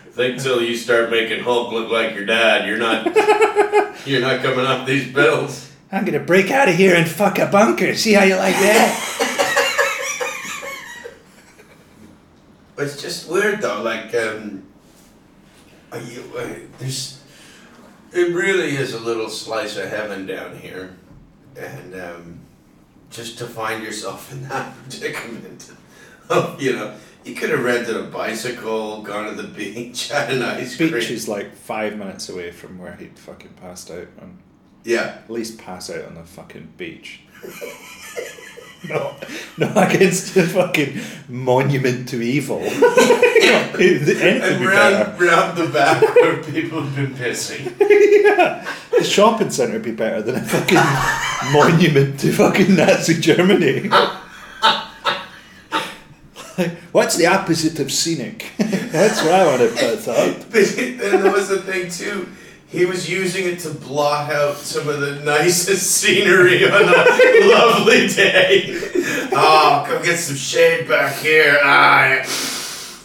I 0.07 0.17
think 0.17 0.41
till 0.41 0.63
you 0.63 0.77
start 0.77 1.11
making 1.11 1.43
Hulk 1.43 1.73
look 1.73 1.91
like 1.91 2.15
your 2.15 2.25
dad, 2.25 2.69
you're 2.69 2.79
not. 2.79 3.05
You're 4.07 4.21
not 4.21 4.43
coming 4.43 4.67
off 4.67 4.87
these 4.87 5.11
bills. 5.11 5.73
I'm 5.91 6.05
gonna 6.05 6.21
break 6.21 6.51
out 6.51 6.69
of 6.69 6.75
here 6.75 6.95
and 6.95 7.09
fuck 7.09 7.39
a 7.39 7.47
bunker. 7.47 7.95
See 7.95 8.13
how 8.13 8.25
you 8.25 8.37
like 8.37 8.55
that? 8.57 9.25
It's 12.77 13.01
just 13.01 13.31
weird 13.31 13.63
though. 13.63 13.83
Like, 13.83 14.15
um, 14.15 14.65
are 15.93 16.01
you, 16.01 16.25
uh, 16.37 16.49
there's, 16.79 17.21
it 18.15 18.35
really 18.35 18.77
is 18.77 18.95
a 18.95 19.01
little 19.01 19.29
slice 19.29 19.77
of 19.77 19.89
heaven 19.89 20.27
down 20.27 20.57
here, 20.57 20.97
and 21.57 21.95
um, 21.95 22.41
just 23.11 23.39
to 23.39 23.47
find 23.47 23.83
yourself 23.83 24.33
in 24.33 24.49
that 24.49 24.75
predicament, 24.89 25.73
of, 26.31 26.61
you 26.61 26.73
know, 26.73 26.95
you 27.25 27.35
could 27.35 27.51
have 27.51 27.65
rented 27.65 27.97
a 27.97 28.05
bicycle, 28.05 29.03
gone 29.03 29.35
to 29.35 29.43
the 29.43 29.49
beach, 29.57 30.09
had 30.09 30.33
an 30.33 30.43
ice 30.43 30.77
cream. 30.77 30.93
Beach 30.93 31.11
is 31.11 31.29
like 31.29 31.55
five 31.55 31.97
minutes 31.97 32.29
away 32.29 32.51
from 32.51 32.79
where 32.79 32.97
he'd 32.97 33.19
fucking 33.19 33.55
passed 33.61 33.91
out. 33.91 34.09
On, 34.21 34.39
Yeah, 34.85 35.19
at 35.23 35.31
least 35.31 35.59
pass 35.59 35.91
out 35.91 36.05
on 36.05 36.15
the 36.15 36.25
fucking 36.25 36.75
beach. 36.77 37.21
No, 38.89 39.17
no, 39.57 39.73
against 39.75 40.35
the 40.35 40.47
fucking 40.47 41.01
monument 41.29 42.09
to 42.11 42.21
evil. 42.23 42.61
the 42.61 44.19
end 44.21 44.43
would 44.43 44.53
And 44.53 44.67
round, 44.67 45.21
round 45.21 45.57
the 45.59 45.67
back 45.69 46.03
where 46.17 46.43
people 46.43 46.83
have 46.83 46.95
been 46.95 47.15
pissing. 47.15 47.73
yeah, 47.81 48.67
the 48.91 49.05
shopping 49.05 49.51
centre 49.51 49.75
would 49.75 49.83
be 49.83 49.93
better 49.93 50.23
than 50.23 50.37
a 50.37 50.45
fucking 50.45 51.53
monument 51.53 52.21
to 52.21 52.33
fucking 52.33 52.75
Nazi 52.75 53.21
Germany. 53.21 53.89
What's 56.93 57.17
the 57.17 57.27
opposite 57.27 57.81
of 57.81 57.91
scenic? 57.91 58.47
That's 58.59 59.21
what 59.23 59.33
I 59.33 59.45
want 59.45 59.61
to 59.63 59.69
put 59.69 60.07
up. 60.09 60.51
There 60.51 61.33
was 61.33 61.49
the 61.49 61.61
thing 61.63 61.91
too. 61.91 62.29
He 62.75 62.87
was 62.87 63.09
using 63.09 63.47
it 63.47 63.61
to 63.61 63.71
blot 63.71 64.33
out 64.33 64.57
some 64.57 64.89
of 64.89 64.99
the 64.99 65.21
nicest 65.21 65.89
scenery 65.93 66.69
on 66.69 66.83
a 66.83 67.47
lovely 67.49 68.09
day. 68.09 68.81
Oh, 69.33 69.85
come 69.87 70.03
get 70.03 70.19
some 70.19 70.35
shade 70.35 70.89
back 70.89 71.15
here. 71.21 71.57
Ah, 71.63 72.05
yeah. 72.05 72.27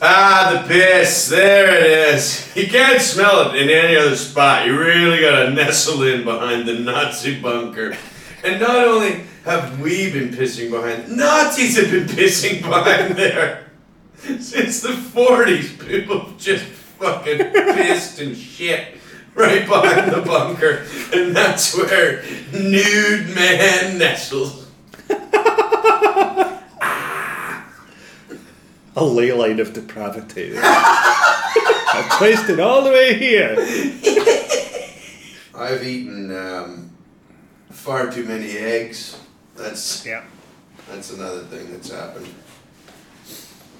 ah, 0.01 0.63
the 0.63 0.67
piss. 0.67 1.29
There 1.29 1.67
it 1.67 2.15
is. 2.15 2.51
You 2.55 2.67
can't 2.67 2.99
smell 2.99 3.51
it 3.51 3.61
in 3.61 3.69
any 3.69 3.95
other 3.95 4.15
spot. 4.15 4.65
You 4.65 4.75
really 4.75 5.21
gotta 5.21 5.51
nestle 5.51 6.01
in 6.01 6.23
behind 6.23 6.67
the 6.67 6.73
Nazi 6.73 7.39
bunker. 7.39 7.95
And 8.43 8.59
not 8.59 8.87
only 8.87 9.21
have 9.45 9.79
we 9.79 10.11
been 10.11 10.29
pissing 10.29 10.71
behind, 10.71 11.15
Nazis 11.15 11.77
have 11.77 11.91
been 11.91 12.07
pissing 12.07 12.63
behind 12.63 13.15
there. 13.15 13.69
Since 14.17 14.81
the 14.81 14.89
40s, 14.89 15.87
people 15.87 16.33
just 16.39 16.65
fucking 16.65 17.37
pissed 17.37 18.19
and 18.19 18.35
shit 18.35 18.98
right 19.39 19.65
behind 19.65 20.11
the 20.11 20.21
bunker. 20.21 20.85
And 21.13 21.35
that's 21.35 21.75
where 21.75 22.23
nude 22.53 23.33
man 23.33 23.97
nestles. 23.97 24.67
A 28.95 29.03
ley 29.03 29.31
line 29.31 29.59
of 29.61 29.71
depravity. 29.73 30.53
I've 30.57 32.09
traced 32.17 32.49
it 32.49 32.59
all 32.59 32.81
the 32.83 32.89
way 32.91 33.13
here. 33.17 33.55
I've 35.55 35.83
eaten 35.85 36.35
um, 36.35 36.89
far 37.69 38.11
too 38.11 38.25
many 38.25 38.57
eggs. 38.57 39.17
That's 39.55 40.05
Yeah. 40.05 40.23
that's 40.89 41.11
another 41.11 41.41
thing 41.43 41.71
that's 41.71 41.91
happened. 41.91 42.27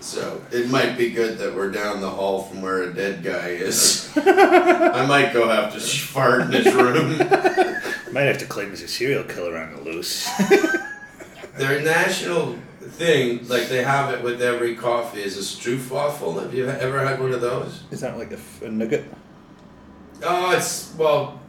So 0.02 0.42
it 0.52 0.70
might 0.70 0.98
be 0.98 1.10
good 1.12 1.38
that 1.40 1.54
we're 1.56 1.72
down 1.72 2.00
the 2.02 2.10
hall 2.10 2.44
from 2.44 2.62
where 2.62 2.84
a 2.84 2.94
dead 2.94 3.22
guy 3.24 3.50
is. 3.50 4.10
I 4.16 5.06
might 5.06 5.34
go 5.34 5.50
have 5.50 5.74
to 5.74 5.80
fart 5.80 6.42
in 6.42 6.52
his 6.52 6.74
room. 6.74 7.18
Might 8.12 8.22
have 8.22 8.40
to 8.40 8.46
claim 8.46 8.72
as 8.72 8.82
a 8.82 8.88
serial 8.88 9.24
killer 9.24 9.56
on 9.56 9.72
the 9.76 9.82
loose. 9.82 10.28
Their 11.58 11.80
national 11.84 12.56
thing, 12.82 13.48
like 13.48 13.68
they 13.70 13.84
have 13.84 14.12
it 14.12 14.24
with 14.24 14.42
every 14.42 14.76
coffee, 14.76 15.22
is 15.22 15.38
a 15.38 15.42
stroopwafel. 15.42 16.42
Have 16.42 16.54
you 16.54 16.68
ever 16.68 17.06
had 17.06 17.20
one 17.20 17.34
of 17.34 17.42
those? 17.42 17.84
Is 17.92 18.02
that 18.02 18.18
like 18.18 18.32
a, 18.32 18.38
f- 18.38 18.64
a 18.64 18.70
nugget? 18.72 19.06
Oh, 20.24 20.52
it's 20.56 20.92
well, 20.98 21.40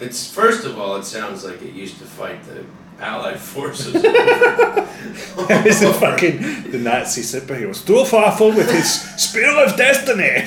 it's 0.00 0.28
first 0.32 0.64
of 0.64 0.76
all, 0.76 0.96
it 0.96 1.04
sounds 1.04 1.44
like 1.44 1.62
it 1.62 1.72
used 1.72 1.98
to 1.98 2.04
fight 2.04 2.42
the 2.44 2.64
Allied 3.02 3.38
forces. 3.40 3.94
Is 3.96 5.82
it 5.82 5.94
fucking 5.96 6.70
the 6.70 6.78
Nazi 6.78 7.22
superhero 7.22 7.70
Strohfafel 7.74 8.54
with 8.56 8.70
his 8.70 9.00
spear 9.20 9.50
of 9.64 9.76
destiny? 9.76 10.44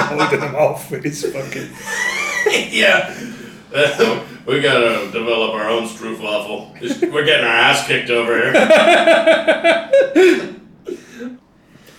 Holding 0.00 0.40
him 0.40 0.54
off 0.54 0.90
with 0.90 1.04
his 1.04 1.22
fucking. 1.24 1.68
yeah. 2.72 3.14
we 4.46 4.60
gotta 4.60 5.10
develop 5.12 5.52
our 5.54 5.68
own 5.68 5.84
stroopwafel. 5.86 6.80
Just- 6.80 7.02
We're 7.02 7.24
getting 7.24 7.44
our 7.46 7.52
ass 7.54 7.86
kicked 7.86 8.08
over 8.10 8.34
here. 8.34 8.52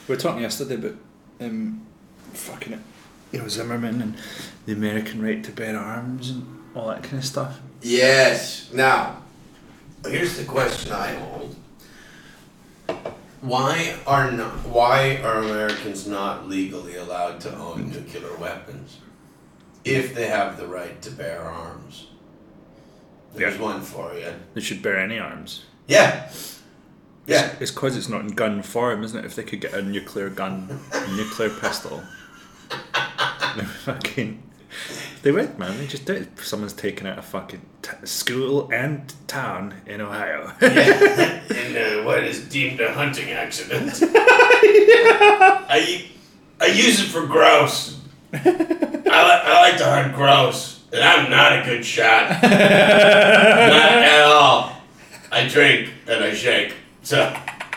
We 0.08 0.16
were 0.16 0.18
talking 0.18 0.42
yesterday 0.42 0.76
about 0.76 0.96
um, 1.40 1.86
fucking 2.34 2.74
it, 2.74 2.80
you 3.32 3.40
know, 3.40 3.48
Zimmerman 3.48 4.02
and 4.02 4.18
the 4.66 4.74
American 4.74 5.22
right 5.22 5.44
to 5.44 5.52
bear 5.52 5.78
arms 5.78 6.32
and 6.32 6.46
all 6.76 6.88
that 6.88 7.04
kind 7.04 7.20
of 7.20 7.26
stuff. 7.26 7.60
Yes. 7.82 8.70
Now, 8.74 9.18
here's 10.08 10.38
the 10.38 10.44
question 10.46 10.92
I 10.92 11.14
hold. 11.16 11.56
Why 13.42 13.96
are 14.06 14.30
not 14.32 14.52
why 14.68 15.18
are 15.24 15.40
Americans 15.40 16.08
not 16.08 16.48
legally 16.48 16.96
allowed 16.96 17.40
to 17.42 17.56
own 17.58 17.90
nuclear 17.90 18.36
weapons 18.38 19.00
if 19.84 20.14
they 20.14 20.28
have 20.28 20.58
the 20.58 20.68
right 20.68 21.02
to 21.02 21.10
bear 21.12 21.42
arms? 21.42 22.08
There's 23.34 23.56
Yeah. 23.56 23.62
one 23.62 23.82
for 23.82 24.14
you. 24.14 24.32
They 24.54 24.62
should 24.62 24.84
bear 24.84 24.98
any 25.00 25.18
arms. 25.18 25.64
Yeah. 25.88 26.30
Yeah. 27.26 27.56
It's 27.60 27.72
because 27.72 27.98
it's 27.98 28.10
not 28.10 28.22
in 28.22 28.28
gun 28.28 28.62
form, 28.62 29.04
isn't 29.04 29.18
it? 29.18 29.26
If 29.26 29.36
they 29.36 29.44
could 29.44 29.62
get 29.62 29.74
a 29.74 29.82
nuclear 29.82 30.30
gun, 30.30 30.80
a 30.92 31.08
nuclear 31.16 31.50
pistol, 31.50 32.04
fucking. 33.86 34.44
They 35.24 35.32
would, 35.32 35.60
man. 35.60 35.78
They 35.78 35.86
just 35.86 36.06
did. 36.06 36.40
Someone's 36.40 36.74
taken 36.74 37.06
out 37.06 37.20
a 37.20 37.22
fucking 37.22 37.62
t- 37.84 37.92
school 38.06 38.72
and 38.74 39.14
town 39.28 39.76
in 39.86 40.02
Ohio. 40.02 40.52
in 40.62 41.78
uh, 41.78 42.04
what 42.04 42.24
is 42.24 42.48
deemed 42.50 42.82
a 42.82 42.92
hunting 42.92 43.30
accident. 43.30 43.92
I, 44.04 46.10
I 46.60 46.66
use 46.68 47.02
it 47.02 47.06
for 47.08 47.28
grouse. 47.28 48.00
I, 48.34 48.38
li- 48.40 49.06
I 49.06 49.62
like 49.62 49.78
to 49.78 49.86
hunt 49.86 50.16
grouse, 50.16 50.82
and 50.92 51.04
I'm 51.04 51.30
not 51.30 51.62
a 51.62 51.66
good 51.66 51.86
shot. 51.86 52.30
not 52.42 52.44
at 52.44 54.24
all. 54.24 54.72
I 55.32 55.48
drink 55.48 55.92
and 56.08 56.24
I 56.24 56.34
shake, 56.34 56.74
so 57.04 57.22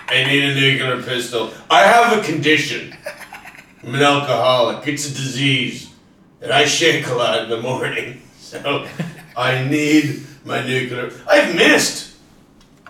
I 0.08 0.24
need 0.24 0.44
a 0.44 0.54
nuclear 0.54 1.02
pistol. 1.02 1.52
I 1.70 1.82
have 1.82 2.18
a 2.18 2.22
condition. 2.22 2.96
I'm 3.82 3.94
an 3.94 4.00
alcoholic. 4.02 4.88
It's 4.88 5.06
a 5.10 5.14
disease, 5.14 5.93
and 6.44 6.52
I 6.52 6.66
shake 6.66 7.08
a 7.08 7.14
lot 7.14 7.42
in 7.42 7.48
the 7.48 7.60
morning. 7.60 8.20
So 8.44 8.86
I 9.36 9.64
need 9.64 10.20
my 10.44 10.64
nuclear. 10.64 11.10
I've 11.26 11.56
missed. 11.56 12.14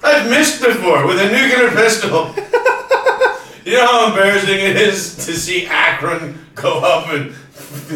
I've 0.03 0.29
missed 0.29 0.61
before 0.61 1.07
with 1.07 1.19
a 1.19 1.31
nuclear 1.31 1.71
pistol. 1.71 2.35
you 3.65 3.79
know 3.79 3.87
how 3.87 4.09
embarrassing 4.09 4.59
it 4.59 4.77
is 4.77 5.17
to 5.25 5.33
see 5.33 5.67
Akron 5.67 6.39
go 6.55 6.81
up 6.81 7.09
in, 7.15 7.35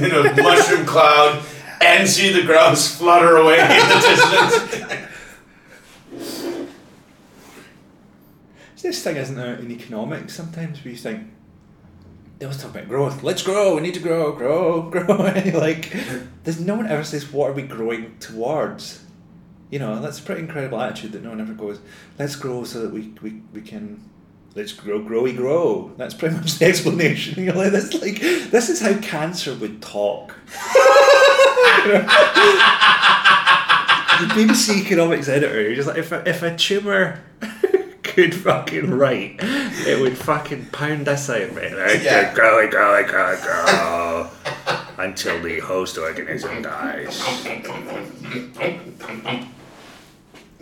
in 0.03 0.13
a 0.13 0.43
mushroom 0.43 0.87
cloud 0.87 1.45
and 1.83 2.09
see 2.09 2.33
the 2.33 2.43
grouse 2.43 2.97
flutter 2.97 3.37
away 3.37 3.61
in 3.61 3.69
the 3.69 3.95
distance. 4.07 5.09
This 8.81 9.03
thing, 9.03 9.17
isn't 9.17 9.37
there, 9.37 9.57
in 9.57 9.71
economics 9.71 10.35
sometimes 10.35 10.83
we 10.85 10.97
think, 10.97 11.29
they 12.39 12.47
always 12.47 12.63
talk 12.63 12.71
about 12.71 12.89
growth. 12.89 13.23
Let's 13.23 13.43
grow, 13.43 13.75
we 13.75 13.81
need 13.81 13.95
to 13.95 14.01
grow, 14.01 14.33
grow, 14.33 14.83
grow. 14.91 15.05
Like, 15.59 15.93
there's 16.45 16.61
no 16.61 16.77
one 16.77 16.87
ever 16.87 17.05
says, 17.05 17.33
what 17.33 17.51
are 17.51 17.53
we 17.53 17.63
growing 17.63 18.17
towards? 18.19 19.05
You 19.71 19.79
know, 19.81 20.01
that's 20.01 20.19
a 20.19 20.23
pretty 20.23 20.43
incredible 20.43 20.81
attitude 20.81 21.13
that 21.13 21.23
no 21.23 21.31
one 21.31 21.41
ever 21.41 21.53
goes, 21.53 21.81
let's 22.19 22.37
grow 22.37 22.65
so 22.65 22.83
that 22.83 22.93
we, 22.93 23.13
we, 23.23 23.43
we 23.53 23.61
can, 23.61 24.09
let's 24.55 24.73
grow, 24.73 25.01
growy, 25.01 25.37
grow. 25.37 25.93
That's 25.97 26.15
pretty 26.15 26.37
much 26.37 26.55
the 26.59 26.65
explanation. 26.71 27.45
You're 27.45 27.55
like, 27.55 27.73
that's 27.73 27.93
like, 28.01 28.21
this 28.21 28.69
is 28.71 28.81
how 28.81 28.97
cancer 29.01 29.55
would 29.55 29.83
talk. 29.83 30.37
the 34.19 34.27
BBC 34.35 34.81
economics 34.85 35.29
editor, 35.29 35.61
you're 35.61 35.75
just 35.75 35.89
like, 35.89 35.99
if 35.99 36.13
a, 36.13 36.27
if 36.29 36.43
a 36.43 36.57
tumour 36.57 37.21
could 38.19 38.35
fucking 38.35 38.91
write, 38.91 39.37
it 39.39 40.01
would 40.01 40.19
fucking 40.19 40.67
pound 40.73 41.07
us 41.07 41.31
out, 41.31 41.55
man. 41.55 42.03
Yeah. 42.03 42.35
Grow, 42.35 42.69
grow, 42.69 43.07
grow, 43.07 43.37
grow, 43.41 44.29
until 44.99 45.41
the 45.41 45.61
host 45.61 45.97
organism 45.97 46.63
dies. 46.63 47.17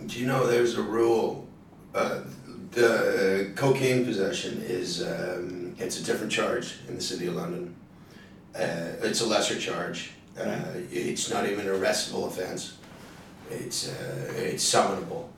Do 0.05 0.19
you 0.19 0.27
know 0.27 0.45
there's 0.45 0.77
a 0.77 0.83
rule? 0.83 1.47
Uh, 1.95 2.19
the 2.73 3.51
cocaine 3.55 4.05
possession 4.05 4.61
is 4.61 5.01
um, 5.01 5.75
it's 5.79 5.99
a 5.99 6.03
different 6.03 6.31
charge 6.31 6.75
in 6.87 6.93
the 6.93 7.01
city 7.01 7.25
of 7.25 7.33
London. 7.33 7.73
Uh, 8.55 9.01
it's 9.01 9.21
a 9.21 9.25
lesser 9.25 9.57
charge. 9.57 10.11
Uh, 10.39 10.59
it's 10.91 11.31
not 11.31 11.47
even 11.47 11.67
an 11.67 11.73
arrestable 11.73 12.27
offense. 12.27 12.77
It's 13.49 13.89
uh, 13.89 14.33
it's 14.35 14.63
summonable, 14.63 15.29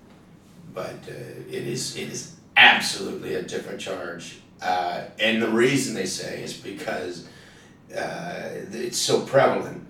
but 0.73 0.95
uh, 1.07 1.11
it 1.49 1.67
is 1.67 1.95
it 1.95 2.09
is 2.09 2.35
absolutely 2.57 3.35
a 3.35 3.41
different 3.43 3.79
charge. 3.79 4.39
Uh, 4.61 5.03
and 5.19 5.41
the 5.41 5.47
reason 5.49 5.93
they 5.95 6.05
say 6.05 6.43
is 6.43 6.53
because 6.53 7.27
uh, 7.95 8.49
it's 8.71 8.97
so 8.97 9.21
prevalent 9.21 9.85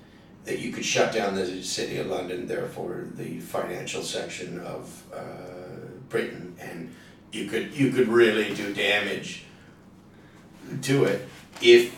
that 0.45 0.59
you 0.59 0.71
could 0.71 0.85
shut 0.85 1.11
down 1.13 1.35
the 1.35 1.61
city 1.63 1.97
of 1.97 2.07
London, 2.07 2.47
therefore 2.47 3.05
the 3.15 3.39
financial 3.39 4.01
section 4.03 4.59
of 4.59 5.03
uh, 5.13 5.19
Britain, 6.07 6.55
and 6.59 6.93
you 7.31 7.47
could 7.47 7.73
you 7.73 7.91
could 7.91 8.07
really 8.07 8.53
do 8.55 8.73
damage 8.73 9.43
to 10.83 11.03
it 11.05 11.27
if 11.61 11.97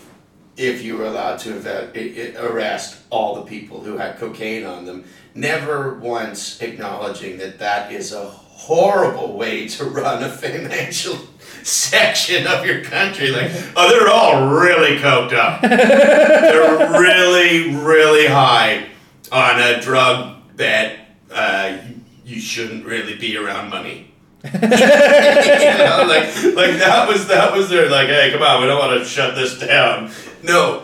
if 0.58 0.84
you 0.84 0.98
were 0.98 1.06
allowed 1.06 1.40
to 1.40 1.54
i- 1.96 2.38
arrest 2.42 3.00
all 3.10 3.36
the 3.36 3.44
people 3.44 3.82
who 3.82 3.98
had 3.98 4.18
cocaine 4.18 4.66
on 4.66 4.86
them, 4.86 5.04
never 5.34 5.96
once 5.96 6.62
acknowledging 6.62 7.38
that 7.38 7.58
that 7.60 7.92
is 7.92 8.12
a 8.12 8.30
horrible 8.62 9.36
way 9.36 9.68
to 9.68 9.86
run 9.86 10.24
a 10.24 10.30
financial 10.30 11.18
section 11.64 12.46
of 12.46 12.64
your 12.66 12.84
country. 12.84 13.32
Like, 13.32 13.52
oh, 13.76 13.90
they're 13.90 14.10
all 14.10 14.50
really 14.50 14.98
coked 14.98 15.34
up. 15.34 15.62
they're 15.62 17.00
really, 17.00 17.76
really 17.76 18.28
high 18.28 18.88
on 19.32 19.60
a 19.60 19.82
drug 19.82 20.38
that 20.58 21.00
uh, 21.32 21.78
you 22.24 22.40
shouldn't 22.40 22.86
really 22.86 23.16
be 23.16 23.36
around 23.36 23.70
money. 23.70 24.14
you 24.44 24.60
know, 24.60 26.06
like, 26.08 26.34
like 26.56 26.78
that 26.80 27.06
was 27.08 27.28
that 27.28 27.54
was 27.56 27.70
their 27.70 27.90
like, 27.90 28.08
hey, 28.08 28.32
come 28.32 28.42
on, 28.42 28.62
we 28.62 28.68
don't 28.68 28.80
want 28.80 29.00
to 29.00 29.06
shut 29.06 29.36
this 29.36 29.60
down. 29.60 30.12
No, 30.44 30.84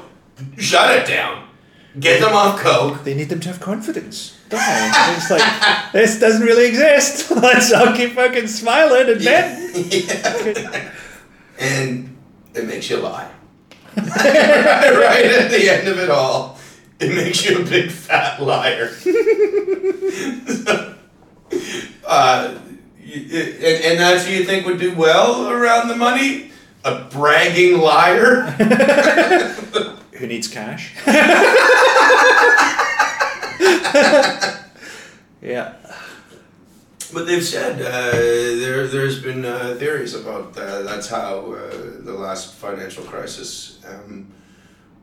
shut 0.57 0.95
it 0.95 1.07
down. 1.07 1.47
Get 1.99 2.21
them 2.21 2.33
off 2.33 2.59
coke. 2.59 3.03
They 3.03 3.15
need 3.15 3.29
them 3.29 3.39
to 3.39 3.47
have 3.47 3.59
confidence, 3.59 4.36
they? 4.49 4.57
It's 5.15 5.29
like 5.29 5.91
this 5.91 6.19
doesn't 6.19 6.45
really 6.45 6.67
exist. 6.67 7.31
Let's 7.35 7.71
all 7.73 7.93
keep 7.95 8.13
fucking 8.13 8.47
smiling 8.47 9.09
and 9.09 9.21
then. 9.21 9.63
Yeah. 9.77 10.91
and 11.59 12.17
it 12.53 12.65
makes 12.65 12.89
you 12.89 12.97
lie. 12.97 13.29
right 13.95 15.25
at 15.25 15.49
the 15.51 15.69
end 15.69 15.87
of 15.87 15.99
it 15.99 16.09
all, 16.09 16.57
it 16.99 17.15
makes 17.15 17.47
you 17.47 17.61
a 17.61 17.63
big 17.63 17.89
fat 17.91 18.41
liar. 18.41 18.91
uh, 22.05 22.57
and, 23.03 23.83
and 23.83 23.99
that's 23.99 24.25
who 24.25 24.33
you 24.33 24.43
think 24.45 24.65
would 24.65 24.79
do 24.79 24.93
well 24.95 25.49
around 25.49 25.87
the 25.87 25.95
money? 25.95 26.51
A 26.83 27.03
bragging 27.05 27.79
liar? 27.79 28.41
Who 30.13 30.27
needs 30.27 30.47
cash? 30.47 30.93
yeah. 35.41 35.73
But 37.13 37.25
they've 37.25 37.43
said 37.43 37.81
uh, 37.81 38.11
there, 38.11 38.87
there's 38.87 39.21
been 39.23 39.45
uh, 39.45 39.75
theories 39.79 40.13
about 40.13 40.57
uh, 40.57 40.81
that's 40.83 41.07
how 41.07 41.53
uh, 41.53 41.69
the 42.01 42.13
last 42.13 42.53
financial 42.55 43.03
crisis 43.05 43.79
um, 43.87 44.27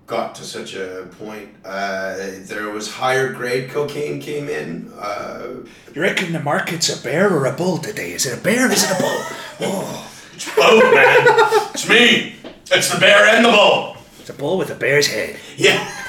got 0.06 0.34
to 0.34 0.44
such 0.44 0.74
a 0.74 1.08
point. 1.18 1.48
Uh, 1.64 2.14
there 2.42 2.68
was 2.70 2.92
higher 2.92 3.32
grade 3.32 3.70
cocaine 3.70 4.20
came 4.20 4.48
in. 4.50 4.92
Uh, 4.98 5.64
You 5.94 6.02
reckon 6.02 6.32
the 6.34 6.40
market's 6.40 6.90
a 6.98 7.02
bear 7.02 7.30
or 7.32 7.46
a 7.46 7.52
bull 7.52 7.78
today? 7.78 8.12
Is 8.12 8.26
it 8.26 8.38
a 8.38 8.42
bear? 8.42 8.70
Is 8.70 8.84
it 8.84 8.90
a 8.96 9.00
bull? 9.00 9.20
Oh, 9.60 10.10
it's 10.34 10.54
both, 10.54 10.84
man. 10.94 11.70
it's 11.72 11.88
me. 11.88 12.34
It's 12.70 12.92
the 12.92 13.00
bear 13.00 13.24
and 13.34 13.44
the 13.46 13.50
bull. 13.50 13.96
it's 14.20 14.28
a 14.28 14.34
bull 14.34 14.58
with 14.58 14.68
a 14.70 14.74
bear's 14.74 15.06
head. 15.06 15.36
Yeah. 15.56 15.80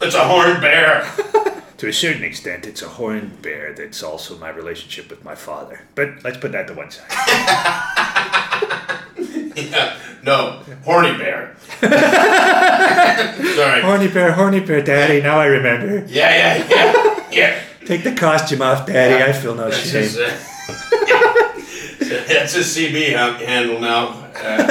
it's 0.00 0.14
a 0.14 0.20
horned 0.24 0.62
bear. 0.62 1.02
To 1.82 1.88
a 1.88 1.92
certain 1.92 2.22
extent, 2.22 2.64
it's 2.64 2.80
a 2.80 2.88
horned 2.88 3.42
bear 3.42 3.72
that's 3.72 4.04
also 4.04 4.38
my 4.38 4.50
relationship 4.50 5.10
with 5.10 5.24
my 5.24 5.34
father. 5.34 5.80
But 5.96 6.22
let's 6.22 6.36
put 6.36 6.52
that 6.52 6.68
to 6.68 6.74
one 6.74 6.92
side. 6.92 7.08
Yeah. 9.56 9.98
No, 10.22 10.62
horny 10.84 11.18
bear. 11.18 11.56
Sorry. 11.80 11.90
horny 13.82 14.06
bear, 14.06 14.30
horny 14.30 14.60
bear, 14.60 14.80
daddy. 14.80 15.20
Now 15.20 15.40
I 15.40 15.46
remember. 15.46 16.04
Yeah, 16.06 16.30
yeah, 16.30 16.66
yeah, 16.70 17.26
yeah. 17.32 17.60
Take 17.84 18.04
the 18.04 18.14
costume 18.14 18.62
off, 18.62 18.86
daddy. 18.86 19.20
I 19.24 19.32
feel 19.32 19.56
no 19.56 19.68
That's 19.68 19.90
shame. 19.90 20.02
his, 20.02 20.16
uh, 20.16 20.38
that's 22.28 22.52
his 22.54 22.66
CB 22.76 23.16
handle 23.44 23.80
now. 23.80 24.10
Uh, 24.36 24.62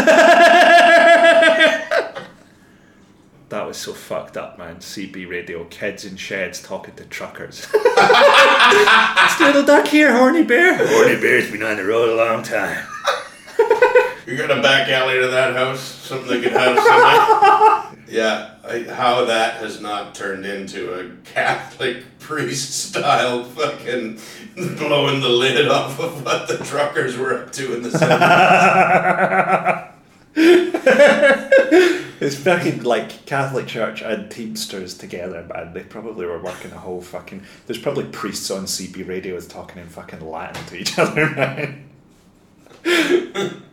That 3.51 3.67
was 3.67 3.75
so 3.75 3.91
fucked 3.91 4.37
up, 4.37 4.57
man. 4.57 4.77
CB 4.77 5.29
radio, 5.29 5.65
kids 5.65 6.05
in 6.05 6.15
sheds 6.15 6.61
talking 6.61 6.95
to 6.95 7.03
truckers. 7.03 7.67
it's 7.73 9.39
little 9.41 9.65
duck 9.65 9.89
here, 9.89 10.15
horny 10.15 10.43
bear. 10.43 10.77
Horny 10.77 11.19
bear's 11.19 11.51
been 11.51 11.61
on 11.61 11.75
the 11.75 11.83
road 11.83 12.07
a 12.11 12.15
long 12.15 12.43
time. 12.43 12.87
you 14.25 14.37
got 14.37 14.57
a 14.57 14.61
back 14.61 14.87
alley 14.87 15.19
to 15.19 15.27
that 15.27 15.53
house? 15.53 15.81
Something 15.81 16.29
they 16.29 16.41
could 16.41 16.53
have 16.53 16.79
somewhere? 16.79 17.87
Yeah, 18.07 18.55
I, 18.65 18.83
how 18.83 19.25
that 19.25 19.55
has 19.61 19.79
not 19.79 20.15
turned 20.15 20.45
into 20.45 20.93
a 20.93 21.09
Catholic 21.23 22.19
priest 22.19 22.89
style 22.89 23.45
fucking 23.45 24.19
blowing 24.77 25.21
the 25.21 25.29
lid 25.29 25.69
off 25.69 25.97
of 25.97 26.25
what 26.25 26.49
the 26.49 26.57
truckers 26.57 27.17
were 27.17 27.33
up 27.33 27.53
to 27.53 27.73
in 27.73 27.83
the 27.83 27.89
70s. 30.35 32.10
It's 32.21 32.35
fucking 32.35 32.83
like 32.83 33.25
Catholic 33.25 33.65
Church 33.65 34.03
and 34.03 34.29
Teamsters 34.29 34.95
together, 34.95 35.43
man. 35.51 35.73
They 35.73 35.81
probably 35.81 36.27
were 36.27 36.37
working 36.37 36.71
a 36.71 36.77
whole 36.77 37.01
fucking. 37.01 37.41
There's 37.65 37.79
probably 37.79 38.03
priests 38.05 38.51
on 38.51 38.65
CB 38.65 39.07
radios 39.07 39.47
talking 39.47 39.81
in 39.81 39.89
fucking 39.89 40.19
Latin 40.21 40.63
to 40.67 40.77
each 40.77 40.99
other, 40.99 41.29
man. 41.31 41.89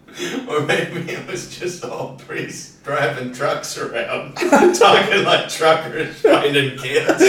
Or 0.49 0.63
maybe 0.63 1.13
it 1.13 1.29
was 1.29 1.57
just 1.57 1.85
all 1.85 2.17
priests 2.17 2.79
driving 2.83 3.33
trucks 3.33 3.77
around, 3.79 4.35
talking 4.37 5.23
like 5.23 5.49
truckers 5.49 6.17
finding 6.23 6.77
kids. 6.79 7.23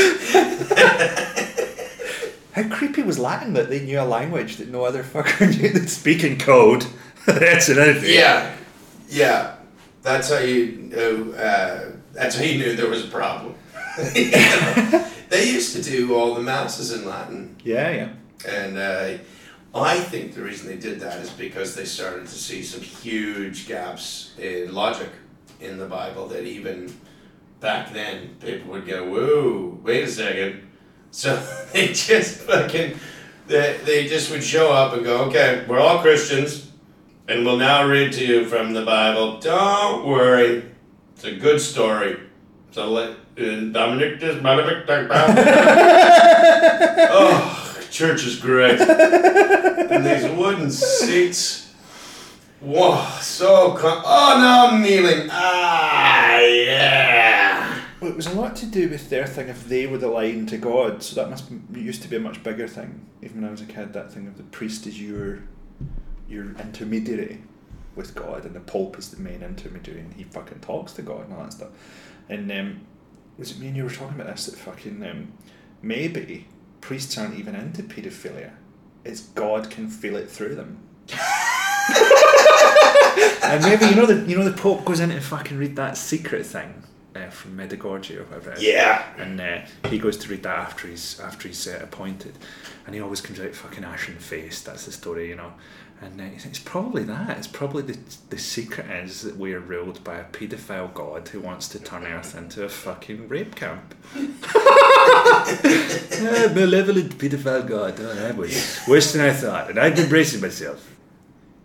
How 2.53 2.67
creepy 2.70 3.03
was 3.03 3.20
Latin 3.20 3.53
that 3.53 3.70
they 3.70 3.82
knew 3.82 3.99
a 3.99 4.05
language 4.05 4.55
that 4.57 4.70
no 4.70 4.86
other 4.86 5.03
fucker 5.03 5.55
knew 5.61 5.70
that 5.74 5.89
speaking 5.89 6.39
code? 6.39 6.86
That's 7.28 7.70
another 7.70 7.95
thing. 7.95 8.15
Yeah, 8.15 8.55
yeah. 9.09 9.59
That's 10.02 10.30
how 10.30 10.39
you 10.39 10.89
know. 10.93 11.32
Uh, 11.34 11.91
that's 12.14 12.36
how 12.38 12.43
you 12.43 12.58
knew 12.58 12.76
there 12.76 12.89
was 12.89 13.06
a 13.06 13.08
problem. 13.10 13.56
You 14.16 14.32
know? 14.32 15.08
They 15.30 15.50
used 15.52 15.76
to 15.76 15.82
do 15.82 16.16
all 16.16 16.34
the 16.34 16.41
masses 16.41 16.91
in 16.91 17.06
Latin, 17.08 17.56
Yeah, 17.64 17.91
yeah. 17.91 18.10
and 18.47 18.78
uh, 18.78 19.18
I 19.76 20.00
think 20.00 20.34
the 20.34 20.41
reason 20.41 20.68
they 20.68 20.78
did 20.78 21.00
that 21.02 21.20
is 21.20 21.30
because 21.30 21.76
they 21.76 21.86
started 21.86 22.26
to 22.26 22.34
see 22.34 22.64
some 22.64 22.82
huge 22.82 23.68
gaps 23.68 24.34
in 24.39 24.74
logic 24.74 25.10
in 25.60 25.78
the 25.78 25.86
Bible 25.86 26.28
that 26.30 26.45
even 26.45 26.91
back 27.60 27.93
then 27.93 28.36
people 28.39 28.72
would 28.72 28.88
go, 28.88 29.04
"Whoa, 29.08 29.78
wait 29.84 30.04
a 30.06 30.08
second. 30.08 30.68
So 31.12 31.36
they 31.74 31.88
just 31.89 32.38
fucking 32.41 32.97
they, 33.47 33.78
they 33.84 34.08
just 34.08 34.32
would 34.32 34.43
show 34.43 34.72
up 34.72 34.93
and 34.93 35.04
go, 35.04 35.26
"Okay, 35.26 35.66
we're 35.68 35.80
all 35.80 36.00
Christians." 36.00 36.68
And 37.30 37.45
we'll 37.45 37.57
now 37.57 37.88
read 37.88 38.11
to 38.13 38.25
you 38.25 38.45
from 38.45 38.73
the 38.73 38.84
Bible. 38.84 39.39
Don't 39.39 40.03
worry, 40.07 40.65
it's 41.13 41.23
a 41.25 41.36
good 41.36 41.61
story. 41.61 42.19
So 42.71 42.89
let 42.89 43.11
uh, 43.11 43.69
Dominic 43.71 44.19
just 44.19 44.39
Oh, 47.11 47.80
church 47.91 48.25
is 48.25 48.39
great. 48.39 48.82
and 48.82 50.03
these 50.03 50.27
wooden 50.36 50.71
seats. 50.71 51.71
Whoa, 52.61 52.99
so 53.21 53.73
com- 53.75 54.01
oh 54.03 54.38
no, 54.39 54.75
I'm 54.75 54.82
kneeling. 54.82 55.30
Ah, 55.32 56.39
yeah. 56.39 57.80
Well, 58.01 58.09
it 58.09 58.15
was 58.15 58.25
a 58.25 58.34
lot 58.34 58.55
to 58.55 58.65
do 58.65 58.89
with 58.89 59.11
their 59.11 59.27
thing 59.27 59.49
if 59.49 59.69
they 59.69 59.86
were 59.86 59.99
the 59.99 60.07
line 60.07 60.47
to 60.47 60.57
God, 60.57 61.03
so 61.03 61.13
that 61.21 61.30
must 61.30 61.51
it 61.51 61.77
used 61.77 62.01
to 62.01 62.07
be 62.07 62.15
a 62.15 62.19
much 62.19 62.41
bigger 62.41 62.67
thing. 62.67 63.05
Even 63.21 63.41
when 63.41 63.47
I 63.47 63.51
was 63.51 63.61
a 63.61 63.65
kid, 63.65 63.93
that 63.93 64.11
thing 64.11 64.25
of 64.25 64.36
the 64.38 64.43
priest 64.43 64.88
is 64.88 64.99
your 64.99 65.43
your 66.30 66.45
intermediary 66.59 67.41
with 67.95 68.15
God, 68.15 68.45
and 68.45 68.55
the 68.55 68.59
Pope 68.59 68.97
is 68.97 69.09
the 69.11 69.19
main 69.19 69.41
intermediary, 69.41 70.01
and 70.01 70.13
he 70.13 70.23
fucking 70.23 70.59
talks 70.59 70.93
to 70.93 71.01
God 71.01 71.25
and 71.25 71.34
all 71.34 71.43
that 71.43 71.53
stuff. 71.53 71.69
And 72.30 72.51
um, 72.51 72.82
was 73.38 73.51
it 73.51 73.59
me 73.59 73.67
and 73.67 73.77
you 73.77 73.84
were 73.84 73.89
talking 73.89 74.19
about 74.19 74.27
this? 74.27 74.45
That 74.45 74.57
fucking 74.57 75.03
um, 75.05 75.34
maybe 75.82 76.47
priests 76.82 77.17
aren't 77.17 77.38
even 77.38 77.55
into 77.55 77.84
paedophilia. 77.84 78.51
It's 79.03 79.21
God 79.21 79.69
can 79.69 79.88
feel 79.89 80.15
it 80.15 80.30
through 80.30 80.55
them. 80.55 80.80
and 83.43 83.63
maybe 83.63 83.86
you 83.86 83.95
know 83.95 84.05
the 84.05 84.23
you 84.27 84.38
know 84.38 84.43
the 84.43 84.55
Pope 84.55 84.86
goes 84.86 84.99
in 84.99 85.09
to 85.09 85.19
fucking 85.19 85.57
read 85.57 85.75
that 85.75 85.97
secret 85.97 86.45
thing 86.45 86.84
uh, 87.15 87.30
from 87.30 87.57
Medjugorje 87.57 88.17
or 88.17 88.23
whatever. 88.25 88.55
Yeah. 88.59 89.03
And 89.17 89.41
uh, 89.41 89.61
he 89.89 89.97
goes 89.97 90.17
to 90.17 90.30
read 90.30 90.43
that 90.43 90.57
after 90.57 90.88
he's 90.88 91.19
after 91.19 91.47
he's 91.47 91.67
uh, 91.67 91.80
appointed, 91.82 92.38
and 92.86 92.95
he 92.95 93.01
always 93.01 93.21
comes 93.21 93.39
out 93.39 93.53
fucking 93.53 93.84
ashen 93.84 94.15
faced. 94.15 94.65
That's 94.65 94.86
the 94.86 94.91
story, 94.91 95.30
you 95.30 95.36
know. 95.36 95.53
And 96.02 96.20
uh, 96.20 96.24
thinks, 96.24 96.45
it's 96.45 96.60
probably 96.60 97.04
that. 97.04 97.38
It's 97.38 97.47
probably 97.47 97.84
the 97.84 97.97
the 98.30 98.38
secret 98.38 98.89
is 98.89 99.22
that 99.24 99.36
we 99.36 99.54
are 99.54 99.60
ruled 99.60 100.02
by 100.04 100.18
a 100.18 100.24
paedophile 100.24 100.93
god 100.93 101.28
who 101.28 101.41
wants 101.41 101.68
to 101.70 101.80
turn 101.80 102.06
Earth 102.06 102.38
into 102.38 102.64
a 102.64 102.70
fucking 102.70 103.28
rape 103.28 103.56
camp. 103.56 103.95
Malevolent 106.56 107.18
paedophile 107.18 107.68
god. 107.68 108.00
Oh, 108.00 108.16
that 108.16 108.38
was 108.38 108.80
worse 108.88 109.12
than 109.12 109.28
I 109.28 109.34
thought, 109.34 109.70
and 109.70 109.78
I've 109.78 109.95
been 109.95 110.08
bracing 110.08 110.39
myself. 110.41 110.95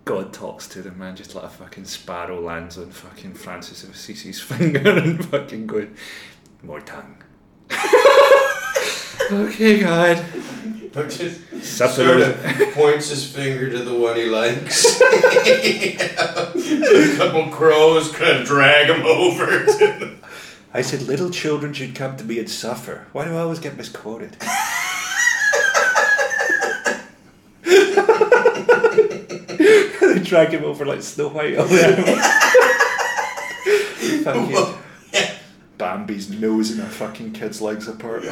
God 0.04 0.32
talks 0.32 0.66
to 0.68 0.82
them, 0.82 0.98
man, 0.98 1.14
just 1.16 1.34
like 1.34 1.44
a 1.44 1.48
fucking 1.48 1.84
sparrow 1.84 2.40
lands 2.40 2.76
on 2.76 2.90
fucking 2.90 3.34
Francis 3.34 3.84
of 3.84 3.90
Assisi's 3.90 4.40
finger 4.50 4.98
and 4.98 5.24
fucking 5.24 5.66
going, 5.66 5.96
more 6.62 6.80
tongue. 6.80 7.22
okay, 9.32 9.80
God. 9.80 10.24
But 10.92 11.10
just 11.10 11.40
Supper 11.64 11.92
sort 11.92 12.20
of 12.20 12.72
points 12.72 13.10
his 13.10 13.30
finger 13.30 13.70
to 13.70 13.78
the 13.78 13.94
one 13.94 14.16
he 14.16 14.26
likes. 14.26 15.00
a 15.02 17.16
couple 17.16 17.48
crows 17.48 18.12
kind 18.12 18.38
of 18.38 18.46
drag 18.46 18.90
him 18.90 19.04
over. 19.04 19.64
To 19.64 20.16
I 20.72 20.82
said 20.82 21.02
little 21.02 21.30
children 21.30 21.72
should 21.72 21.94
come 21.94 22.16
to 22.16 22.24
me 22.24 22.38
and 22.38 22.48
suffer. 22.48 23.06
Why 23.12 23.24
do 23.24 23.36
I 23.36 23.40
always 23.40 23.58
get 23.58 23.76
misquoted? 23.76 24.36
they 30.14 30.22
drag 30.22 30.50
him 30.50 30.64
over 30.64 30.84
like 30.84 31.02
Snow 31.02 31.28
White. 31.28 31.56
All 31.58 31.66
the 31.66 31.84
animals. 31.84 32.18
fucking 34.24 34.78
Bambi's 35.94 36.28
nose 36.28 36.72
and 36.72 36.80
a 36.80 36.86
fucking 36.86 37.30
kid's 37.34 37.60
legs 37.60 37.86
apart. 37.86 38.24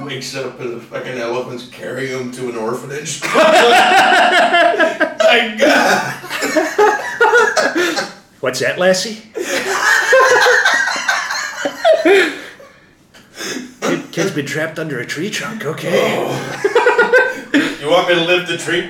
Wakes 0.00 0.34
up 0.34 0.58
and 0.60 0.72
the 0.72 0.80
fucking 0.80 1.18
elephants 1.18 1.68
carry 1.68 2.06
him 2.06 2.32
to 2.32 2.48
an 2.48 2.56
orphanage. 2.56 3.22
My 3.34 3.36
God. 5.58 6.14
What's 8.40 8.60
that, 8.60 8.78
Lassie? 8.78 9.20
Kid, 13.82 14.10
kid's 14.12 14.30
been 14.30 14.46
trapped 14.46 14.78
under 14.78 14.98
a 14.98 15.04
tree 15.04 15.28
trunk. 15.28 15.66
Okay. 15.66 15.92
You 17.78 17.90
want 17.90 18.08
me 18.08 18.14
to 18.14 18.24
lift 18.24 18.48
the 18.48 18.56
tree? 18.56 18.88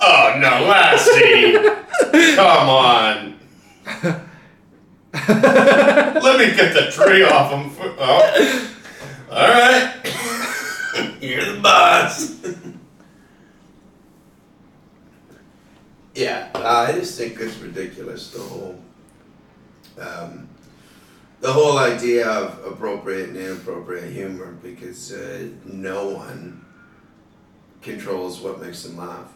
Oh 0.00 0.34
no, 0.40 0.66
Lassie! 0.66 1.52
Come 2.34 2.68
on. 2.68 3.27
Let 5.28 6.38
me 6.38 6.56
get 6.56 6.72
the 6.72 6.90
tree 6.90 7.22
off 7.22 7.52
him. 7.52 7.70
Oh. 7.98 8.74
All 9.30 9.48
right. 9.48 9.94
You're 11.20 11.54
the 11.54 11.60
boss. 11.60 12.36
yeah, 16.14 16.48
I 16.54 16.92
just 16.92 17.18
think 17.18 17.38
it's 17.40 17.58
ridiculous. 17.58 18.30
The 18.30 18.40
whole, 18.40 18.78
um, 20.00 20.48
the 21.40 21.52
whole 21.52 21.76
idea 21.78 22.26
of 22.26 22.64
appropriate 22.64 23.28
and 23.28 23.36
inappropriate 23.36 24.10
humor, 24.10 24.52
because 24.62 25.12
uh, 25.12 25.48
no 25.64 26.08
one 26.08 26.64
controls 27.82 28.40
what 28.40 28.60
makes 28.62 28.82
them 28.82 28.96
laugh. 28.96 29.30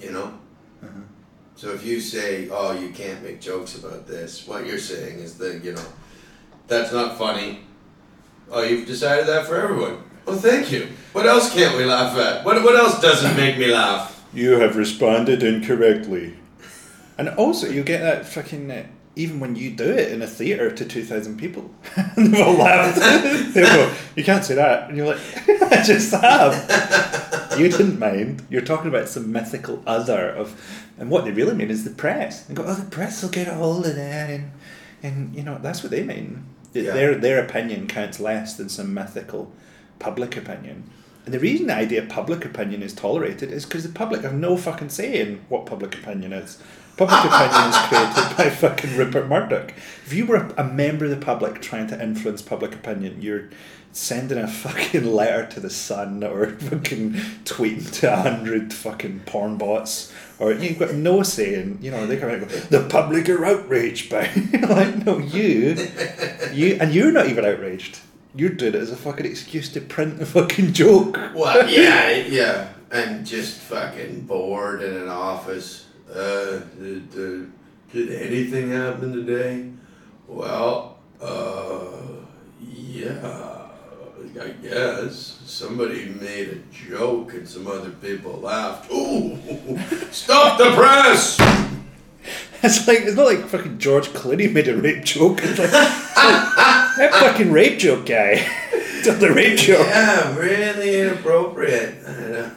You 0.00 0.12
know? 0.12 0.38
So 1.56 1.72
if 1.72 1.86
you 1.86 2.00
say, 2.00 2.48
oh, 2.50 2.72
you 2.72 2.90
can't 2.90 3.22
make 3.22 3.40
jokes 3.40 3.78
about 3.78 4.06
this, 4.06 4.46
what 4.46 4.66
you're 4.66 4.78
saying 4.78 5.20
is 5.20 5.38
that, 5.38 5.64
you 5.64 5.72
know, 5.72 5.86
that's 6.68 6.92
not 6.92 7.16
funny. 7.16 7.60
Oh, 8.50 8.62
you've 8.62 8.86
decided 8.86 9.26
that 9.26 9.46
for 9.46 9.56
everyone. 9.56 10.02
Well, 10.26 10.36
thank 10.36 10.70
you. 10.70 10.88
What 11.12 11.24
else 11.24 11.52
can't 11.54 11.76
we 11.78 11.86
laugh 11.86 12.16
at? 12.18 12.44
What, 12.44 12.62
what 12.62 12.76
else 12.76 13.00
doesn't 13.00 13.36
make 13.36 13.56
me 13.56 13.72
laugh? 13.72 14.22
You 14.34 14.58
have 14.60 14.76
responded 14.76 15.42
incorrectly. 15.42 16.36
And 17.16 17.30
also, 17.30 17.68
you 17.68 17.82
get 17.82 18.02
that 18.02 18.26
fucking. 18.26 18.70
Uh, 18.70 18.86
even 19.18 19.40
when 19.40 19.56
you 19.56 19.70
do 19.70 19.90
it 19.90 20.12
in 20.12 20.20
a 20.20 20.26
theatre 20.26 20.70
to 20.70 20.84
2,000 20.84 21.38
people, 21.38 21.70
and 21.96 22.34
they've 22.34 22.46
all 22.46 22.52
laughed. 22.52 22.98
they 23.54 23.62
go, 23.62 23.90
You 24.14 24.22
can't 24.22 24.44
say 24.44 24.56
that. 24.56 24.88
And 24.88 24.96
you're 24.98 25.06
like, 25.06 25.20
I 25.72 25.82
just 25.82 26.12
have. 26.12 26.52
You 27.60 27.68
didn't 27.68 27.98
mind. 27.98 28.46
You're 28.50 28.62
talking 28.62 28.88
about 28.88 29.08
some 29.08 29.32
mythical 29.32 29.82
other 29.86 30.28
of. 30.30 30.84
And 30.98 31.10
what 31.10 31.24
they 31.24 31.30
really 31.30 31.54
mean 31.54 31.70
is 31.70 31.84
the 31.84 31.90
press. 31.90 32.46
And 32.48 32.56
go, 32.56 32.64
Oh, 32.66 32.74
the 32.74 32.90
press 32.90 33.22
will 33.22 33.30
get 33.30 33.48
a 33.48 33.54
hold 33.54 33.86
of 33.86 33.96
that. 33.96 34.30
And, 34.30 34.50
and 35.02 35.34
you 35.34 35.42
know, 35.42 35.58
that's 35.60 35.82
what 35.82 35.90
they 35.90 36.02
mean. 36.02 36.44
Yeah. 36.72 36.92
Their, 36.92 37.14
their 37.14 37.44
opinion 37.44 37.86
counts 37.86 38.20
less 38.20 38.56
than 38.56 38.68
some 38.68 38.92
mythical 38.92 39.52
public 39.98 40.36
opinion. 40.36 40.90
And 41.26 41.34
the 41.34 41.40
reason 41.40 41.66
the 41.66 41.74
idea 41.74 42.02
of 42.02 42.08
public 42.08 42.44
opinion 42.44 42.82
is 42.82 42.94
tolerated 42.94 43.50
is 43.50 43.64
because 43.64 43.82
the 43.82 43.92
public 43.92 44.22
have 44.22 44.34
no 44.34 44.56
fucking 44.56 44.90
say 44.90 45.20
in 45.20 45.40
what 45.48 45.66
public 45.66 45.94
opinion 45.96 46.32
is. 46.32 46.62
Public 46.96 47.18
opinion 47.24 47.70
is 47.70 47.76
created 47.88 48.36
by 48.36 48.48
fucking 48.48 48.96
Rupert 48.96 49.26
Murdoch. 49.26 49.74
If 50.06 50.12
you 50.12 50.24
were 50.24 50.36
a, 50.36 50.54
a 50.58 50.64
member 50.64 51.04
of 51.04 51.10
the 51.10 51.16
public 51.16 51.60
trying 51.60 51.88
to 51.88 52.00
influence 52.00 52.42
public 52.42 52.74
opinion, 52.74 53.20
you're 53.20 53.50
sending 53.96 54.36
a 54.36 54.46
fucking 54.46 55.06
letter 55.06 55.46
to 55.46 55.58
the 55.58 55.70
Sun 55.70 56.22
or 56.22 56.50
fucking 56.58 57.14
tweeting 57.44 57.90
to 58.00 58.12
a 58.12 58.16
hundred 58.16 58.72
fucking 58.72 59.20
porn 59.20 59.56
bots. 59.56 60.12
Or 60.38 60.52
you've 60.52 60.78
got 60.78 60.92
no 60.92 61.22
say 61.22 61.54
in, 61.54 61.78
you 61.80 61.90
know, 61.90 62.06
they 62.06 62.18
come 62.18 62.28
out 62.28 62.36
and 62.36 62.48
go, 62.48 62.56
the 62.56 62.86
public 62.90 63.26
are 63.30 63.44
outraged 63.44 64.10
by. 64.10 64.30
Like, 64.66 65.06
no, 65.06 65.18
you, 65.18 65.76
you, 66.52 66.76
and 66.80 66.92
you're 66.92 67.12
not 67.12 67.28
even 67.28 67.44
outraged. 67.44 68.00
You're 68.34 68.50
doing 68.50 68.74
it 68.74 68.78
as 68.78 68.90
a 68.90 68.96
fucking 68.96 69.24
excuse 69.24 69.72
to 69.72 69.80
print 69.80 70.20
a 70.20 70.26
fucking 70.26 70.74
joke. 70.74 71.18
Well, 71.34 71.68
yeah, 71.68 72.10
yeah. 72.10 72.68
And 72.90 73.24
just 73.24 73.58
fucking 73.60 74.22
bored 74.26 74.82
in 74.82 74.94
an 74.94 75.08
office. 75.08 75.86
Uh, 76.12 76.60
did, 76.78 77.10
did, 77.10 77.52
did 77.92 78.12
anything 78.12 78.72
happen 78.72 79.12
today? 79.12 79.70
Well, 80.26 80.98
uh, 81.20 81.86
yeah, 82.60 83.65
I 84.40 84.48
guess. 84.62 85.38
Somebody 85.46 86.06
made 86.06 86.48
a 86.48 86.56
joke 86.72 87.34
and 87.34 87.48
some 87.48 87.66
other 87.66 87.90
people 87.90 88.32
laughed. 88.32 88.90
Ooh, 88.92 89.38
stop 90.10 90.58
the 90.58 90.70
press! 90.72 91.38
It's 92.62 92.86
like 92.88 93.00
it's 93.00 93.16
not 93.16 93.26
like 93.26 93.46
fucking 93.46 93.78
George 93.78 94.08
Clooney 94.08 94.52
made 94.52 94.68
a 94.68 94.76
rape 94.76 95.04
joke. 95.04 95.38
It's 95.42 95.58
like, 95.58 95.68
it's 95.68 95.72
like, 95.72 96.96
that 96.96 97.10
fucking 97.12 97.52
rape 97.52 97.78
joke 97.78 98.06
guy. 98.06 98.34
Did 99.04 99.20
the 99.20 99.32
rape 99.32 99.58
joke. 99.58 99.86
Yeah, 99.86 100.36
really 100.36 101.00
inappropriate. 101.00 101.94
I 102.06 102.12
don't 102.12 102.32
know. 102.32 102.50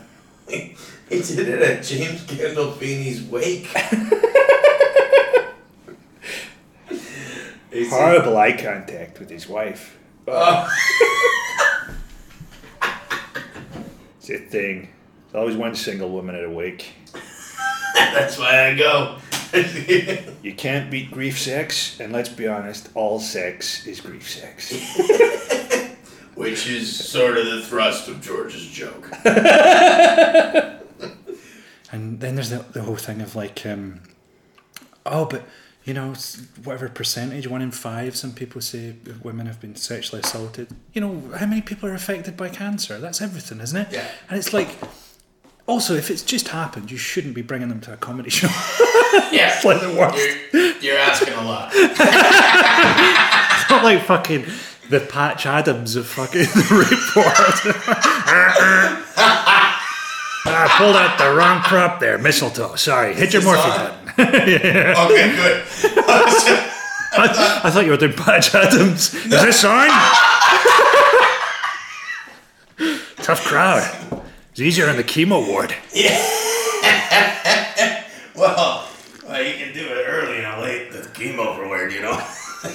He, 0.48 0.76
he 1.10 1.22
did 1.22 1.48
it 1.48 1.62
at 1.62 1.84
James 1.84 2.24
Gandolfini's 2.24 3.22
wake. 3.24 3.68
Horrible 7.92 8.38
eye 8.38 8.54
contact 8.54 9.20
with 9.20 9.30
his 9.30 9.48
wife. 9.48 9.99
Oh. 10.32 10.70
It's 14.20 14.30
a 14.30 14.38
thing. 14.38 14.90
There's 15.32 15.42
always 15.42 15.56
one 15.56 15.76
single 15.76 16.10
woman 16.10 16.36
at 16.36 16.44
a 16.44 16.50
wake. 16.50 16.94
That's 17.96 18.38
why 18.38 18.68
I 18.68 18.76
go. 18.76 19.18
You 20.42 20.54
can't 20.54 20.92
beat 20.92 21.12
grief 21.12 21.40
sex, 21.40 22.00
and 22.00 22.14
let's 22.14 22.30
be 22.30 22.48
honest, 22.48 22.90
all 22.94 23.20
sex 23.20 23.86
is 23.88 24.00
grief 24.00 24.30
sex. 24.30 24.72
Which 26.36 26.70
is 26.70 26.96
sort 26.96 27.38
of 27.38 27.46
the 27.48 27.62
thrust 27.62 28.08
of 28.08 28.22
George's 28.22 28.68
joke. 28.68 29.10
And 31.92 32.20
then 32.20 32.36
there's 32.36 32.52
the, 32.52 32.60
the 32.72 32.84
whole 32.84 32.96
thing 32.96 33.22
of 33.22 33.36
like, 33.36 33.66
um, 33.66 34.02
oh, 35.06 35.26
but 35.26 35.44
you 35.90 35.96
know, 35.96 36.14
whatever 36.64 36.88
percentage, 36.88 37.48
one 37.48 37.64
in 37.64 37.72
five, 37.72 38.16
some 38.16 38.32
people 38.32 38.62
say 38.62 38.94
women 39.24 39.48
have 39.48 39.60
been 39.60 39.76
sexually 39.76 40.22
assaulted. 40.22 40.68
You 40.94 41.02
know, 41.02 41.32
how 41.36 41.48
many 41.48 41.64
people 41.64 41.90
are 41.90 41.96
affected 41.96 42.38
by 42.38 42.50
cancer? 42.50 43.00
That's 43.00 43.24
everything, 43.24 43.60
isn't 43.60 43.76
it? 43.76 43.88
Yeah. 43.92 44.08
And 44.30 44.38
it's 44.38 44.54
like, 44.54 44.70
also, 45.66 45.96
if 45.96 46.12
it's 46.12 46.22
just 46.22 46.50
happened, 46.50 46.92
you 46.92 46.98
shouldn't 46.98 47.34
be 47.34 47.42
bringing 47.42 47.70
them 47.70 47.82
to 47.82 47.94
a 47.94 47.98
comedy 47.98 48.30
show. 48.40 48.50
Yeah. 49.32 49.56
it's 49.56 49.66
like 49.66 49.82
the 49.82 49.96
worst. 49.98 50.20
You're, 50.54 50.78
you're 50.78 51.00
asking 51.00 51.34
a 51.34 51.44
lot. 51.44 51.74
It's 53.62 53.70
not 53.70 53.84
like 53.84 54.04
fucking 54.04 54.46
the 54.90 55.00
Patch 55.00 55.46
Adams 55.48 55.96
of 55.96 56.06
fucking 56.08 56.42
the 56.42 57.12
ward. 57.16 57.36
Ah, 60.46 60.66
I 60.66 60.68
pulled 60.78 60.96
out 60.96 61.18
the 61.18 61.34
wrong 61.36 61.62
prop 61.62 62.00
there, 62.00 62.18
mistletoe. 62.18 62.76
Sorry, 62.76 63.14
hit 63.14 63.34
your 63.34 63.44
morphine 63.44 63.72
on? 63.72 63.78
button. 63.78 63.96
Okay, 64.20 65.32
good. 65.36 65.64
I, 67.12 67.62
I 67.64 67.70
thought 67.72 67.84
you 67.86 67.92
were 67.92 67.98
doing 67.98 68.14
Patch 68.14 68.54
Adams. 68.56 69.14
Is 69.14 69.30
this 69.30 69.64
on? 69.66 69.88
Tough 73.18 73.44
crowd. 73.46 73.84
It's 74.52 74.60
easier 74.62 74.88
in 74.90 74.96
the 74.98 75.04
chemo 75.04 75.46
ward. 75.46 75.76
yeah. 75.94 76.18
well, 78.36 78.88
well, 79.28 79.44
you 79.44 79.54
can 79.56 79.74
do 79.74 79.82
it 79.82 80.06
early 80.08 80.44
and 80.44 80.62
late. 80.62 80.92
The 80.92 81.00
chemo 81.10 81.56
for 81.56 81.68
weird, 81.68 81.92
you 81.92 82.02
know. 82.02 82.18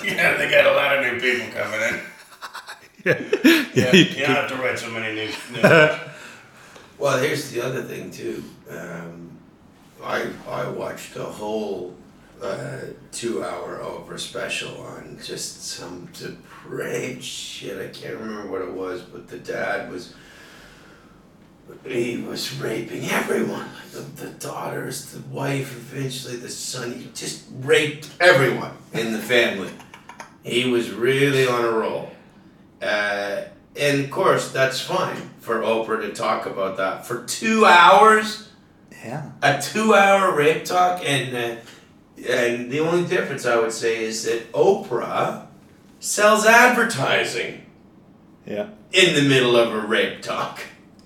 yeah, 0.04 0.36
they 0.36 0.48
got 0.50 0.66
a 0.66 0.72
lot 0.74 0.96
of 0.96 1.02
new 1.04 1.18
people 1.20 1.46
coming 1.54 1.80
in. 1.80 2.00
Yeah, 3.74 3.92
you 3.92 4.26
don't 4.26 4.36
have 4.36 4.48
to 4.50 4.56
write 4.56 4.78
so 4.78 4.90
many 4.90 5.14
new. 5.14 5.30
new 5.52 5.60
well, 6.98 7.18
here's 7.18 7.50
the 7.50 7.60
other 7.60 7.82
thing 7.82 8.10
too. 8.10 8.44
Um, 8.68 9.30
I 10.02 10.26
I 10.48 10.68
watched 10.68 11.16
a 11.16 11.24
whole 11.24 11.94
uh, 12.42 12.78
two-hour 13.12 13.78
Oprah 13.78 14.18
special 14.18 14.80
on 14.82 15.18
just 15.22 15.64
some 15.64 16.08
depraved 16.12 17.22
shit. 17.22 17.80
I 17.80 17.92
can't 17.92 18.18
remember 18.18 18.50
what 18.50 18.62
it 18.62 18.72
was, 18.72 19.02
but 19.02 19.28
the 19.28 19.38
dad 19.38 19.90
was 19.90 20.14
he 21.86 22.18
was 22.18 22.54
raping 22.60 23.08
everyone. 23.08 23.68
The, 23.92 24.00
the 24.00 24.30
daughters, 24.30 25.12
the 25.12 25.20
wife, 25.28 25.72
eventually 25.72 26.36
the 26.36 26.50
son. 26.50 26.92
He 26.92 27.10
just 27.14 27.44
raped 27.60 28.10
everyone 28.20 28.76
in 28.92 29.12
the 29.12 29.18
family. 29.18 29.70
He 30.42 30.70
was 30.70 30.90
really 30.90 31.46
on 31.46 31.64
a 31.64 31.70
roll. 31.70 32.10
Uh, 32.82 33.44
and 33.80 34.04
of 34.04 34.10
course, 34.10 34.52
that's 34.52 34.80
fine 34.80 35.30
for 35.40 35.60
Oprah 35.60 36.00
to 36.02 36.12
talk 36.12 36.46
about 36.46 36.76
that 36.78 37.06
for 37.06 37.24
two 37.24 37.64
hours. 37.66 38.48
Yeah. 39.04 39.32
A 39.42 39.60
two-hour 39.60 40.34
rape 40.34 40.64
talk, 40.64 41.02
and 41.04 41.36
uh, 41.36 41.56
and 42.28 42.70
the 42.70 42.80
only 42.80 43.06
difference 43.06 43.44
I 43.44 43.56
would 43.56 43.72
say 43.72 44.02
is 44.04 44.24
that 44.24 44.50
Oprah 44.52 45.46
sells 46.00 46.46
advertising 46.46 47.66
Yeah. 48.46 48.68
in 48.92 49.14
the 49.14 49.28
middle 49.28 49.56
of 49.56 49.72
a 49.74 49.86
rape 49.86 50.22
talk. 50.22 50.60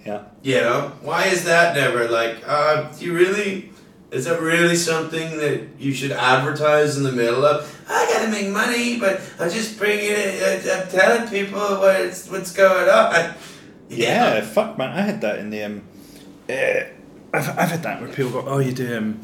Yeah. 0.07 0.23
You 0.43 0.61
know, 0.61 0.93
why 1.03 1.25
is 1.27 1.45
that 1.45 1.75
never 1.75 2.09
like, 2.09 2.37
uh, 2.47 2.91
do 2.93 3.05
you 3.05 3.15
really 3.15 3.68
Is 4.11 4.25
that 4.25 4.41
really 4.41 4.77
something 4.77 5.37
that 5.37 5.69
you 5.79 5.93
should 5.93 6.13
advertise 6.13 6.97
in 6.97 7.03
the 7.03 7.13
middle 7.13 7.45
of? 7.45 7.85
I 7.89 8.07
gotta 8.07 8.31
make 8.31 8.49
money, 8.49 8.99
but 8.99 9.21
I'm 9.39 9.51
just 9.51 9.79
bringing 9.79 10.11
it. 10.11 10.67
I'm 10.67 10.89
telling 10.89 11.29
people 11.29 11.59
what's 11.59 12.31
what's 12.31 12.53
going 12.53 12.89
on. 12.89 13.35
Yeah, 13.91 14.43
fuck 14.43 14.77
man, 14.77 14.91
I 14.91 15.01
had 15.01 15.23
that 15.23 15.39
in 15.39 15.49
the 15.49 15.63
um, 15.63 15.83
uh, 16.47 16.53
I've, 17.33 17.59
I've 17.59 17.71
had 17.71 17.83
that 17.85 18.03
where 18.03 18.13
people 18.13 18.33
go, 18.33 18.45
oh, 18.47 18.59
you 18.59 18.73
do 18.73 18.95
um, 18.95 19.23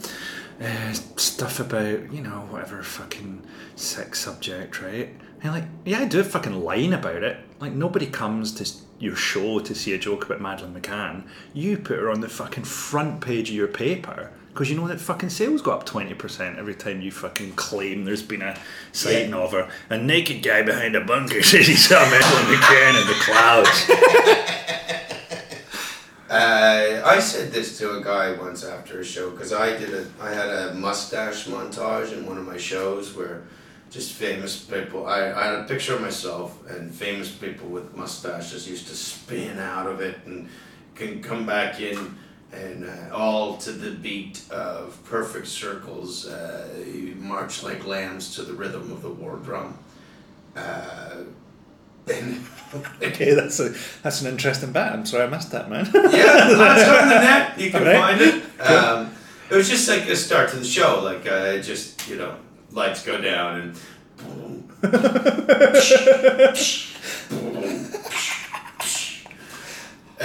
uh, 0.59 0.93
stuff 1.16 1.61
about 1.61 2.11
you 2.11 2.22
know 2.22 2.47
whatever 2.51 2.82
fucking 2.82 3.43
sex 3.76 4.20
subject, 4.20 4.80
right? 4.80 5.11
And 5.43 5.53
like, 5.53 5.64
yeah, 5.85 6.01
I 6.01 6.05
do 6.07 6.20
a 6.20 6.24
fucking 6.24 6.64
line 6.64 6.95
about 6.95 7.22
it. 7.22 7.37
Like 7.61 7.72
nobody 7.72 8.07
comes 8.07 8.53
to 8.53 8.85
your 8.99 9.16
show 9.16 9.59
to 9.59 9.74
see 9.74 9.93
a 9.93 9.99
joke 9.99 10.24
about 10.24 10.41
Madeleine 10.41 10.80
McCann. 10.80 11.24
You 11.53 11.76
put 11.76 11.99
her 11.99 12.11
on 12.11 12.20
the 12.20 12.28
fucking 12.28 12.64
front 12.64 13.20
page 13.20 13.51
of 13.51 13.57
your 13.57 13.68
paper. 13.68 14.32
Because 14.55 14.70
you 14.70 14.76
know 14.76 14.86
that 14.86 15.00
fucking 15.00 15.30
sales 15.30 15.62
go 15.62 15.72
up 15.72 15.84
20% 15.84 16.59
every 16.59 16.76
time 16.76 17.00
you 17.00 17.11
fucking 17.11 17.55
claim 17.55 18.05
there's 18.05 18.22
been 18.22 18.40
a 18.40 18.57
sighting 18.92 19.30
Yeah. 19.30 19.38
of 19.38 19.50
her. 19.50 19.68
A 19.90 19.98
naked 19.98 20.44
guy 20.44 20.62
behind 20.62 20.94
a 20.94 21.00
bunker 21.05 21.42
says 21.50 21.66
he 21.66 21.74
saw 21.74 21.98
Madeleine 22.09 22.57
McCann 22.57 23.00
in 23.00 23.07
the 23.09 23.14
clouds. 23.14 23.90
Uh, 26.30 27.02
I 27.05 27.20
said 27.20 27.52
this 27.52 27.78
to 27.78 27.98
a 27.98 28.02
guy 28.02 28.32
once 28.32 28.64
after 28.64 28.98
a 28.98 29.05
show 29.05 29.30
because 29.30 29.52
I 29.52 29.76
did 29.76 29.92
a 29.94 30.07
I 30.20 30.32
had 30.32 30.48
a 30.48 30.74
mustache 30.74 31.46
montage 31.46 32.12
in 32.12 32.26
one 32.26 32.38
of 32.38 32.46
my 32.46 32.57
shows 32.57 33.14
where 33.14 33.42
just 33.90 34.12
famous 34.14 34.59
people 34.59 35.07
I, 35.07 35.30
I 35.30 35.44
had 35.44 35.55
a 35.61 35.64
picture 35.64 35.94
of 35.94 36.00
myself 36.00 36.59
and 36.68 36.92
famous 36.92 37.30
people 37.30 37.68
with 37.68 37.94
mustaches 37.94 38.68
used 38.68 38.88
to 38.88 38.96
spin 38.96 39.59
out 39.61 39.86
of 39.86 40.00
it 40.00 40.16
and 40.24 40.48
can 40.96 41.22
come 41.22 41.44
back 41.46 41.78
in 41.80 42.16
and 42.55 42.84
uh, 42.84 43.14
all 43.14 43.57
to 43.57 43.72
the 43.72 43.90
beat 43.90 44.42
of 44.50 44.98
perfect 45.05 45.46
circles 45.46 46.26
uh, 46.26 46.68
you 46.86 47.14
march 47.18 47.62
like 47.62 47.86
lambs 47.86 48.34
to 48.36 48.42
the 48.42 48.52
rhythm 48.52 48.92
of 48.92 49.02
the 49.02 49.11
war 49.11 49.36
drum 49.36 49.76
uh, 50.57 51.16
and 52.12 52.44
Okay, 53.02 53.34
that's 53.34 53.61
a 53.61 53.72
that's 54.02 54.20
an 54.22 54.26
interesting 54.28 54.72
bit. 54.72 54.82
I'm 54.82 55.07
sorry 55.07 55.24
I 55.24 55.28
missed 55.28 55.50
that, 55.52 55.70
man. 55.70 55.86
Yeah, 55.94 56.02
that's 56.02 56.88
on 56.88 57.09
the 57.09 57.20
net. 57.20 57.59
You 57.59 57.70
can 57.70 57.82
Alright. 57.82 57.98
find 57.98 58.20
it. 58.20 58.61
Um, 58.61 59.14
it 59.48 59.55
was 59.55 59.68
just 59.68 59.88
like 59.88 60.09
a 60.09 60.16
start 60.16 60.50
to 60.50 60.57
the 60.57 60.64
show. 60.64 61.00
Like 61.02 61.24
uh, 61.26 61.59
just 61.59 62.09
you 62.09 62.16
know, 62.16 62.36
lights 62.72 63.05
go 63.05 63.20
down 63.20 63.61
and. 63.61 63.76
boom, 64.18 64.68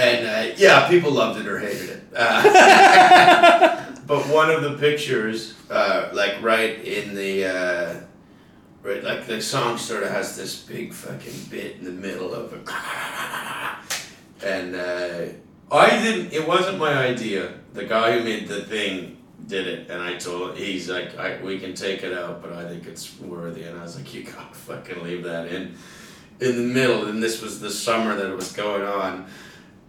and 0.00 0.26
uh, 0.26 0.54
yeah, 0.56 0.88
people 0.88 1.12
loved 1.12 1.40
it 1.40 1.46
or 1.46 1.58
hated 1.58 1.90
it. 1.90 2.02
Uh, 2.16 3.92
but 4.06 4.26
one 4.28 4.50
of 4.50 4.62
the 4.62 4.76
pictures, 4.78 5.54
uh, 5.70 6.10
like 6.12 6.42
right 6.42 6.84
in 6.84 7.14
the. 7.14 7.44
Uh, 7.44 8.00
Right, 8.82 9.04
like 9.04 9.26
the 9.26 9.42
song 9.42 9.76
sort 9.76 10.04
of 10.04 10.10
has 10.10 10.38
this 10.38 10.62
big 10.62 10.94
fucking 10.94 11.50
bit 11.50 11.76
in 11.76 11.84
the 11.84 11.90
middle 11.90 12.32
of 12.32 12.54
it. 12.54 12.66
And 14.42 14.74
uh, 14.74 15.26
I 15.70 16.00
didn't, 16.00 16.32
it 16.32 16.48
wasn't 16.48 16.78
my 16.78 16.94
idea. 16.94 17.52
The 17.74 17.84
guy 17.84 18.12
who 18.16 18.24
made 18.24 18.48
the 18.48 18.62
thing 18.64 19.18
did 19.46 19.66
it, 19.66 19.90
and 19.90 20.00
I 20.02 20.16
told 20.16 20.56
he's 20.56 20.88
like, 20.88 21.14
I, 21.18 21.42
we 21.42 21.58
can 21.58 21.74
take 21.74 22.02
it 22.02 22.16
out, 22.16 22.40
but 22.40 22.54
I 22.54 22.66
think 22.66 22.86
it's 22.86 23.20
worthy. 23.20 23.64
And 23.64 23.78
I 23.78 23.82
was 23.82 23.96
like, 23.96 24.14
you 24.14 24.24
gotta 24.24 24.54
fucking 24.54 25.02
leave 25.04 25.24
that 25.24 25.48
in, 25.48 25.74
in 26.40 26.56
the 26.56 26.74
middle. 26.74 27.04
And 27.04 27.22
this 27.22 27.42
was 27.42 27.60
the 27.60 27.70
summer 27.70 28.16
that 28.16 28.30
it 28.30 28.34
was 28.34 28.52
going 28.52 28.82
on. 28.82 29.26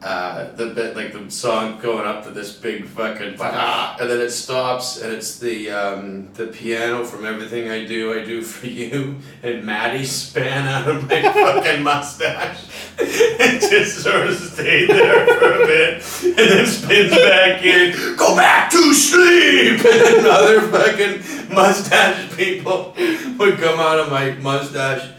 Uh, 0.04 0.52
the 0.56 0.66
bit 0.68 0.96
like 0.96 1.14
the 1.14 1.30
song 1.30 1.80
going 1.80 2.08
up 2.08 2.24
to 2.24 2.32
this 2.32 2.56
big 2.56 2.88
fucking 2.88 3.38
bah, 3.38 3.96
and 4.00 4.10
then 4.10 4.20
it 4.20 4.32
stops 4.32 5.00
and 5.00 5.14
it's 5.14 5.38
the 5.38 5.70
um, 5.70 6.28
the 6.34 6.48
piano 6.48 7.06
from 7.06 7.24
everything 7.24 7.70
I 7.70 7.86
do 7.86 8.12
I 8.20 8.26
do 8.26 8.42
for 8.42 8.66
you 8.66 9.18
and 9.44 9.64
Maddie 9.64 10.06
span 10.06 10.68
out 10.68 10.88
of 10.90 11.08
my 11.08 11.22
fucking 11.34 11.84
mustache 11.84 12.66
and 12.98 13.62
just 13.62 14.02
sort 14.02 14.26
of 14.26 14.36
stayed 14.38 14.90
there 14.90 15.28
for 15.38 15.62
a 15.62 15.68
bit 15.68 16.04
and 16.24 16.36
then 16.36 16.66
spins 16.66 17.12
back 17.12 17.64
in 17.64 18.16
go 18.18 18.36
back 18.36 18.72
to 18.72 18.94
sleep 18.96 19.86
and 19.86 20.02
then 20.02 20.26
other 20.26 20.62
fucking 20.62 21.54
mustache 21.54 22.36
people 22.36 22.96
would 23.38 23.60
come 23.60 23.80
out 23.80 24.00
of 24.00 24.10
my 24.10 24.32
mustache 24.32 25.12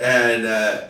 and. 0.00 0.44
Uh, 0.44 0.88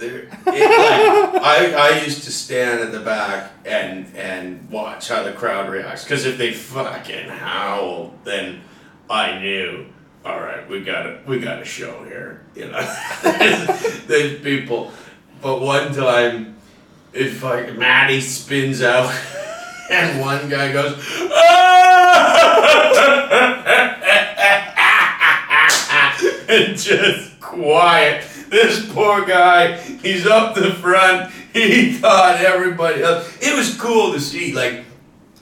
it, 0.00 0.30
like, 0.30 0.46
I, 0.46 1.74
I 1.74 2.04
used 2.04 2.24
to 2.24 2.32
stand 2.32 2.80
at 2.80 2.92
the 2.92 3.00
back 3.00 3.52
and 3.64 4.06
and 4.14 4.70
watch 4.70 5.08
how 5.08 5.22
the 5.22 5.32
crowd 5.32 5.70
reacts 5.70 6.04
because 6.04 6.24
if 6.24 6.38
they 6.38 6.52
fucking 6.52 7.28
howl, 7.28 8.14
then 8.24 8.62
I 9.10 9.38
knew. 9.38 9.86
All 10.24 10.40
right, 10.40 10.68
we 10.68 10.82
got 10.82 11.06
a 11.06 11.20
we 11.26 11.38
got 11.38 11.62
a 11.62 11.64
show 11.64 12.04
here. 12.04 12.42
You 12.54 12.68
know, 12.68 12.80
there's, 14.06 14.40
people, 14.40 14.92
but 15.40 15.60
one 15.60 15.94
time, 15.94 16.56
if 17.12 17.42
like 17.42 17.76
Maddie 17.76 18.20
spins 18.20 18.82
out 18.82 19.14
and 19.90 20.20
one 20.20 20.48
guy 20.48 20.72
goes, 20.72 20.92
and 26.48 26.76
just 26.76 27.40
quiet. 27.40 28.27
This 28.50 28.90
poor 28.92 29.24
guy, 29.24 29.76
he's 29.76 30.26
up 30.26 30.54
the 30.54 30.72
front. 30.74 31.32
He 31.52 31.92
thought 31.92 32.36
everybody 32.36 33.02
else. 33.02 33.36
It 33.40 33.56
was 33.56 33.76
cool 33.76 34.12
to 34.12 34.20
see, 34.20 34.52
like, 34.52 34.84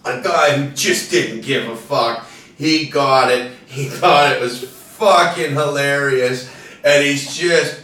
a 0.05 0.21
guy 0.23 0.57
who 0.57 0.71
just 0.75 1.11
didn't 1.11 1.43
give 1.43 1.69
a 1.69 1.77
fuck. 1.77 2.27
He 2.57 2.87
got 2.87 3.31
it. 3.31 3.53
He 3.67 3.87
thought 3.87 4.33
it 4.33 4.41
was 4.41 4.63
fucking 4.63 5.53
hilarious. 5.53 6.51
And 6.85 7.05
he's 7.05 7.37
just 7.37 7.83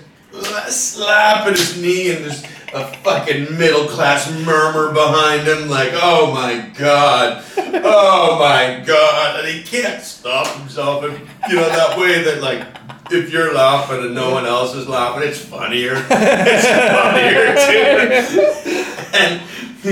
slapping 0.68 1.54
his 1.54 1.80
knee 1.80 2.12
and 2.12 2.24
there's 2.24 2.44
a 2.74 2.86
fucking 2.98 3.58
middle 3.58 3.86
class 3.86 4.30
murmur 4.46 4.92
behind 4.94 5.46
him, 5.46 5.68
like, 5.68 5.90
oh 5.92 6.32
my 6.32 6.70
god, 6.78 7.44
oh 7.58 8.38
my 8.38 8.82
god. 8.86 9.40
And 9.40 9.48
he 9.48 9.62
can't 9.62 10.02
stop 10.02 10.46
himself. 10.56 11.04
And, 11.04 11.18
you 11.50 11.56
know, 11.56 11.68
that 11.68 11.98
way 11.98 12.22
that, 12.22 12.40
like, 12.40 12.81
if 13.10 13.32
you're 13.32 13.54
laughing 13.54 14.04
and 14.04 14.14
no 14.14 14.30
one 14.30 14.46
else 14.46 14.74
is 14.74 14.88
laughing, 14.88 15.28
it's 15.28 15.44
funnier. 15.44 15.94
It's 16.10 16.66
funnier 16.96 17.54
too. 17.66 18.82
And 19.14 19.42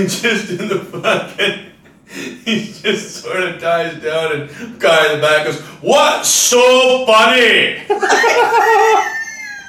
just 0.09 0.49
in 0.49 0.67
the 0.67 0.79
fucking 0.79 1.71
he 2.11 2.73
just 2.73 3.23
sort 3.23 3.41
of 3.41 3.61
dies 3.61 4.01
down 4.01 4.33
and 4.33 4.79
guy 4.79 5.13
in 5.13 5.19
the 5.19 5.25
back 5.25 5.45
goes, 5.45 5.61
What's 5.81 6.27
so 6.29 7.05
funny? 7.05 7.39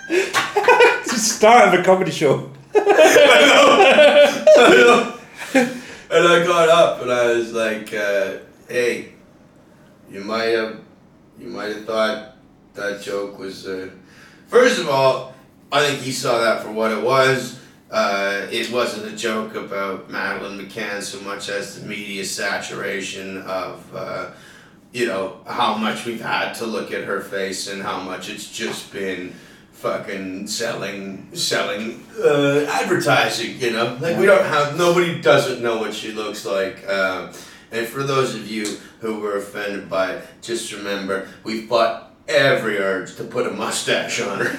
it's 0.09 1.12
the 1.12 1.18
start 1.18 1.68
of 1.68 1.80
a 1.80 1.82
comedy 1.84 2.11
show. 2.11 2.51
I 2.74 2.78
know. 4.76 5.18
And 6.11 6.28
I 6.28 6.45
got 6.45 6.68
up 6.68 7.01
and 7.01 7.11
I 7.11 7.32
was 7.32 7.53
like, 7.55 7.95
uh, 7.95 8.38
hey, 8.68 9.14
you 10.11 10.20
might 10.20 10.49
have 10.49 10.80
you 11.38 11.49
might 11.49 11.74
have 11.74 11.86
thought 11.86 12.31
that 12.74 13.02
joke 13.02 13.38
was 13.38 13.66
uh, 13.66 13.90
first 14.48 14.78
of 14.78 14.88
all, 14.88 15.34
I 15.70 15.86
think 15.86 16.00
he 16.00 16.12
saw 16.12 16.38
that 16.38 16.62
for 16.62 16.72
what 16.72 16.92
it 16.92 17.02
was. 17.02 17.60
Uh, 17.90 18.46
it 18.50 18.70
wasn't 18.72 19.12
a 19.12 19.16
joke 19.16 19.54
about 19.54 20.08
Madeleine 20.10 20.58
McCann 20.58 21.02
so 21.02 21.20
much 21.20 21.50
as 21.50 21.78
the 21.78 21.86
media 21.86 22.24
saturation 22.24 23.42
of 23.42 23.94
uh, 23.94 24.30
you 24.92 25.06
know 25.06 25.40
how 25.46 25.76
much 25.76 26.06
we've 26.06 26.20
had 26.20 26.52
to 26.54 26.66
look 26.66 26.92
at 26.92 27.04
her 27.04 27.20
face 27.20 27.68
and 27.68 27.82
how 27.82 28.00
much 28.00 28.28
it's 28.28 28.50
just 28.50 28.92
been 28.92 29.34
fucking 29.72 30.46
selling 30.46 31.28
selling 31.34 32.04
uh, 32.22 32.64
advertising 32.68 33.58
you 33.58 33.72
know 33.72 33.98
like 34.00 34.16
we 34.16 34.26
don't 34.26 34.44
have 34.44 34.78
nobody 34.78 35.20
doesn't 35.20 35.62
know 35.62 35.78
what 35.78 35.92
she 35.92 36.12
looks 36.12 36.46
like 36.46 36.86
um, 36.88 37.32
and 37.72 37.86
for 37.86 38.02
those 38.02 38.34
of 38.34 38.48
you 38.48 38.78
who 39.00 39.18
were 39.18 39.36
offended 39.38 39.90
by 39.90 40.12
it 40.12 40.24
just 40.40 40.72
remember 40.72 41.26
we 41.42 41.66
fought 41.66 42.11
every 42.28 42.78
urge 42.78 43.16
to 43.16 43.24
put 43.24 43.46
a 43.46 43.50
mustache 43.50 44.20
on 44.20 44.38
her 44.38 44.52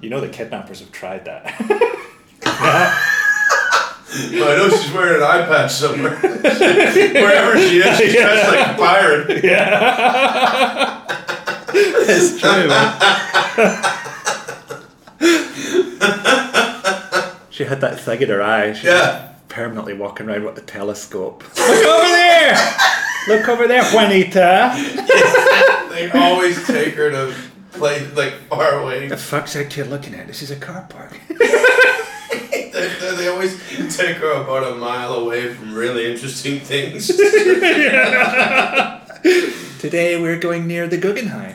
You 0.00 0.10
know 0.10 0.20
the 0.20 0.28
kidnappers 0.28 0.80
have 0.80 0.90
tried 0.92 1.24
that. 1.26 1.54
But 4.32 4.42
I 4.42 4.56
know 4.56 4.68
she's 4.68 4.92
wearing 4.92 5.16
an 5.16 5.22
eye 5.22 5.46
patch 5.46 5.72
somewhere. 5.72 6.16
Wherever 6.20 7.58
she 7.58 7.78
is, 7.78 7.96
she's 7.96 8.12
dressed 8.12 8.52
like 8.52 8.68
a 8.68 8.74
pirate. 8.78 9.26
it's 12.04 12.38
true. 12.38 12.68
she 17.50 17.64
had 17.64 17.80
that 17.80 18.00
thing 18.00 18.20
in 18.20 18.28
her 18.28 18.42
eye. 18.42 18.74
She 18.74 18.86
Yeah. 18.88 19.31
Was 19.52 19.54
permanently 19.54 19.94
walking 19.94 20.28
around 20.28 20.44
with 20.44 20.58
a 20.58 20.62
telescope. 20.62 21.42
Look 21.56 21.86
over 21.86 22.08
there! 22.08 22.76
Look 23.28 23.48
over 23.48 23.68
there, 23.68 23.84
Juanita! 23.92 24.72
They 25.92 26.10
always 26.10 26.66
take 26.66 26.94
her 26.94 27.10
to 27.10 27.34
play 27.72 28.06
like 28.12 28.32
far 28.48 28.80
away. 28.80 29.08
The 29.08 29.16
fuck's 29.16 29.52
that 29.52 29.68
kid 29.68 29.88
looking 29.88 30.14
at? 30.14 30.26
This 30.26 30.40
is 30.40 30.50
a 30.50 30.56
car 30.56 30.86
park. 30.88 31.20
the 31.28 32.70
they, 32.72 33.16
they 33.16 33.28
always 33.28 33.54
take 33.94 34.16
her 34.16 34.30
about 34.30 34.72
a 34.72 34.76
mile 34.76 35.12
away 35.12 35.52
from 35.52 35.74
really 35.74 36.10
interesting 36.10 36.60
things. 36.60 37.08
Today 39.78 40.18
we're 40.18 40.38
going 40.38 40.66
near 40.66 40.88
the 40.88 40.96
Guggenheim. 40.96 41.54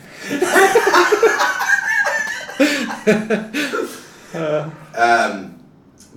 Um, 4.95 5.57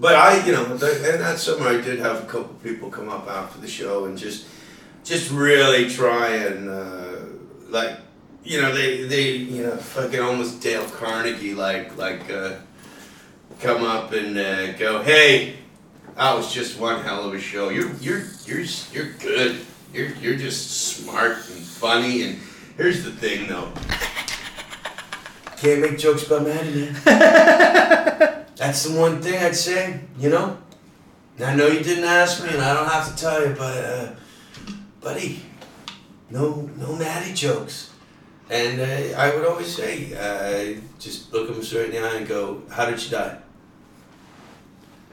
but 0.00 0.14
I, 0.14 0.44
you 0.46 0.52
know, 0.52 0.64
and 0.64 0.80
that 0.80 1.38
summer 1.38 1.68
I 1.68 1.80
did 1.80 1.98
have 1.98 2.24
a 2.24 2.26
couple 2.26 2.54
people 2.62 2.90
come 2.90 3.10
up 3.10 3.28
after 3.28 3.60
the 3.60 3.68
show 3.68 4.06
and 4.06 4.16
just, 4.16 4.46
just 5.04 5.30
really 5.30 5.90
try 5.90 6.36
and 6.36 6.70
uh, 6.70 7.16
like, 7.68 7.98
you 8.42 8.60
know, 8.62 8.74
they 8.74 9.04
they 9.04 9.32
you 9.32 9.62
know 9.64 9.76
fucking 9.76 10.18
almost 10.18 10.62
Dale 10.62 10.84
Carnegie 10.84 11.54
like 11.54 11.98
like 11.98 12.30
uh, 12.30 12.54
come 13.60 13.84
up 13.84 14.12
and 14.12 14.38
uh, 14.38 14.72
go, 14.72 15.02
hey, 15.02 15.56
that 16.16 16.34
was 16.34 16.52
just 16.52 16.80
one 16.80 17.02
hell 17.02 17.28
of 17.28 17.34
a 17.34 17.40
show. 17.40 17.68
You're 17.68 17.92
you're 17.96 18.22
you're 18.46 18.64
you're 18.92 19.12
good. 19.20 19.66
You're 19.92 20.14
you're 20.16 20.36
just 20.36 20.70
smart 20.96 21.36
and 21.50 21.62
funny. 21.62 22.22
And 22.22 22.38
here's 22.78 23.04
the 23.04 23.10
thing 23.10 23.46
though. 23.46 23.70
Can't 25.58 25.82
make 25.82 25.98
jokes 25.98 26.26
about 26.26 26.44
Maddie, 26.44 26.90
man. 27.04 27.76
That's 28.70 28.84
the 28.84 29.00
one 29.00 29.20
thing 29.20 29.34
I'd 29.42 29.56
say, 29.56 29.98
you 30.16 30.30
know? 30.30 30.56
I 31.44 31.56
know 31.56 31.66
you 31.66 31.82
didn't 31.82 32.04
ask 32.04 32.40
me, 32.40 32.50
and 32.50 32.62
I 32.62 32.72
don't 32.72 32.88
have 32.88 33.10
to 33.10 33.20
tell 33.20 33.44
you, 33.44 33.52
but, 33.52 33.76
uh, 33.84 34.12
buddy, 35.00 35.42
no, 36.30 36.70
no 36.76 36.94
Maddie 36.94 37.34
jokes. 37.34 37.90
And 38.48 38.80
uh, 38.80 39.18
I 39.18 39.34
would 39.34 39.44
always 39.44 39.74
say, 39.74 40.14
uh, 40.14 40.80
just 41.00 41.32
look 41.32 41.48
them 41.48 41.60
straight 41.64 41.86
in 41.86 42.00
the 42.00 42.08
eye 42.08 42.14
and 42.18 42.28
go, 42.28 42.62
how 42.70 42.86
did 42.88 43.00
she 43.00 43.10
die? 43.10 43.38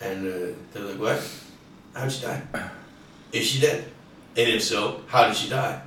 And 0.01 0.27
uh, 0.27 0.55
they're 0.71 0.83
like, 0.83 0.99
what? 0.99 1.19
How'd 1.95 2.11
she 2.11 2.27
die? 2.27 2.43
Is 3.31 3.43
she 3.43 3.59
dead? 3.59 3.85
And 4.37 4.49
if 4.49 4.61
so, 4.61 5.01
how 5.07 5.25
did 5.25 5.35
she 5.35 5.49
die? 5.49 5.81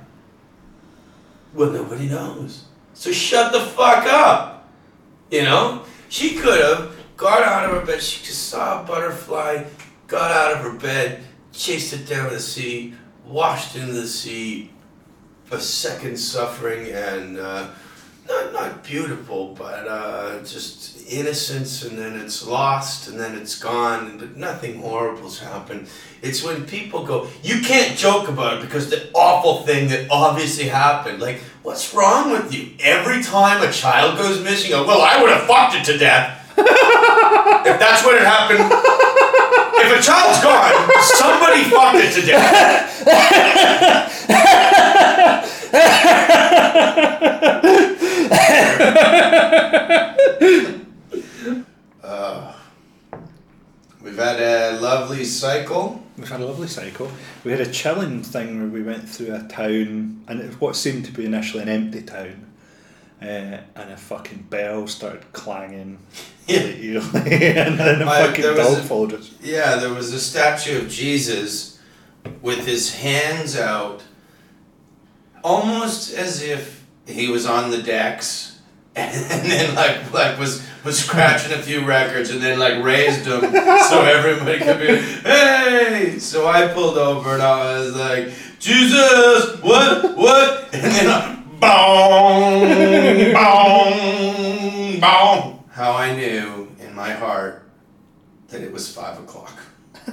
Well, 1.53 1.71
nobody 1.71 2.09
knows. 2.09 2.65
So 2.93 3.13
shut 3.13 3.53
the 3.53 3.61
fuck 3.61 4.05
up. 4.07 4.67
You 5.29 5.43
know? 5.43 5.85
She 6.09 6.35
could 6.35 6.59
have 6.59 7.00
got 7.21 7.43
out 7.43 7.69
of 7.69 7.79
her 7.79 7.85
bed, 7.85 8.01
she 8.01 8.25
just 8.25 8.49
saw 8.49 8.81
a 8.81 8.83
butterfly, 8.83 9.63
got 10.07 10.31
out 10.31 10.53
of 10.53 10.63
her 10.63 10.77
bed, 10.79 11.23
chased 11.53 11.93
it 11.93 12.07
down 12.07 12.33
the 12.33 12.39
sea, 12.39 12.95
washed 13.27 13.75
into 13.75 13.93
the 13.93 14.07
sea, 14.07 14.71
a 15.51 15.59
second 15.59 16.17
suffering 16.17 16.89
and 16.89 17.37
uh, 17.37 17.67
not 18.27 18.53
not 18.53 18.83
beautiful, 18.83 19.53
but 19.53 19.87
uh, 19.87 20.39
just 20.39 21.11
innocence, 21.11 21.83
and 21.83 21.95
then 21.95 22.19
it's 22.19 22.47
lost, 22.47 23.07
and 23.07 23.19
then 23.19 23.37
it's 23.37 23.59
gone, 23.59 24.17
but 24.17 24.35
nothing 24.35 24.81
horrible's 24.81 25.37
happened. 25.37 25.87
It's 26.23 26.41
when 26.43 26.65
people 26.65 27.05
go, 27.05 27.27
you 27.43 27.61
can't 27.61 27.95
joke 27.95 28.29
about 28.29 28.57
it 28.57 28.61
because 28.61 28.89
the 28.89 29.11
awful 29.13 29.61
thing 29.61 29.89
that 29.89 30.07
obviously 30.09 30.69
happened. 30.69 31.21
Like, 31.21 31.41
what's 31.61 31.93
wrong 31.93 32.31
with 32.31 32.51
you? 32.51 32.71
Every 32.79 33.21
time 33.21 33.61
a 33.61 33.71
child 33.71 34.17
goes 34.17 34.43
missing, 34.43 34.71
go, 34.71 34.87
well, 34.87 35.01
I 35.01 35.21
would 35.21 35.29
have 35.29 35.45
fucked 35.45 35.75
it 35.75 35.83
to 35.91 35.99
death. 35.99 36.39
If 37.65 37.79
that's 37.79 38.03
what 38.03 38.17
had 38.17 38.27
happened. 38.27 38.71
If 39.83 39.99
a 39.99 40.01
child's 40.01 40.39
gone, 40.43 40.73
somebody 41.01 41.63
fucked 41.63 41.97
it 41.97 42.13
to 42.13 42.21
death. 42.25 43.07
Uh, 52.03 52.53
we've 54.01 54.17
had 54.17 54.39
a 54.39 54.79
lovely 54.79 55.23
cycle. 55.23 56.03
We've 56.17 56.29
had 56.29 56.41
a 56.41 56.45
lovely 56.45 56.67
cycle. 56.67 57.09
We 57.43 57.51
had 57.51 57.61
a 57.61 57.71
chilling 57.71 58.21
thing 58.21 58.59
where 58.59 58.67
we 58.69 58.83
went 58.83 59.09
through 59.09 59.33
a 59.33 59.43
town, 59.47 60.23
and 60.27 60.39
it 60.39 60.47
was 60.47 60.59
what 60.61 60.75
seemed 60.75 61.05
to 61.05 61.11
be 61.11 61.25
initially 61.25 61.63
an 61.63 61.69
empty 61.69 62.01
town, 62.03 62.50
uh, 63.21 63.25
and 63.25 63.91
a 63.91 63.97
fucking 63.97 64.45
bell 64.49 64.87
started 64.87 65.31
clanging 65.33 65.99
Yeah. 66.47 66.59
and 67.15 67.79
then 67.79 68.01
a 68.01 68.05
I- 68.09 68.27
fucking 68.27 68.41
there 68.43 68.55
was 68.55 68.67
dog 68.67 68.77
a- 68.79 68.81
followed 68.83 69.13
us. 69.13 69.31
Yeah, 69.41 69.75
there 69.77 69.93
was 69.93 70.11
a 70.13 70.19
statue 70.19 70.79
of 70.81 70.89
Jesus 70.89 71.79
with 72.41 72.65
his 72.65 72.95
hands 72.95 73.55
out, 73.57 74.03
almost 75.43 76.13
as 76.13 76.41
if 76.43 76.83
he 77.07 77.29
was 77.29 77.45
on 77.45 77.71
the 77.71 77.81
decks, 77.81 78.59
and 78.95 79.49
then 79.49 79.75
like 79.75 80.11
like 80.13 80.37
was 80.39 80.65
was 80.83 80.99
scratching 80.99 81.53
a 81.53 81.61
few 81.61 81.85
records, 81.85 82.29
and 82.31 82.41
then 82.41 82.59
like 82.59 82.83
raised 82.83 83.25
them 83.25 83.41
so 83.41 84.01
everybody 84.01 84.59
could 84.59 84.79
be 84.79 84.97
hey. 84.97 86.19
So 86.19 86.47
I 86.47 86.67
pulled 86.67 86.97
over 86.97 87.33
and 87.33 87.41
I 87.41 87.79
was 87.79 87.95
like, 87.95 88.33
Jesus, 88.59 89.61
what, 89.61 90.17
what, 90.17 90.69
and 90.73 90.83
then 90.83 91.09
I, 91.09 91.40
boom, 91.61 93.33
boom, 93.33 94.99
boom. 94.99 95.63
How 95.71 95.91
I 95.93 96.15
knew 96.15 96.67
in 96.79 96.95
my 96.95 97.11
heart 97.11 97.63
that 98.49 98.61
it 98.61 98.71
was 98.71 98.93
five 98.93 99.19
o'clock. 99.19 99.57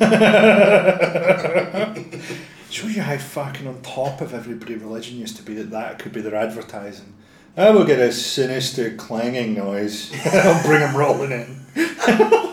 Shows 2.71 2.95
you 2.95 3.01
how 3.03 3.17
fucking 3.17 3.67
on 3.67 3.81
top 3.81 4.21
of 4.21 4.35
everybody 4.35 4.75
religion 4.77 5.17
used 5.17 5.37
to 5.39 5.43
be 5.43 5.55
that 5.55 5.71
that 5.71 5.99
could 5.99 6.13
be 6.13 6.21
their 6.21 6.35
advertising. 6.35 7.15
Ah, 7.57 7.69
I 7.69 7.71
will 7.71 7.85
get 7.85 7.99
a 7.99 8.13
sinister 8.13 8.95
clanging 8.95 9.55
noise. 9.55 10.13
I'll 10.27 10.63
bring 10.65 10.81
them 10.81 10.95
rolling 10.95 11.33
in. 11.33 11.65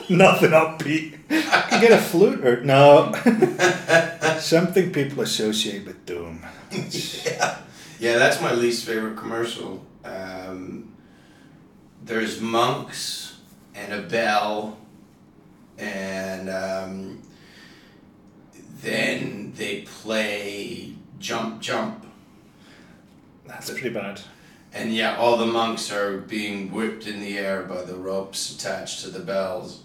Nothing 0.09 0.51
upbeat. 0.51 1.17
I 1.29 1.61
can 1.69 1.81
get 1.81 1.91
a 1.91 1.97
flute 1.97 2.45
or 2.45 2.61
no. 2.63 3.11
Something 4.39 4.91
people 4.93 5.21
associate 5.21 5.85
with 5.85 6.05
doom. 6.05 6.45
yeah. 6.71 7.57
Yeah, 8.05 8.19
that's 8.19 8.39
my 8.39 8.53
least 8.53 8.85
favorite 8.85 9.17
commercial. 9.17 9.83
Um, 10.03 10.93
there's 12.03 12.39
monks 12.39 13.39
and 13.73 13.91
a 13.91 14.03
bell, 14.03 14.77
and 15.79 16.47
um, 16.47 17.23
then 18.83 19.53
they 19.55 19.81
play 19.81 20.93
jump 21.17 21.59
jump. 21.61 22.05
That's 23.47 23.71
pretty 23.71 23.89
bad. 23.89 24.21
And 24.71 24.93
yeah, 24.93 25.17
all 25.17 25.37
the 25.37 25.47
monks 25.47 25.91
are 25.91 26.19
being 26.19 26.71
whipped 26.71 27.07
in 27.07 27.21
the 27.21 27.39
air 27.39 27.63
by 27.63 27.81
the 27.81 27.95
ropes 27.95 28.55
attached 28.55 29.01
to 29.01 29.09
the 29.09 29.21
bells. 29.21 29.81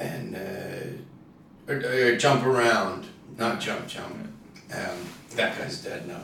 And, 0.00 0.34
uh, 0.34 1.72
or, 1.72 1.76
or 1.76 2.16
jump 2.16 2.44
around, 2.44 3.06
not 3.38 3.60
jump 3.60 3.86
jump. 3.86 4.16
Um, 4.74 4.98
that 5.36 5.56
guy's 5.56 5.80
dead 5.80 6.08
now. 6.08 6.20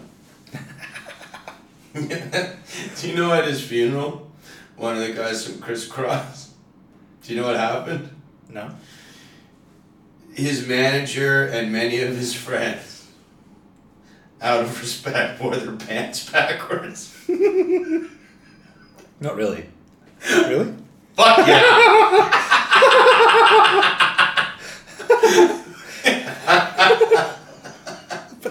Do 1.94 3.08
you 3.08 3.16
know 3.16 3.32
at 3.32 3.46
his 3.46 3.66
funeral, 3.66 4.30
one 4.76 4.96
of 4.96 5.06
the 5.06 5.12
guys 5.12 5.46
from 5.46 5.60
Kris 5.60 5.88
Kross, 5.88 6.50
do 7.22 7.34
you 7.34 7.40
know 7.40 7.46
what 7.46 7.56
happened? 7.56 8.10
No. 8.48 8.70
His 10.32 10.66
manager 10.66 11.46
and 11.46 11.72
many 11.72 12.00
of 12.00 12.16
his 12.16 12.34
friends, 12.34 13.08
out 14.40 14.62
of 14.62 14.80
respect, 14.80 15.40
wore 15.40 15.56
their 15.56 15.76
pants 15.76 16.30
backwards. 16.30 17.14
Not 19.20 19.36
really. 19.36 19.66
Really? 20.28 20.74
Fuck 21.14 21.46
yeah! 21.46 22.36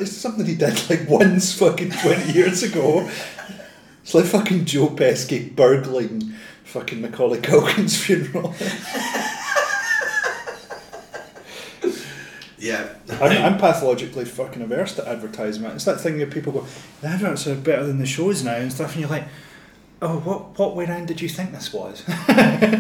It's 0.02 0.16
something 0.16 0.46
he 0.46 0.56
did 0.56 0.90
like 0.90 1.08
once 1.10 1.54
fucking 1.58 1.92
20 1.92 2.32
years 2.38 2.64
ago. 2.64 3.10
It's 4.02 4.14
like 4.14 4.26
fucking 4.26 4.66
Joe 4.66 4.88
Pesci 4.88 5.56
burgling 5.56 6.34
fucking 6.64 7.02
Macaulay 7.02 7.40
Culkin's 7.42 7.98
funeral. 8.02 8.54
Yeah. 12.62 12.90
I'm, 13.10 13.54
I'm 13.54 13.58
pathologically 13.58 14.26
fucking 14.26 14.62
averse 14.62 14.94
to 14.98 15.08
advertisement. 15.08 15.76
It's 15.76 15.86
that 15.86 16.02
thing 16.02 16.18
that 16.18 16.30
people 16.30 16.52
go, 16.52 16.68
the 17.02 17.08
adverts 17.08 17.48
are 17.48 17.56
better 17.56 17.86
than 17.86 18.00
the 18.00 18.06
shows 18.06 18.44
now 18.44 18.56
and 18.56 18.72
stuff, 18.72 18.92
and 18.92 19.00
you're 19.00 19.10
like, 19.10 19.24
oh, 20.02 20.20
what 20.20 20.60
what 20.60 20.76
way 20.76 20.86
round 20.86 21.08
did 21.08 21.22
you 21.22 21.30
think 21.30 21.54
this 21.54 21.74
was? 21.74 22.04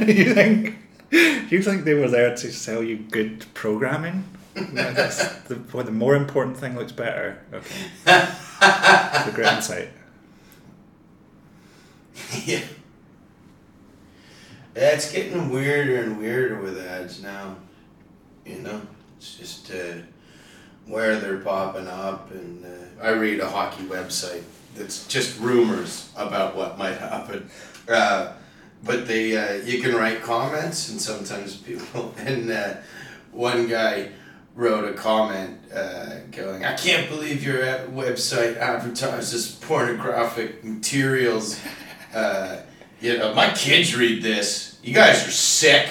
you 0.05 0.33
think 0.33 0.77
you 1.11 1.63
think 1.63 1.85
they 1.85 1.93
were 1.93 2.09
there 2.09 2.35
to 2.35 2.51
sell 2.51 2.83
you 2.83 2.97
good 2.97 3.45
programming? 3.53 4.25
No, 4.55 4.91
the, 4.93 5.61
well, 5.71 5.83
the 5.83 5.91
more 5.91 6.15
important 6.15 6.57
thing 6.57 6.75
looks 6.75 6.91
better. 6.91 7.39
Okay, 7.53 7.89
great 9.33 9.53
insight. 9.53 9.89
yeah. 12.45 12.61
Yeah, 14.75 14.91
it's 14.91 15.11
getting 15.11 15.49
weirder 15.49 16.03
and 16.03 16.19
weirder 16.19 16.61
with 16.61 16.79
ads 16.79 17.21
now. 17.21 17.57
You 18.45 18.59
know, 18.59 18.81
it's 19.17 19.35
just 19.35 19.71
uh, 19.71 20.01
where 20.85 21.19
they're 21.19 21.39
popping 21.39 21.87
up, 21.87 22.31
and 22.31 22.65
uh, 22.65 23.03
I 23.03 23.09
read 23.11 23.39
a 23.39 23.49
hockey 23.49 23.83
website 23.83 24.43
that's 24.75 25.07
just 25.07 25.39
rumors 25.39 26.09
about 26.15 26.55
what 26.55 26.77
might 26.77 26.97
happen. 26.97 27.49
Uh, 27.87 28.33
but 28.83 29.07
they 29.07 29.35
uh, 29.35 29.63
you 29.65 29.81
can 29.81 29.95
write 29.95 30.21
comments, 30.21 30.89
and 30.89 31.01
sometimes 31.01 31.57
people 31.57 32.13
and 32.19 32.49
uh, 32.49 32.75
one 33.31 33.67
guy 33.67 34.09
wrote 34.59 34.83
a 34.83 34.93
comment 34.93 35.57
uh, 35.73 36.19
going, 36.31 36.65
"I 36.65 36.75
can't 36.75 37.09
believe 37.09 37.43
your 37.43 37.63
website 37.87 38.57
advertises 38.57 39.57
pornographic 39.61 40.63
materials." 40.63 41.59
Uh, 42.11 42.59
you 43.01 43.15
know, 43.19 43.35
my 43.35 43.51
kids 43.51 43.95
read 43.95 44.23
this. 44.23 44.79
You 44.81 44.95
guys 44.95 45.27
are 45.27 45.31
sick. 45.31 45.87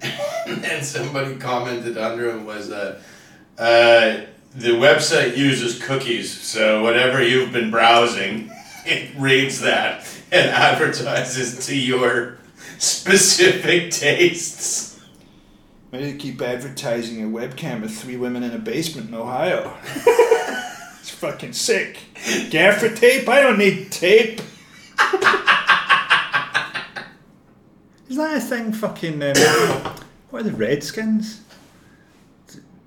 and 0.46 0.84
somebody 0.84 1.36
commented 1.36 1.96
under 1.96 2.28
him 2.28 2.44
was 2.44 2.72
uh, 2.72 3.00
uh, 3.56 4.22
the 4.54 4.70
website 4.70 5.36
uses 5.36 5.80
cookies, 5.80 6.28
so 6.40 6.82
whatever 6.82 7.22
you've 7.22 7.52
been 7.52 7.70
browsing, 7.70 8.50
it 8.84 9.14
reads 9.16 9.60
that 9.60 10.08
and 10.32 10.50
advertises 10.50 11.66
to 11.66 11.76
your 11.76 12.38
specific 12.78 13.92
tastes. 13.92 14.93
Why 15.94 16.00
do 16.00 16.08
you 16.08 16.16
keep 16.16 16.42
advertising 16.42 17.22
a 17.22 17.28
webcam 17.28 17.80
with 17.80 17.96
three 17.96 18.16
women 18.16 18.42
in 18.42 18.50
a 18.50 18.58
basement 18.58 19.10
in 19.10 19.14
Ohio? 19.14 19.72
it's 20.98 21.10
fucking 21.10 21.52
sick. 21.52 21.98
Gaffer 22.50 22.92
tape? 22.92 23.28
I 23.28 23.40
don't 23.40 23.58
need 23.58 23.92
tape. 23.92 24.40
Is 28.08 28.16
that 28.16 28.38
a 28.38 28.40
thing? 28.40 28.72
Fucking. 28.72 29.22
Um, 29.22 29.34
what 30.30 30.40
are 30.40 30.42
the 30.42 30.56
Redskins? 30.56 31.42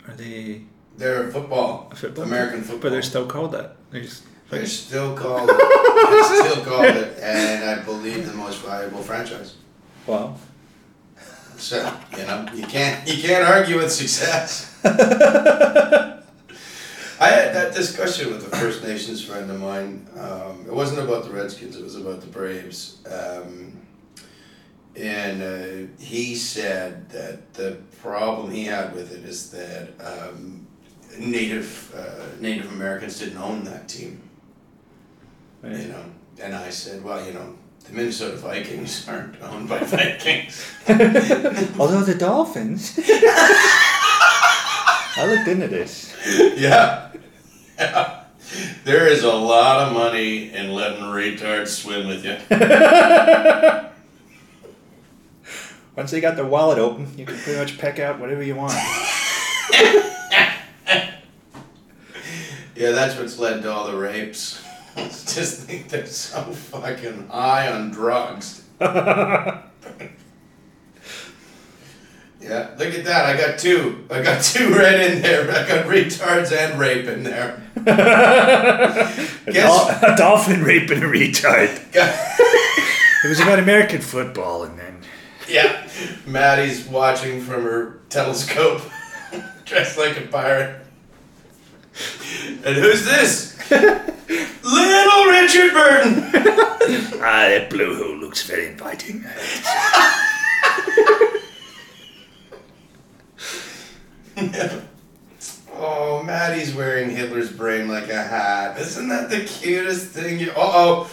Are 0.06 0.14
they 0.14 0.64
They're 0.98 1.32
football, 1.32 1.88
a 1.90 1.96
football? 1.96 2.26
American 2.26 2.60
football. 2.60 2.80
But 2.82 2.90
they're 2.90 3.02
still 3.02 3.26
called 3.26 3.54
that. 3.54 3.78
They're 3.90 4.02
just. 4.02 4.24
They're 4.50 4.66
still 4.66 5.16
called 5.16 5.50
it. 5.50 5.58
They're 5.58 6.52
still 6.52 6.66
called 6.66 6.86
it, 6.88 7.20
and 7.22 7.70
I 7.70 7.82
believe 7.86 8.26
the 8.26 8.34
most 8.34 8.62
valuable 8.64 9.02
franchise. 9.02 9.56
Wow. 10.06 10.36
So 11.58 11.92
you 12.16 12.24
know 12.26 12.48
you 12.54 12.66
can't 12.68 13.08
you 13.08 13.22
can't 13.22 13.44
argue 13.44 13.78
with 13.78 13.92
success. 13.92 14.80
I 17.20 17.30
had 17.30 17.56
that 17.56 17.74
discussion 17.74 18.32
with 18.32 18.46
a 18.46 18.56
First 18.58 18.84
Nations 18.84 19.24
friend 19.26 19.50
of 19.50 19.60
mine. 19.60 20.08
Um, 20.20 20.66
it 20.68 20.74
wasn't 20.74 21.00
about 21.00 21.24
the 21.24 21.32
Redskins; 21.32 21.76
it 21.76 21.84
was 21.84 21.96
about 21.96 22.22
the 22.22 22.28
Braves. 22.28 23.00
Um, 23.10 23.82
and 24.96 25.42
uh, 25.42 25.88
he 26.00 26.36
said 26.36 27.10
that 27.10 27.54
the 27.54 27.78
problem 28.02 28.52
he 28.52 28.66
had 28.66 28.94
with 28.94 29.12
it 29.12 29.24
is 29.26 29.50
that 29.52 29.90
um, 30.00 30.68
Native 31.18 31.94
uh, 31.96 32.40
Native 32.40 32.72
Americans 32.72 33.20
didn't 33.20 33.38
own 33.38 33.64
that 33.64 33.90
team. 33.90 34.22
You 35.64 35.88
know, 35.88 36.06
and 36.40 36.56
I 36.56 36.70
said, 36.70 37.04
well, 37.04 37.26
you 37.26 37.34
know, 37.34 37.57
the 37.86 37.94
Minnesota 37.94 38.38
Vikings 38.38 39.08
aren't 39.08 39.42
owned 39.42 39.70
by 39.70 39.80
Vikings. 39.84 40.66
Although 41.80 42.02
the 42.02 42.16
Dolphins. 42.18 43.00
I 45.20 45.26
looked 45.28 45.48
into 45.48 45.68
this. 45.68 46.16
yeah. 46.58 47.12
yeah. 47.78 48.14
There 48.86 49.06
is 49.08 49.24
a 49.24 49.34
lot 49.34 49.88
of 49.88 49.94
money 49.94 50.54
in 50.54 50.72
letting 50.72 51.04
retards 51.04 51.68
swim 51.68 52.08
with 52.08 52.24
you. 52.24 52.38
Once 55.98 56.12
they 56.12 56.22
got 56.22 56.38
their 56.38 56.46
wallet 56.46 56.80
open, 56.80 57.12
you 57.18 57.26
can 57.26 57.38
pretty 57.38 57.60
much 57.60 57.78
peck 57.78 58.00
out 58.00 58.20
whatever 58.20 58.42
you 58.42 58.56
want. 58.56 58.74
Yeah, 62.78 62.92
that's 62.92 63.18
what's 63.18 63.40
led 63.40 63.64
to 63.64 63.72
all 63.72 63.88
the 63.88 63.98
rapes. 63.98 64.62
Just 65.28 65.62
think 65.62 65.90
they're 65.90 66.06
so 66.08 66.42
fucking 66.44 67.28
high 67.28 67.72
on 67.72 67.92
drugs. 67.92 68.64
yeah, 68.80 69.62
look 72.78 72.94
at 72.94 73.06
that. 73.06 73.26
I 73.26 73.38
got 73.38 73.60
two. 73.60 74.06
I 74.10 74.22
got 74.22 74.42
two 74.44 74.70
right 74.76 75.00
in 75.00 75.22
there. 75.22 75.50
I 75.50 75.68
got 75.68 75.86
retards 75.86 76.52
and 76.52 76.80
rape 76.80 77.06
in 77.08 77.24
there. 77.24 77.62
A, 77.78 79.52
Guess- 79.52 80.02
dol- 80.02 80.14
a 80.14 80.16
dolphin 80.16 80.64
raping 80.64 81.00
a 81.04 81.08
retard. 81.08 81.80
It 83.24 83.28
was 83.30 83.40
about 83.40 83.60
American 83.60 84.02
football, 84.02 84.64
and 84.64 84.78
then 84.80 85.02
Yeah, 85.50 85.88
Maddie's 86.26 86.86
watching 86.88 87.42
from 87.42 87.64
her 87.64 88.00
telescope, 88.10 88.82
dressed 89.66 89.98
like 89.98 90.18
a 90.18 90.22
pirate. 90.28 90.86
And 92.66 92.76
who's 92.76 93.06
this? 93.06 93.56
Little 93.72 95.26
Richard 95.26 95.74
Burton. 95.74 96.24
ah, 97.22 97.48
that 97.50 97.68
blue 97.70 97.96
hole 97.96 98.18
looks 98.18 98.48
very 98.48 98.68
inviting. 98.68 99.24
Oh, 105.80 106.24
Maddie's 106.24 106.74
wearing 106.74 107.12
Hitler's 107.12 107.52
brain 107.52 107.88
like 107.88 108.10
a 108.10 108.24
hat. 108.24 108.80
Isn't 108.80 109.10
that 109.10 109.30
the 109.30 109.42
cutest 109.42 110.08
thing? 110.08 110.40
You. 110.40 110.50
Uh 110.52 110.56
oh. 110.58 111.12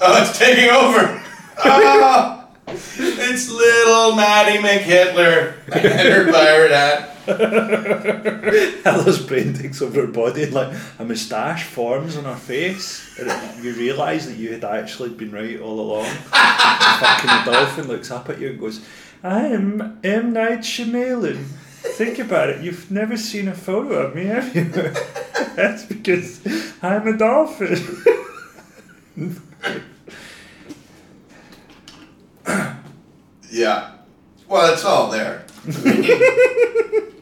Oh, 0.00 0.22
it's 0.22 0.38
taking 0.38 0.70
over. 0.70 1.22
Oh, 1.64 2.44
it's 2.68 3.50
little 3.50 4.16
Maddie 4.16 4.58
McHitler 4.58 5.54
and 5.72 6.08
her 6.08 6.32
pirate 6.32 6.70
hat. 6.70 7.12
Ella's 8.86 9.24
brain 9.24 9.52
takes 9.52 9.82
over 9.82 10.02
her 10.02 10.06
body, 10.06 10.44
and 10.44 10.52
like 10.52 10.76
a 10.98 11.04
moustache 11.04 11.64
forms 11.64 12.16
on 12.16 12.24
her 12.24 12.36
face, 12.36 13.18
and 13.18 13.64
you 13.64 13.72
realise 13.74 14.26
that 14.26 14.36
you 14.36 14.52
had 14.52 14.64
actually 14.64 15.10
been 15.10 15.32
right 15.32 15.60
all 15.60 15.80
along. 15.80 16.04
fucking 16.30 17.30
the 17.30 17.50
dolphin 17.50 17.88
looks 17.88 18.10
up 18.10 18.28
at 18.28 18.40
you 18.40 18.50
and 18.50 18.60
goes, 18.60 18.80
"I 19.22 19.46
am 19.46 19.98
M 20.04 20.32
Night 20.32 20.60
Shyamalan." 20.60 21.44
Think 21.94 22.18
about 22.18 22.50
it. 22.50 22.62
You've 22.62 22.90
never 22.90 23.16
seen 23.16 23.48
a 23.48 23.54
photo 23.54 24.06
of 24.06 24.14
me, 24.14 24.26
have 24.26 24.54
you? 24.54 24.64
That's 25.54 25.84
because 25.84 26.40
I'm 26.82 27.06
a 27.06 27.16
dolphin. 27.16 27.78
Yeah. 33.50 33.92
Well, 34.48 34.72
it's 34.72 34.84
all 34.84 35.10
there. 35.10 35.44
the 35.64 37.12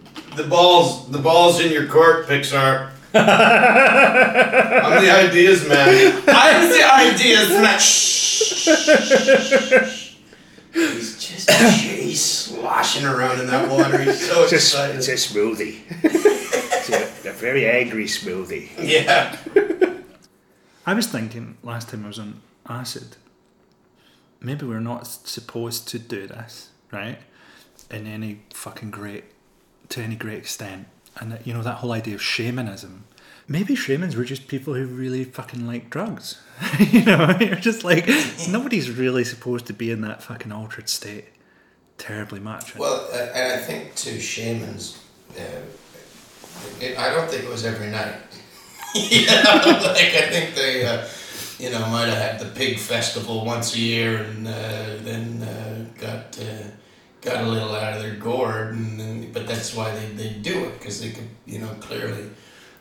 balls, 0.49 1.09
the 1.11 1.19
balls 1.19 1.61
in 1.61 1.73
your 1.73 1.87
court, 1.87 2.27
Pixar. 2.27 2.91
I'm 3.15 5.03
the 5.03 5.11
ideas 5.11 5.69
man. 5.69 6.23
I'm 6.27 6.69
the 6.69 6.83
ideas 6.83 7.49
man. 7.51 7.79
He's 10.75 11.25
just 11.25 11.51
he's 11.51 12.21
sloshing 12.21 13.07
around 13.07 13.41
in 13.41 13.47
that 13.47 13.71
water. 13.71 13.99
He's 13.99 14.29
so 14.29 14.43
excited. 14.43 14.97
It's 14.97 15.09
a 15.09 15.13
smoothie. 15.13 15.83
it's 16.03 16.91
a, 16.91 17.31
a 17.31 17.33
very 17.33 17.69
angry 17.71 18.07
smoothie. 18.07 18.69
yeah. 18.79 19.37
I 20.87 20.93
was 20.93 21.07
thinking 21.07 21.57
last 21.63 21.89
time 21.89 22.05
I 22.05 22.09
was 22.09 22.19
on 22.19 22.43
acid, 22.69 23.17
maybe 24.45 24.67
we're 24.67 24.81
not 24.81 25.07
supposed 25.07 25.89
to 25.89 25.99
do 25.99 26.27
this, 26.27 26.71
right? 26.91 27.19
In 27.91 28.07
any 28.07 28.41
fucking 28.53 28.91
great, 28.91 29.25
to 29.91 30.01
any 30.01 30.17
great 30.17 30.39
extent. 30.39 30.87
And 31.17 31.39
you 31.45 31.55
know, 31.55 31.63
that 31.63 31.77
whole 31.77 31.93
idea 31.93 32.15
of 32.15 32.23
shamanism. 32.23 33.05
Maybe 33.47 33.75
shamans 33.75 34.17
were 34.17 34.25
just 34.25 34.49
people 34.49 34.75
who 34.75 34.87
really 34.87 35.25
fucking 35.25 35.67
like 35.67 35.91
drugs. 35.91 36.41
you 36.79 37.05
know, 37.05 37.37
you're 37.41 37.57
just 37.57 37.85
like, 37.85 38.09
nobody's 38.49 38.91
really 38.91 39.25
supposed 39.25 39.67
to 39.67 39.73
be 39.73 39.91
in 39.91 40.01
that 40.01 40.23
fucking 40.23 40.51
altered 40.51 40.89
state 40.89 41.27
terribly 41.99 42.41
much. 42.41 42.77
Well, 42.77 43.09
and 43.13 43.53
I 43.53 43.57
think 43.59 43.95
to 43.97 44.21
shamans. 44.21 45.01
Uh, 45.39 45.43
it, 46.81 46.99
I 46.99 47.11
don't 47.11 47.29
think 47.29 47.45
it 47.45 47.51
was 47.51 47.65
every 47.65 47.91
night. 47.91 48.15
you 48.95 49.27
know, 49.27 49.61
like 49.65 50.15
I 50.15 50.29
think 50.31 50.55
they, 50.55 50.85
uh, 50.85 51.07
you 51.59 51.71
know, 51.71 51.81
might 51.87 52.07
have 52.07 52.19
had 52.19 52.41
the 52.41 52.51
pig 52.55 52.79
festival 52.79 53.45
once 53.45 53.75
a 53.75 53.79
year, 53.79 54.23
and 54.23 54.47
uh, 54.47 54.97
then 55.03 55.43
uh, 55.43 55.85
got 56.01 56.39
uh, 56.39 56.69
got 57.21 57.45
a 57.45 57.49
little 57.49 57.75
out 57.75 57.95
of 57.95 58.03
their 58.03 58.17
gourd, 58.17 58.75
and 58.75 58.99
then, 59.01 59.33
but 59.33 59.47
that's 59.47 59.75
why 59.75 59.95
they, 59.95 60.07
they 60.09 60.31
do 60.31 60.65
it 60.65 60.79
because 60.79 61.01
they 61.01 61.11
could, 61.11 61.29
you 61.47 61.59
know, 61.59 61.69
clearly 61.81 62.25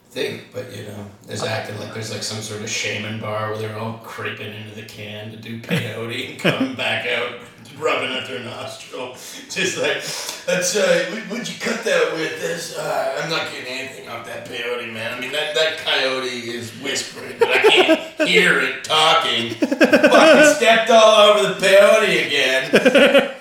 think. 0.09 0.47
But 0.53 0.75
you 0.75 0.83
know, 0.83 1.05
there's 1.27 1.43
acting 1.43 1.77
like 1.79 1.93
there's 1.93 2.11
like 2.11 2.23
some 2.23 2.41
sort 2.41 2.61
of 2.61 2.69
shaman 2.69 3.19
bar 3.19 3.51
where 3.51 3.59
they're 3.59 3.77
all 3.77 3.99
creeping 4.03 4.53
into 4.53 4.75
the 4.75 4.83
can 4.83 5.31
to 5.31 5.37
do 5.37 5.61
peyote 5.61 6.31
and 6.31 6.39
come 6.39 6.75
back 6.77 7.07
out 7.07 7.39
rubbing 7.77 8.11
at 8.11 8.27
their 8.27 8.39
nostril, 8.39 9.13
just 9.49 9.77
like 9.77 10.03
that's 10.45 10.75
uh, 10.75 11.09
would, 11.13 11.29
would 11.29 11.47
you 11.49 11.59
cut 11.59 11.83
that 11.83 12.13
with 12.13 12.39
this? 12.41 12.77
Uh, 12.77 13.21
I'm 13.21 13.29
not 13.29 13.51
getting 13.51 13.67
anything 13.73 14.09
off 14.09 14.25
that 14.25 14.45
peyote, 14.47 14.91
man. 14.91 15.13
I 15.13 15.19
mean 15.19 15.31
that 15.31 15.53
that 15.55 15.77
coyote 15.79 16.27
is 16.27 16.71
whispering, 16.81 17.35
but 17.39 17.49
I 17.49 17.59
can't 17.61 17.99
hear 18.29 18.59
it 18.59 18.83
talking. 18.83 19.53
Fucking 19.55 20.55
stepped 20.55 20.89
all 20.89 21.15
over 21.31 21.53
the 21.53 21.59
peyote 21.65 22.27
again. 22.27 23.35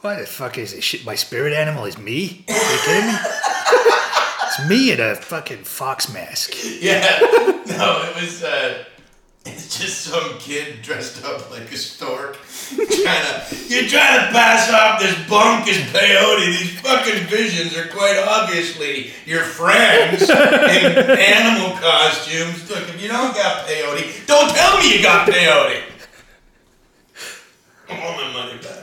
Why 0.00 0.18
the 0.20 0.26
fuck 0.26 0.58
is 0.58 0.72
it? 0.72 0.82
Shit, 0.82 1.04
my 1.06 1.14
spirit 1.14 1.52
animal 1.52 1.84
is 1.84 1.96
me? 1.96 2.44
Are 2.48 2.54
you 2.54 2.78
kidding 2.84 3.06
me? 3.12 3.18
It's 4.44 4.68
me 4.68 4.92
in 4.92 5.00
a 5.00 5.14
fucking 5.14 5.64
fox 5.64 6.12
mask. 6.12 6.52
Yeah, 6.82 7.20
no, 7.78 8.02
it 8.10 8.20
was. 8.20 8.42
Uh, 8.42 8.84
It's 9.52 9.76
just 9.76 10.02
some 10.02 10.38
kid 10.38 10.82
dressed 10.82 11.24
up 11.24 11.50
like 11.50 11.70
a 11.72 11.76
stork. 11.76 12.38
trying 12.76 12.86
to, 12.86 13.56
you're 13.68 13.88
trying 13.88 14.20
to 14.20 14.32
pass 14.32 14.70
off 14.72 15.00
this 15.00 15.16
bunk 15.28 15.66
as 15.66 15.78
peyote. 15.90 16.46
These 16.46 16.78
fucking 16.80 17.26
visions 17.26 17.76
are 17.76 17.88
quite 17.88 18.22
obviously 18.24 19.10
your 19.26 19.42
friends 19.42 20.22
in 20.22 20.30
animal 20.36 21.76
costumes. 21.78 22.70
Look, 22.70 22.88
if 22.88 23.02
you 23.02 23.08
don't 23.08 23.34
got 23.34 23.66
peyote, 23.66 24.26
don't 24.26 24.54
tell 24.54 24.78
me 24.78 24.96
you 24.96 25.02
got 25.02 25.28
peyote. 25.28 25.82
I 27.90 27.98
want 27.98 28.16
my 28.16 28.32
money 28.32 28.58
back. 28.62 28.81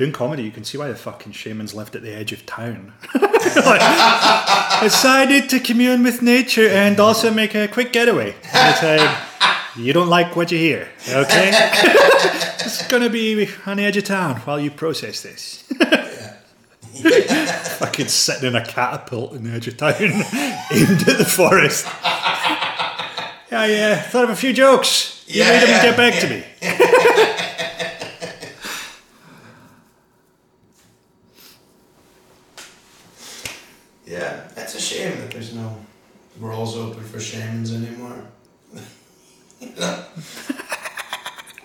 Doing 0.00 0.12
comedy, 0.12 0.44
you 0.44 0.50
can 0.50 0.64
see 0.64 0.78
why 0.78 0.88
the 0.88 0.94
fucking 0.94 1.32
shamans 1.32 1.74
lived 1.74 1.94
at 1.94 2.00
the 2.00 2.10
edge 2.10 2.32
of 2.32 2.46
town. 2.46 2.94
like, 3.20 4.80
decided 4.80 5.50
to 5.50 5.60
commune 5.60 6.02
with 6.02 6.22
nature 6.22 6.66
and 6.66 6.98
also 6.98 7.30
make 7.30 7.54
a 7.54 7.68
quick 7.68 7.92
getaway. 7.92 8.34
You 9.76 9.92
don't 9.92 10.08
like 10.08 10.36
what 10.36 10.50
you 10.50 10.56
hear, 10.56 10.88
okay? 11.06 11.50
it's 11.52 12.88
gonna 12.88 13.10
be 13.10 13.50
on 13.66 13.76
the 13.76 13.84
edge 13.84 13.98
of 13.98 14.04
town 14.04 14.36
while 14.36 14.58
you 14.58 14.70
process 14.70 15.20
this. 15.20 15.64
fucking 17.78 18.08
sitting 18.08 18.48
in 18.48 18.56
a 18.56 18.64
catapult 18.64 19.34
in 19.34 19.44
the 19.44 19.50
edge 19.50 19.68
of 19.68 19.76
town, 19.76 19.92
aimed 20.00 21.08
at 21.08 21.18
the 21.18 21.26
forest. 21.28 21.84
Yeah, 23.52 23.66
yeah. 23.66 24.00
Thought 24.00 24.24
of 24.24 24.30
a 24.30 24.36
few 24.36 24.54
jokes. 24.54 25.26
You 25.28 25.42
Yeah, 25.42 25.50
made 25.50 25.60
them 25.60 25.68
yeah, 25.68 25.82
get 25.82 25.96
back 25.98 26.14
yeah. 26.14 26.20
to 26.20 26.28
me. 26.30 26.44
Yeah, 34.10 34.48
that's 34.56 34.74
a 34.74 34.80
shame 34.80 35.20
that 35.20 35.28
there's 35.40 35.54
no 35.54 35.74
roles 36.38 36.76
open 36.76 37.02
for 37.02 37.18
shamans 37.18 37.72
anymore. 37.74 38.24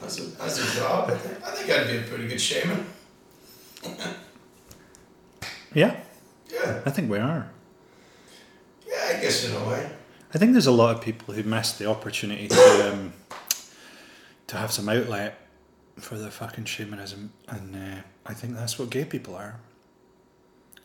That's 0.02 0.20
a, 0.20 0.24
that's 0.38 0.60
a 0.60 0.80
job. 0.80 1.10
I 1.10 1.16
think, 1.16 1.44
I 1.44 1.52
think 1.52 1.70
I'd 1.72 1.88
be 1.88 1.98
a 1.98 2.02
pretty 2.02 2.28
good 2.28 2.40
shaman. 2.42 2.86
Yeah, 5.74 6.00
Yeah, 6.50 6.80
I 6.86 6.90
think 6.90 7.12
we 7.12 7.18
are. 7.18 7.50
yeah, 8.88 9.18
I 9.18 9.20
guess 9.20 9.44
in 9.50 9.54
a 9.56 9.68
way. 9.68 9.90
I 10.34 10.38
think 10.38 10.54
there's 10.54 10.68
a 10.68 10.72
lot 10.72 10.96
of 10.96 11.02
people 11.02 11.34
who 11.34 11.44
missed 11.44 11.80
the 11.80 11.90
opportunity 11.90 12.48
to 12.48 12.90
um, 12.94 13.12
to 14.48 14.56
have 14.56 14.72
some 14.72 14.88
outlet 14.88 15.38
for 15.98 16.18
their 16.18 16.32
fucking 16.32 16.64
shamanism, 16.64 17.34
and 17.50 17.76
uh, 17.76 18.02
I 18.26 18.34
think 18.34 18.56
that's 18.56 18.80
what 18.80 18.90
gay 18.90 19.04
people 19.04 19.36
are. 19.36 19.60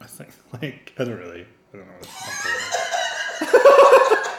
I 0.01 0.07
think, 0.07 0.31
like, 0.61 0.93
I 0.99 1.05
don't 1.05 1.19
really, 1.19 1.47
I 1.73 1.77
don't 1.77 1.87
know. 1.87 1.93
What 1.93 2.03
to 2.03 2.07
think 2.07 3.55
of 3.55 4.31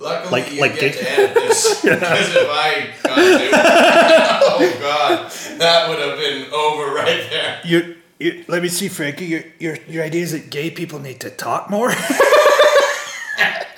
Luckily, 0.00 0.30
Like- 0.30 0.52
you 0.52 0.60
like 0.60 0.74
get 0.78 0.94
gay- 0.94 0.98
to 1.00 1.10
edit 1.10 1.34
this 1.34 1.80
because 1.82 2.36
if 2.36 2.48
I 2.50 2.88
got 3.02 3.14
to, 3.16 3.50
oh 4.44 4.76
god, 4.80 5.30
that 5.58 5.88
would 5.88 5.98
have 5.98 6.18
been 6.18 6.52
over 6.52 6.92
right 6.94 7.26
there. 7.30 7.60
You, 7.64 7.96
you, 8.20 8.44
let 8.46 8.62
me 8.62 8.68
see, 8.68 8.88
Frankie. 8.88 9.26
Your, 9.26 9.42
your, 9.58 9.76
your 9.88 10.04
idea 10.04 10.22
is 10.22 10.32
that 10.32 10.50
gay 10.50 10.70
people 10.70 10.98
need 11.00 11.20
to 11.20 11.30
talk 11.30 11.68
more. 11.70 11.92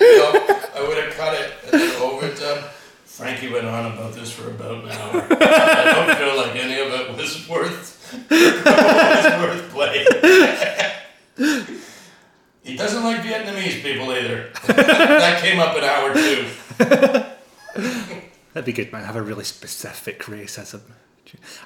No, 0.01 0.31
I 0.75 0.85
would 0.87 0.97
have 0.97 1.13
cut 1.13 1.35
it 1.35 1.51
at 1.65 1.71
the 1.71 1.77
overdub. 1.77 2.63
Frankie 3.05 3.49
went 3.53 3.65
on 3.67 3.91
about 3.93 4.13
this 4.13 4.31
for 4.31 4.49
about 4.49 4.83
an 4.83 4.89
hour. 4.89 5.27
I 5.39 5.93
don't 5.93 6.17
feel 6.17 6.35
like 6.37 6.55
any 6.55 6.79
of 6.81 6.87
it 6.99 7.15
was 7.15 7.47
worth 7.47 8.00
was 8.11 9.33
worth 9.41 9.69
playing. 9.71 10.07
he 12.63 12.75
doesn't 12.75 13.03
like 13.03 13.21
Vietnamese 13.21 13.81
people 13.81 14.11
either. 14.11 14.49
that 14.67 15.41
came 15.41 15.59
up 15.59 15.75
in 15.77 15.83
hour 15.83 16.13
two. 16.13 16.47
That'd 18.53 18.65
be 18.65 18.73
good, 18.73 18.91
man. 18.91 19.05
Have 19.05 19.15
a 19.15 19.21
really 19.21 19.45
specific 19.45 20.23
racism. 20.23 20.81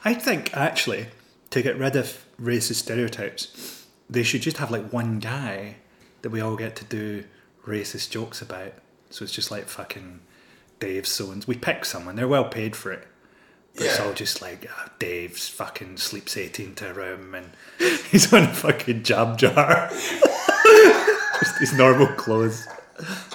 I 0.04 0.14
think 0.14 0.56
actually, 0.56 1.08
to 1.50 1.62
get 1.62 1.78
rid 1.78 1.96
of 1.96 2.26
racist 2.40 2.76
stereotypes, 2.76 3.86
they 4.10 4.24
should 4.24 4.42
just 4.42 4.58
have 4.58 4.70
like 4.70 4.94
one 4.94 5.20
guy 5.20 5.78
that 6.22 6.30
we 6.30 6.42
all 6.42 6.56
get 6.56 6.76
to 6.78 6.86
do 6.86 7.24
racist 7.66 8.12
jokes 8.12 8.42
about. 8.42 8.74
So 9.10 9.24
it's 9.24 9.34
just 9.34 9.50
like 9.52 9.68
fucking 9.68 10.20
Dave 10.80 11.08
Soames. 11.08 11.48
We 11.48 11.56
pick 11.56 11.86
someone; 11.86 12.16
they're 12.16 12.28
well 12.28 12.46
paid 12.46 12.76
for 12.76 12.92
it. 12.92 13.08
But 13.76 13.86
it's 13.88 13.98
Yeah. 14.00 14.06
all 14.06 14.14
just 14.14 14.42
like 14.42 14.66
uh, 14.70 14.88
Dave's 15.00 15.48
fucking 15.50 15.98
sleeps 15.98 16.38
eighteen 16.38 16.76
to 16.76 16.90
a 16.92 16.94
room, 16.94 17.36
and 17.36 17.50
he's 18.12 18.32
on 18.34 18.44
a 18.44 18.54
fucking 18.54 19.04
jab 19.04 19.38
jar. 19.38 19.90
just 21.40 21.60
his 21.60 21.74
normal 21.74 22.08
clothes. 22.08 22.66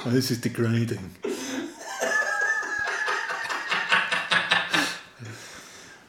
Oh, 0.04 0.10
this 0.10 0.30
is 0.30 0.38
degrading. 0.38 1.10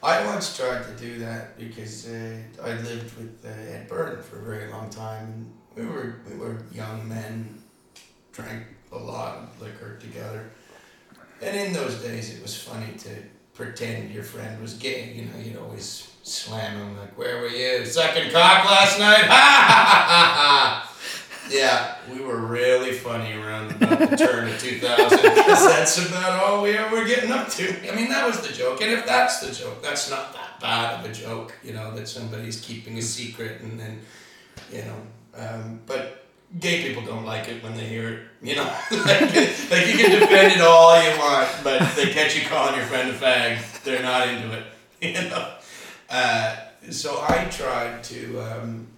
I 0.04 0.24
once 0.26 0.56
tried 0.56 0.82
to 0.84 0.92
do 0.96 1.18
that 1.20 1.56
because 1.56 2.08
uh, 2.08 2.36
I 2.62 2.72
lived 2.72 3.16
with 3.16 3.44
uh, 3.44 3.48
Ed 3.48 3.86
Burton 3.88 4.22
for 4.22 4.40
a 4.40 4.42
very 4.42 4.70
long 4.72 4.90
time, 4.90 5.46
we 5.76 5.86
were 5.86 6.16
we 6.28 6.36
were 6.36 6.58
young 6.72 7.08
men, 7.08 7.62
drank 8.32 8.64
a 8.90 8.98
lot 8.98 9.36
of 9.38 9.62
liquor 9.62 9.96
together, 9.98 10.50
and 11.40 11.56
in 11.56 11.72
those 11.72 12.02
days 12.02 12.34
it 12.34 12.42
was 12.42 12.56
funny 12.60 12.92
to 12.98 13.10
pretend 13.54 14.10
your 14.10 14.24
friend 14.24 14.60
was 14.60 14.74
gay. 14.74 15.12
You 15.14 15.24
know, 15.26 15.38
you'd 15.42 15.56
always 15.56 16.10
slam 16.22 16.76
him 16.76 16.98
like, 16.98 17.16
"Where 17.18 17.40
were 17.40 17.48
you? 17.48 17.84
Sucking 17.84 18.30
cock 18.30 18.64
last 18.64 18.98
night?" 18.98 20.88
Yeah, 21.50 21.96
we 22.10 22.20
were 22.20 22.38
really 22.38 22.92
funny 22.92 23.34
around 23.34 23.78
the 23.78 24.16
turn 24.16 24.48
of 24.48 24.58
2000 24.58 25.18
because 25.20 25.66
that's 25.66 26.08
about 26.08 26.42
all 26.42 26.62
we 26.62 26.72
were 26.90 27.04
getting 27.04 27.30
up 27.30 27.48
to. 27.50 27.92
I 27.92 27.94
mean, 27.94 28.08
that 28.08 28.26
was 28.26 28.40
the 28.46 28.52
joke. 28.52 28.80
And 28.80 28.90
if 28.90 29.04
that's 29.04 29.40
the 29.40 29.52
joke, 29.52 29.82
that's 29.82 30.08
not 30.08 30.32
that 30.32 30.60
bad 30.60 31.00
of 31.00 31.10
a 31.10 31.12
joke, 31.12 31.54
you 31.62 31.72
know, 31.72 31.94
that 31.94 32.08
somebody's 32.08 32.60
keeping 32.60 32.96
a 32.96 33.02
secret 33.02 33.60
and 33.60 33.78
then, 33.78 34.00
you 34.72 34.82
know. 34.82 34.96
Um, 35.34 35.80
but 35.86 36.21
gay 36.58 36.86
people 36.86 37.02
don't 37.02 37.24
like 37.24 37.48
it 37.48 37.62
when 37.62 37.74
they 37.74 37.86
hear 37.86 38.08
it, 38.08 38.20
you 38.42 38.56
know. 38.56 38.64
like, 38.90 39.20
like, 39.20 39.86
you 39.86 39.96
can 39.96 40.20
defend 40.20 40.52
it 40.52 40.60
all 40.60 41.02
you 41.02 41.18
want, 41.18 41.48
but 41.64 41.80
if 41.82 41.96
they 41.96 42.12
catch 42.12 42.36
you 42.36 42.46
calling 42.46 42.76
your 42.76 42.84
friend 42.86 43.10
a 43.10 43.14
fag, 43.14 43.82
they're 43.82 44.02
not 44.02 44.28
into 44.28 44.52
it, 44.52 44.64
you 45.00 45.30
know. 45.30 45.54
Uh, 46.10 46.56
so 46.90 47.24
I 47.28 47.44
tried 47.46 48.02
to. 48.04 48.40
Um, 48.40 48.88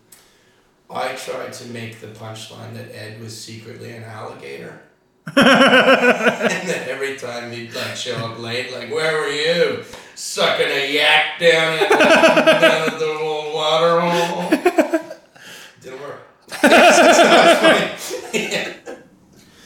I 0.90 1.14
tried 1.14 1.52
to 1.54 1.66
make 1.68 2.00
the 2.00 2.08
punchline 2.08 2.74
that 2.74 2.94
Ed 2.94 3.20
was 3.20 3.38
secretly 3.38 3.92
an 3.92 4.04
alligator. 4.04 4.80
and 5.36 6.68
then 6.68 6.88
every 6.88 7.16
time 7.16 7.50
he'd 7.50 7.74
like 7.74 7.96
show 7.96 8.14
up 8.16 8.38
late, 8.38 8.72
like, 8.72 8.92
where 8.92 9.20
were 9.20 9.28
you? 9.28 9.84
Sucking 10.14 10.66
a 10.66 10.94
yak 10.94 11.40
down 11.40 11.78
at 11.78 11.88
the, 11.88 11.96
down 11.96 12.88
at 12.88 12.98
the 12.98 13.06
little 13.06 13.54
water 13.54 14.00
hole. 14.00 14.50
Didn't 15.80 16.00
work. 16.00 16.23
Funny. 16.48 17.94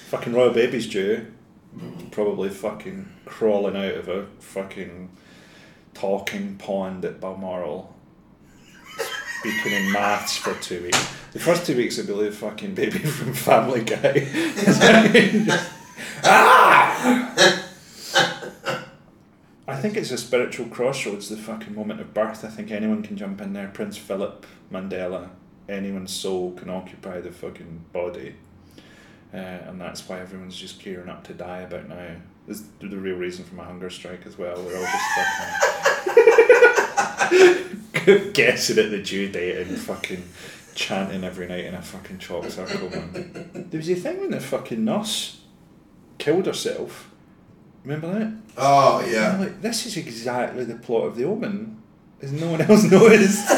Fucking 0.09 0.33
Royal 0.33 0.53
Baby's 0.53 0.87
due. 0.89 1.27
Probably 2.11 2.49
fucking 2.49 3.09
crawling 3.27 3.77
out 3.77 3.95
of 3.95 4.09
a 4.09 4.27
fucking 4.41 5.11
talking 5.93 6.57
pond 6.57 7.05
at 7.05 7.21
Balmoral. 7.21 7.95
Speaking 9.41 9.73
in 9.73 9.93
maths 9.93 10.37
for 10.37 10.55
two 10.55 10.83
weeks. 10.85 11.15
The 11.33 11.39
first 11.39 11.67
two 11.67 11.77
weeks 11.77 11.99
I 11.99 12.03
believe, 12.03 12.35
fucking 12.35 12.75
baby 12.75 12.99
from 12.99 13.35
Family 13.35 13.85
Guy. 13.85 14.27
ah! 16.25 17.65
I 19.69 19.77
think 19.77 19.97
it's 19.97 20.11
a 20.11 20.17
spiritual 20.19 20.67
crossroads, 20.69 21.29
the 21.29 21.37
fucking 21.37 21.75
moment 21.75 22.01
of 22.01 22.15
birth. 22.15 22.45
I 22.45 22.49
think 22.49 22.71
anyone 22.71 23.03
can 23.03 23.17
jump 23.17 23.43
in 23.43 23.53
there. 23.53 23.69
Prince 23.69 23.99
Philip, 23.99 24.47
Mandela, 24.73 25.29
anyone's 25.69 26.13
soul 26.13 26.53
can 26.53 26.71
occupy 26.71 27.21
the 27.21 27.31
fucking 27.31 27.85
body. 27.93 28.35
Uh, 29.33 29.37
and 29.37 29.81
that's 29.81 30.09
why 30.09 30.21
everyone's 30.21 30.57
just 30.57 30.83
gearing 30.83 31.09
up 31.09 31.25
to 31.25 31.35
die 31.35 31.61
about 31.61 31.89
now. 31.89 32.17
This 32.47 32.61
is 32.61 32.69
the 32.81 32.97
real 32.97 33.17
reason 33.17 33.45
for 33.45 33.55
my 33.55 33.65
hunger 33.65 33.91
strike 33.91 34.25
as 34.27 34.39
well. 34.39 34.57
We're 34.57 34.79
all 34.79 34.85
just 34.85 35.05
fucking 37.29 38.33
guessing 38.33 38.79
at 38.79 38.91
the 38.91 39.03
due 39.03 39.29
date 39.29 39.67
and 39.67 39.77
fucking 39.77 40.25
chanting 40.75 41.25
every 41.25 41.47
night 41.47 41.67
in 41.67 41.75
a 41.75 41.83
fucking 41.83 42.19
chalk 42.19 42.49
circle. 42.49 42.89
Man. 42.89 43.67
There 43.71 43.79
was 43.79 43.91
a 43.91 43.97
thing 43.97 44.21
when 44.21 44.31
the 44.31 44.41
fucking 44.41 44.83
nurse 44.83 45.43
killed 46.17 46.47
herself. 46.47 47.11
Remember 47.85 48.19
that? 48.19 48.33
Oh, 48.57 49.03
I'm 49.05 49.13
yeah. 49.13 49.37
like, 49.39 49.61
this 49.61 49.85
is 49.85 49.99
exactly 49.99 50.65
the 50.65 50.77
plot 50.77 51.07
of 51.07 51.17
The 51.17 51.25
Omen. 51.25 51.83
Has 52.23 52.33
no 52.33 52.51
one 52.51 52.63
else 52.63 52.83
noticed? 52.91 53.49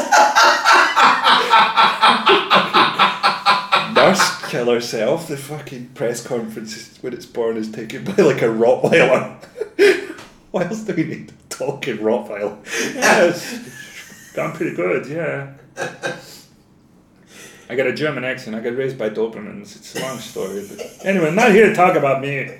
Nurse 3.95 4.40
kill 4.51 4.69
herself. 4.69 5.27
The 5.29 5.37
fucking 5.37 5.89
press 5.95 6.25
conference 6.25 6.97
when 7.01 7.13
it's 7.13 7.25
born 7.25 7.55
is 7.55 7.71
taken 7.71 8.03
by 8.03 8.15
like 8.21 8.41
a 8.41 8.47
Rottweiler. 8.47 9.41
what 10.51 10.67
else 10.67 10.81
do 10.81 10.93
we 10.93 11.05
need? 11.05 11.31
Talking 11.49 11.99
Rottweiler. 11.99 12.57
Yeah, 12.93 13.23
it's 13.29 14.33
gone 14.33 14.51
pretty 14.51 14.75
good, 14.75 15.07
yeah. 15.07 15.53
I 17.69 17.75
got 17.75 17.87
a 17.87 17.93
German 17.93 18.25
accent. 18.25 18.57
I 18.57 18.59
got 18.59 18.75
raised 18.75 18.97
by 18.97 19.09
Dobermans. 19.09 19.77
It's 19.77 19.95
a 19.95 20.01
long 20.01 20.19
story. 20.19 20.67
But 20.67 21.05
anyway, 21.05 21.27
I'm 21.29 21.35
not 21.35 21.51
here 21.51 21.69
to 21.69 21.73
talk 21.73 21.95
about 21.95 22.21
me. 22.21 22.47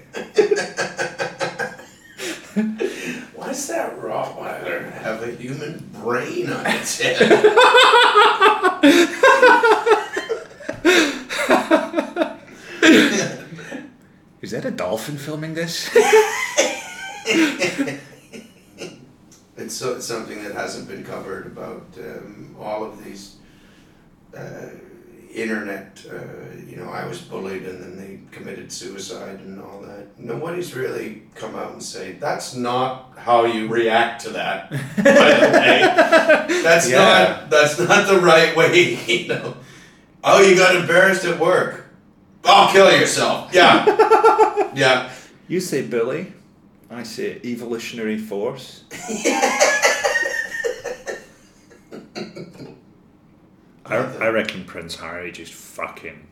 Why 3.36 3.48
does 3.48 3.68
that 3.68 4.00
Rottweiler 4.00 4.94
have 4.94 5.24
a 5.24 5.32
human 5.32 5.86
brain 6.02 6.50
on 6.52 6.66
its 6.68 7.02
head? 7.02 7.20
Is 14.42 14.52
that 14.52 14.66
a 14.66 14.72
dolphin 14.72 15.18
filming 15.18 15.54
this? 15.54 15.90
It's, 19.58 19.76
so, 19.76 19.94
it's 19.96 20.08
something 20.08 20.44
that 20.44 20.54
hasn't 20.54 20.88
been 20.88 21.04
covered 21.04 21.46
about 21.46 21.86
um, 22.00 22.56
all 22.60 22.84
of 22.84 23.04
these 23.04 23.36
uh, 24.36 24.70
internet. 25.32 26.04
Uh, 26.10 26.16
you 26.68 26.78
know, 26.78 26.90
I 26.90 27.06
was 27.06 27.22
bullied 27.22 27.64
and 27.68 27.80
then 27.84 27.96
they 27.96 28.20
committed 28.36 28.72
suicide 28.72 29.40
and 29.42 29.62
all 29.62 29.82
that. 29.82 30.20
Nobody's 30.20 30.74
really 30.74 31.24
come 31.36 31.56
out 31.56 31.74
and 31.74 31.84
say 31.84 32.14
that's 32.14 32.56
not 32.56 33.14
how 33.18 33.46
you 33.46 33.68
react 33.68 34.24
to 34.24 34.32
that. 34.32 34.72
By 34.72 34.78
the 34.98 35.04
way, 36.50 36.62
that's 36.64 36.90
Yeah. 36.90 36.98
not 36.98 37.50
that's 37.52 37.78
not 37.80 38.08
the 38.08 38.20
right 38.20 38.56
way. 38.56 38.96
You 39.08 39.28
know. 39.28 39.58
Oh, 40.24 40.42
you 40.42 40.56
got 40.56 40.76
embarrassed 40.76 41.26
at 41.26 41.40
work. 41.40 41.81
Oh, 42.44 42.70
kill 42.72 42.92
yourself. 42.92 43.54
Yeah, 43.54 43.86
yeah. 44.76 45.12
You 45.48 45.60
say 45.60 45.82
Billy. 45.86 46.34
I 46.90 47.04
say 47.04 47.40
evolutionary 47.44 48.18
force. 48.18 48.84
I, 53.86 53.96
I 53.96 54.28
reckon 54.30 54.66
Prince 54.66 54.96
Harry 54.98 55.32
just 55.32 55.54
fucking 55.54 56.28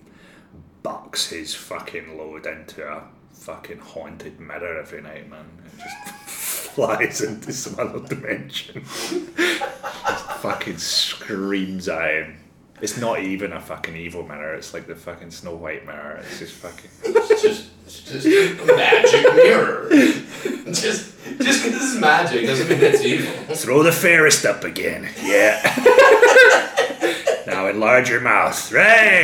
bucks 0.83 1.29
his 1.29 1.53
fucking 1.53 2.17
load 2.17 2.45
into 2.45 2.87
a 2.87 3.03
fucking 3.31 3.79
haunted 3.79 4.39
mirror 4.39 4.79
every 4.79 5.01
night, 5.01 5.29
man. 5.29 5.45
And 5.63 5.79
just 5.79 6.15
flies 6.73 7.21
into 7.21 7.51
some 7.51 7.79
other 7.79 7.99
dimension. 8.07 8.83
just 9.37 10.31
fucking 10.41 10.77
screams 10.77 11.87
at 11.89 12.11
him. 12.11 12.37
It's 12.81 12.97
not 12.97 13.19
even 13.19 13.51
a 13.51 13.59
fucking 13.59 13.95
evil 13.95 14.25
mirror, 14.25 14.53
it's 14.55 14.73
like 14.73 14.87
the 14.87 14.95
fucking 14.95 15.31
Snow 15.31 15.55
White 15.55 15.85
mirror. 15.85 16.21
It's 16.23 16.39
just 16.39 16.53
fucking. 16.53 16.89
It's 17.31 17.41
just, 17.41 17.69
it's 17.85 18.23
just 18.23 18.59
a 18.59 18.65
magic 18.75 19.33
mirror. 19.33 19.89
Just, 20.69 21.15
just 21.39 21.63
because 21.63 21.75
it's 21.75 21.95
magic 21.99 22.45
doesn't 22.45 22.69
mean 22.69 22.79
it's 22.81 23.03
evil. 23.03 23.55
Throw 23.55 23.81
the 23.81 23.91
fairest 23.91 24.45
up 24.45 24.63
again. 24.63 25.09
Yeah. 25.23 25.59
now 27.47 27.67
enlarge 27.67 28.09
your 28.09 28.21
mouth. 28.21 28.71
Right. 28.71 29.23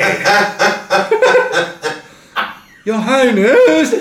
your 2.83 2.97
Highness. 2.97 3.93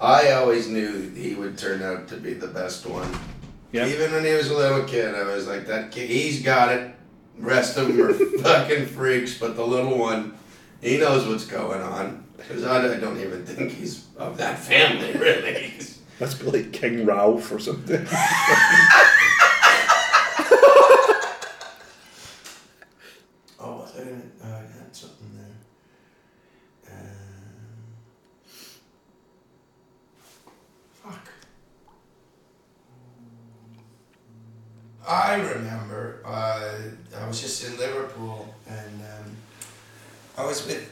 I 0.00 0.32
always 0.32 0.68
knew 0.68 1.10
he 1.10 1.34
would 1.34 1.58
turn 1.58 1.82
out 1.82 2.06
to 2.08 2.16
be 2.18 2.34
the 2.34 2.48
best 2.48 2.86
one. 2.86 3.10
Yeah. 3.74 3.88
Even 3.88 4.12
when 4.12 4.24
he 4.24 4.32
was 4.34 4.50
a 4.50 4.56
little 4.56 4.84
kid, 4.84 5.16
I 5.16 5.24
was 5.24 5.48
like, 5.48 5.66
that 5.66 5.90
kid, 5.90 6.08
he's 6.08 6.42
got 6.42 6.70
it. 6.72 6.94
Rest 7.36 7.76
of 7.76 7.88
them 7.88 8.00
are 8.06 8.12
fucking 8.38 8.86
freaks, 8.86 9.36
but 9.36 9.56
the 9.56 9.66
little 9.66 9.98
one, 9.98 10.38
he 10.80 10.96
knows 10.96 11.26
what's 11.26 11.44
going 11.44 11.80
on. 11.82 12.24
Because 12.36 12.62
I, 12.62 12.94
I 12.94 13.00
don't 13.00 13.18
even 13.18 13.44
think 13.44 13.72
he's 13.72 14.06
of 14.16 14.36
that 14.36 14.60
family, 14.60 15.10
really. 15.18 15.72
Must 16.20 16.38
be 16.38 16.50
like 16.52 16.72
King 16.72 17.04
Ralph 17.04 17.50
or 17.50 17.58
something. 17.58 18.06
Oh, 23.58 23.76
was 23.78 23.94
I 23.96 24.04
gonna? 24.04 24.22
Oh, 24.44 24.52
I 24.52 24.58
had 24.58 24.94
something 24.94 25.30
there. 25.34 26.92
Um, 26.92 27.06
fuck. 30.92 31.28
I 35.06 35.34
remember. 35.36 36.20
Uh, 36.24 36.78
I 37.18 37.26
was 37.26 37.40
just 37.40 37.64
in 37.66 37.76
Liverpool, 37.78 38.54
and 38.66 39.00
um, 39.02 39.36
I 40.38 40.44
was 40.46 40.66
with 40.66 40.90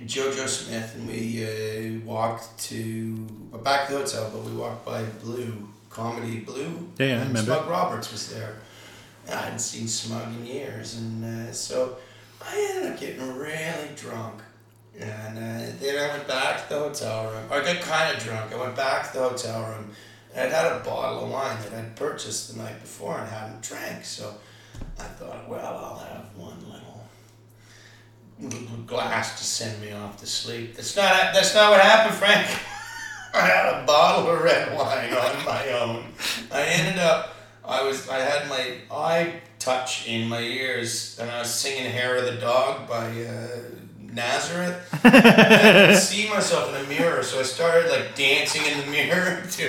Jojo 0.00 0.46
Smith, 0.48 0.94
and 0.96 1.06
we 1.06 1.44
uh, 1.44 2.04
walked 2.04 2.58
to 2.70 3.16
back 3.62 3.86
to 3.86 3.94
the 3.94 3.98
hotel, 4.00 4.30
but 4.32 4.42
we 4.44 4.52
walked 4.56 4.84
by 4.84 5.02
Blue 5.22 5.68
Comedy 5.90 6.40
Blue. 6.40 6.88
Yeah, 6.98 7.06
yeah, 7.06 7.14
I 7.14 7.18
remember. 7.26 7.40
Smug 7.40 7.68
Roberts 7.68 8.12
was 8.12 8.32
there. 8.32 8.56
And 9.26 9.34
I 9.34 9.42
hadn't 9.42 9.58
seen 9.58 9.86
Smug 9.86 10.26
in 10.34 10.46
years, 10.46 10.96
and 10.96 11.24
uh, 11.24 11.52
so 11.52 11.96
I 12.40 12.72
ended 12.74 12.92
up 12.92 13.00
getting 13.00 13.36
really 13.36 13.90
drunk. 13.96 14.40
And 14.98 15.38
uh, 15.38 15.72
then 15.80 16.10
I 16.10 16.16
went 16.16 16.26
back 16.26 16.66
to 16.68 16.74
the 16.74 16.80
hotel 16.80 17.30
room. 17.30 17.44
I 17.52 17.60
got 17.60 17.80
kind 17.82 18.16
of 18.16 18.22
drunk. 18.22 18.52
I 18.52 18.56
went 18.56 18.74
back 18.74 19.12
to 19.12 19.18
the 19.18 19.28
hotel 19.28 19.62
room, 19.62 19.90
I'd 20.38 20.52
had 20.52 20.72
a 20.72 20.84
bottle 20.84 21.24
of 21.24 21.30
wine 21.30 21.56
that 21.62 21.72
I'd 21.72 21.96
purchased 21.96 22.52
the 22.52 22.62
night 22.62 22.80
before 22.80 23.18
and 23.18 23.28
hadn't 23.28 23.62
drank. 23.62 24.04
So 24.04 24.34
I 24.98 25.04
thought, 25.04 25.48
well, 25.48 25.76
I'll 25.76 25.98
have 25.98 26.26
one 26.36 26.58
little, 26.60 27.04
little 28.40 28.84
glass 28.84 29.38
to 29.38 29.44
send 29.44 29.80
me 29.80 29.92
off 29.92 30.18
to 30.18 30.26
sleep. 30.26 30.76
That's 30.76 30.96
not 30.96 31.34
that's 31.34 31.54
not 31.54 31.70
what 31.70 31.80
happened, 31.80 32.14
Frank. 32.16 32.46
I 33.34 33.40
had 33.40 33.82
a 33.82 33.86
bottle 33.86 34.30
of 34.30 34.42
red 34.42 34.76
wine 34.76 35.12
on 35.12 35.44
my 35.44 35.68
own. 35.70 36.12
I 36.50 36.62
ended 36.62 36.98
up. 36.98 37.34
I 37.64 37.82
was. 37.82 38.08
I 38.08 38.18
had 38.18 38.48
my 38.48 38.78
eye 38.90 39.40
touch 39.58 40.08
in 40.08 40.28
my 40.28 40.40
ears, 40.40 41.18
and 41.20 41.30
I 41.30 41.40
was 41.40 41.52
singing 41.52 41.90
"Hair 41.90 42.16
of 42.16 42.24
the 42.24 42.40
Dog" 42.40 42.88
by 42.88 43.06
uh, 43.22 43.48
Nazareth. 44.18 45.04
And 45.04 45.14
I 45.14 45.86
could 45.92 45.96
see 45.96 46.28
myself 46.28 46.74
in 46.74 46.82
the 46.82 46.88
mirror, 46.88 47.22
so 47.22 47.38
I 47.38 47.44
started 47.44 47.88
like 47.88 48.16
dancing 48.16 48.62
in 48.66 48.80
the 48.80 48.90
mirror, 48.90 49.42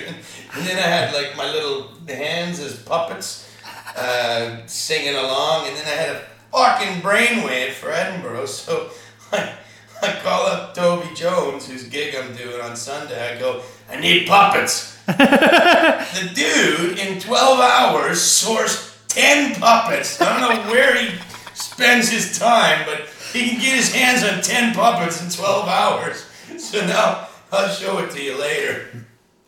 and 0.55 0.65
then 0.65 0.77
I 0.77 0.87
had 0.87 1.13
like 1.13 1.37
my 1.37 1.49
little 1.51 1.91
hands 2.07 2.59
as 2.59 2.81
puppets, 2.81 3.47
uh, 3.95 4.57
singing 4.65 5.15
along, 5.15 5.67
and 5.67 5.77
then 5.77 5.85
I 5.85 5.89
had 5.89 6.15
a 6.15 6.21
fucking 6.51 7.01
brainwave 7.01 7.73
for 7.73 7.91
Edinburgh, 7.91 8.45
so 8.61 8.89
I, 9.31 9.53
I 10.01 10.13
call 10.23 10.47
up 10.47 10.73
Toby 10.73 11.13
Jones, 11.13 11.67
whose 11.67 11.83
gig 11.83 12.15
I'm 12.15 12.35
doing 12.35 12.59
on 12.59 12.75
Sunday. 12.75 13.35
I 13.35 13.39
go, 13.39 13.61
I 13.89 13.99
need 13.99 14.27
puppets. 14.27 14.97
the 15.05 16.31
dude 16.33 16.97
in 16.97 17.19
12 17.19 17.59
hours 17.59 18.17
sourced 18.17 18.97
10 19.09 19.59
puppets. 19.59 20.19
I 20.19 20.39
don't 20.39 20.65
know 20.65 20.71
where 20.71 20.95
he 20.95 21.19
spends 21.53 22.09
his 22.09 22.39
time, 22.39 22.85
but 22.85 23.09
he 23.31 23.49
can 23.49 23.59
get 23.59 23.75
his 23.75 23.93
hands 23.93 24.23
on 24.23 24.41
10 24.41 24.73
puppets 24.73 25.23
in 25.23 25.29
12 25.29 25.67
hours. 25.67 26.25
So 26.57 26.85
now 26.85 27.27
I'll 27.51 27.69
show 27.69 27.99
it 27.99 28.11
to 28.11 28.21
you 28.21 28.39
later. 28.39 28.87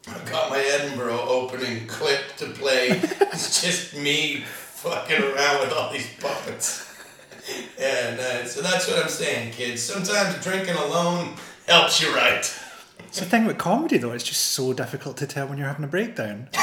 I've 0.08 0.30
got 0.32 0.50
my 0.50 0.60
Edinburgh 0.60 1.22
opening 1.22 1.88
clip 1.88 2.36
to 2.38 2.48
play. 2.48 2.90
It's 2.90 3.62
just 3.62 3.96
me 3.96 4.42
fucking 4.42 5.22
around 5.22 5.60
with 5.62 5.74
all 5.74 5.92
these 5.92 6.08
puppets. 6.20 6.88
And 7.80 8.20
uh, 8.20 8.46
so 8.46 8.62
that's 8.62 8.88
what 8.88 9.02
I'm 9.04 9.10
saying, 9.10 9.54
kids. 9.54 9.82
Sometimes 9.82 10.44
drinking 10.44 10.76
alone 10.76 11.36
helps 11.68 12.02
you 12.02 12.14
right. 12.16 12.40
It's 13.00 13.20
the 13.20 13.26
thing 13.26 13.46
with 13.46 13.58
comedy, 13.58 13.98
though. 13.98 14.12
It's 14.12 14.24
just 14.24 14.42
so 14.42 14.74
difficult 14.74 15.18
to 15.18 15.28
tell 15.28 15.48
when 15.48 15.58
you're 15.58 15.68
having 15.68 15.84
a 15.84 15.88
breakdown. 15.88 16.48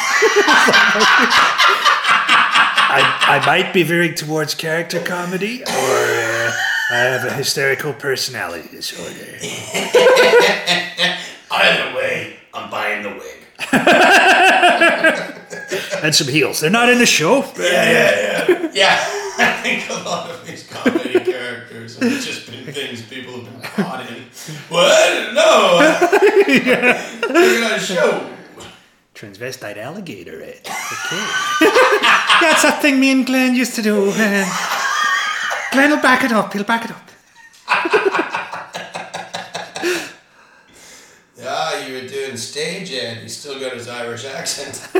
I, 2.90 3.40
I 3.42 3.46
might 3.46 3.74
be 3.74 3.82
veering 3.82 4.14
towards 4.14 4.54
character 4.54 5.02
comedy, 5.02 5.62
or 5.62 5.66
uh, 5.68 6.52
I 6.90 6.96
have 6.96 7.24
a 7.24 7.32
hysterical 7.34 7.92
personality 7.92 8.68
disorder. 8.70 9.12
Either 11.50 11.94
way, 11.96 12.36
I'm 12.54 12.70
buying 12.70 13.02
the 13.02 13.10
wig. 13.10 13.44
And 16.02 16.14
some 16.14 16.28
heels. 16.28 16.60
They're 16.60 16.70
not 16.70 16.88
in 16.88 16.98
the 16.98 17.06
show. 17.06 17.40
Yeah, 17.58 17.64
yeah, 17.64 18.44
yeah. 18.48 18.70
Yeah, 18.72 18.96
I 19.38 19.60
think 19.62 19.90
a 19.90 19.94
lot 20.08 20.30
of 20.30 20.46
these 20.46 20.66
comedy 20.68 21.18
characters 21.20 21.98
have 21.98 22.12
just 22.22 22.50
been 22.50 22.72
things 22.72 23.02
people 23.02 23.42
have 23.42 23.44
been 23.44 23.60
caught 23.62 24.08
in. 24.08 24.22
What? 24.68 25.34
No. 25.34 25.78
We're 27.28 27.64
on 27.64 27.72
a 27.72 27.80
show. 27.80 28.30
Transvestite 29.14 29.76
alligator, 29.76 30.40
eh? 30.40 30.60
Okay. 30.60 31.24
That's 32.40 32.62
a 32.64 32.72
thing 32.80 33.00
me 33.00 33.10
and 33.10 33.26
Glenn 33.26 33.54
used 33.56 33.74
to 33.74 33.82
do. 33.82 34.12
Glenn 35.72 35.90
will 35.90 36.02
back 36.02 36.24
it 36.24 36.32
up. 36.32 36.52
He'll 36.52 36.64
back 36.64 36.84
it 36.84 36.90
up. 36.90 37.08
Yeah, 41.40 41.86
you 41.86 41.94
were 41.94 42.08
doing 42.08 42.36
stage 42.36 42.90
and 42.92 43.20
he 43.20 43.28
still 43.28 43.60
got 43.60 43.72
his 43.74 43.88
Irish 43.88 44.24
accent. 44.24 44.90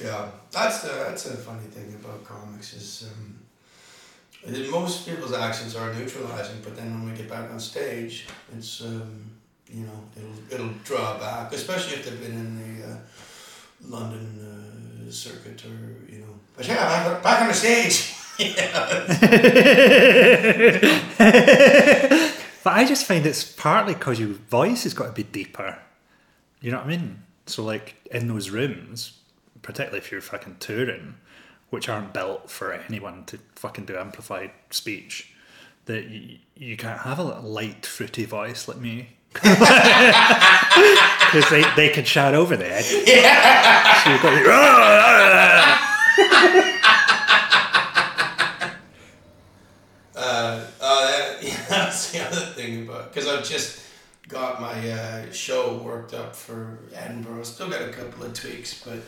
yeah, 0.00 0.30
that's 0.52 0.82
the, 0.82 0.88
that's 0.88 1.26
a 1.26 1.36
funny 1.36 1.66
thing 1.66 1.94
about 2.00 2.24
comics 2.24 2.74
is 2.74 3.10
um, 3.10 3.40
most 4.70 5.06
people's 5.06 5.32
accents 5.32 5.74
are 5.74 5.92
neutralizing, 5.94 6.58
but 6.62 6.76
then 6.76 6.92
when 6.94 7.10
we 7.10 7.16
get 7.16 7.28
back 7.28 7.50
on 7.50 7.58
stage, 7.58 8.28
it's 8.56 8.82
um, 8.82 9.30
you 9.68 9.84
know, 9.84 10.04
it'll 10.16 10.54
it'll 10.54 10.74
draw 10.84 11.18
back, 11.18 11.52
especially 11.52 11.94
if 11.98 12.04
they've 12.04 12.20
been 12.20 12.38
in 12.38 12.56
the 12.56 12.86
uh, 12.86 12.96
London 13.82 15.06
uh, 15.08 15.10
circuit 15.10 15.64
or 15.64 16.12
you 16.12 16.20
know. 16.20 16.34
But 16.56 16.68
yeah, 16.68 16.76
back, 16.76 17.22
back 17.22 17.40
on 17.42 17.48
the 17.48 17.54
stage. 17.54 18.14
But 22.62 22.74
I 22.74 22.84
just 22.84 23.06
find 23.06 23.24
it's 23.24 23.44
partly 23.44 23.94
because 23.94 24.20
your 24.20 24.28
voice 24.28 24.82
has 24.82 24.94
got 24.94 25.06
to 25.06 25.12
be 25.12 25.22
deeper. 25.22 25.78
You 26.60 26.70
know 26.70 26.78
what 26.78 26.86
I 26.86 26.90
mean? 26.90 27.22
So 27.46 27.64
like 27.64 27.94
in 28.10 28.28
those 28.28 28.50
rooms, 28.50 29.18
particularly 29.62 29.98
if 29.98 30.12
you're 30.12 30.20
fucking 30.20 30.56
touring, 30.60 31.14
which 31.70 31.88
aren't 31.88 32.12
built 32.12 32.50
for 32.50 32.72
anyone 32.72 33.24
to 33.26 33.38
fucking 33.54 33.86
do 33.86 33.96
amplified 33.96 34.50
speech, 34.70 35.32
that 35.86 36.08
you, 36.08 36.38
you 36.54 36.76
can't 36.76 37.00
have 37.00 37.18
a 37.18 37.40
light 37.40 37.86
fruity 37.86 38.26
voice 38.26 38.68
like 38.68 38.78
me. 38.78 39.10
Because 39.32 39.48
they, 41.50 41.64
they 41.76 41.88
can 41.90 42.04
shout 42.04 42.34
over 42.34 42.56
to 42.56 42.62
Uh, 50.20 50.62
uh, 50.82 51.10
that, 51.10 51.42
yeah, 51.42 51.56
that's 51.70 52.12
the 52.12 52.26
other 52.26 52.44
thing 52.52 52.86
about 52.86 53.12
because 53.12 53.26
I've 53.26 53.48
just 53.48 53.80
got 54.28 54.60
my 54.60 54.90
uh, 54.90 55.32
show 55.32 55.78
worked 55.78 56.12
up 56.12 56.36
for 56.36 56.78
Edinburgh. 56.94 57.44
Still 57.44 57.70
got 57.70 57.80
a 57.80 57.88
couple 57.88 58.24
of 58.24 58.34
tweaks, 58.34 58.84
but 58.84 58.98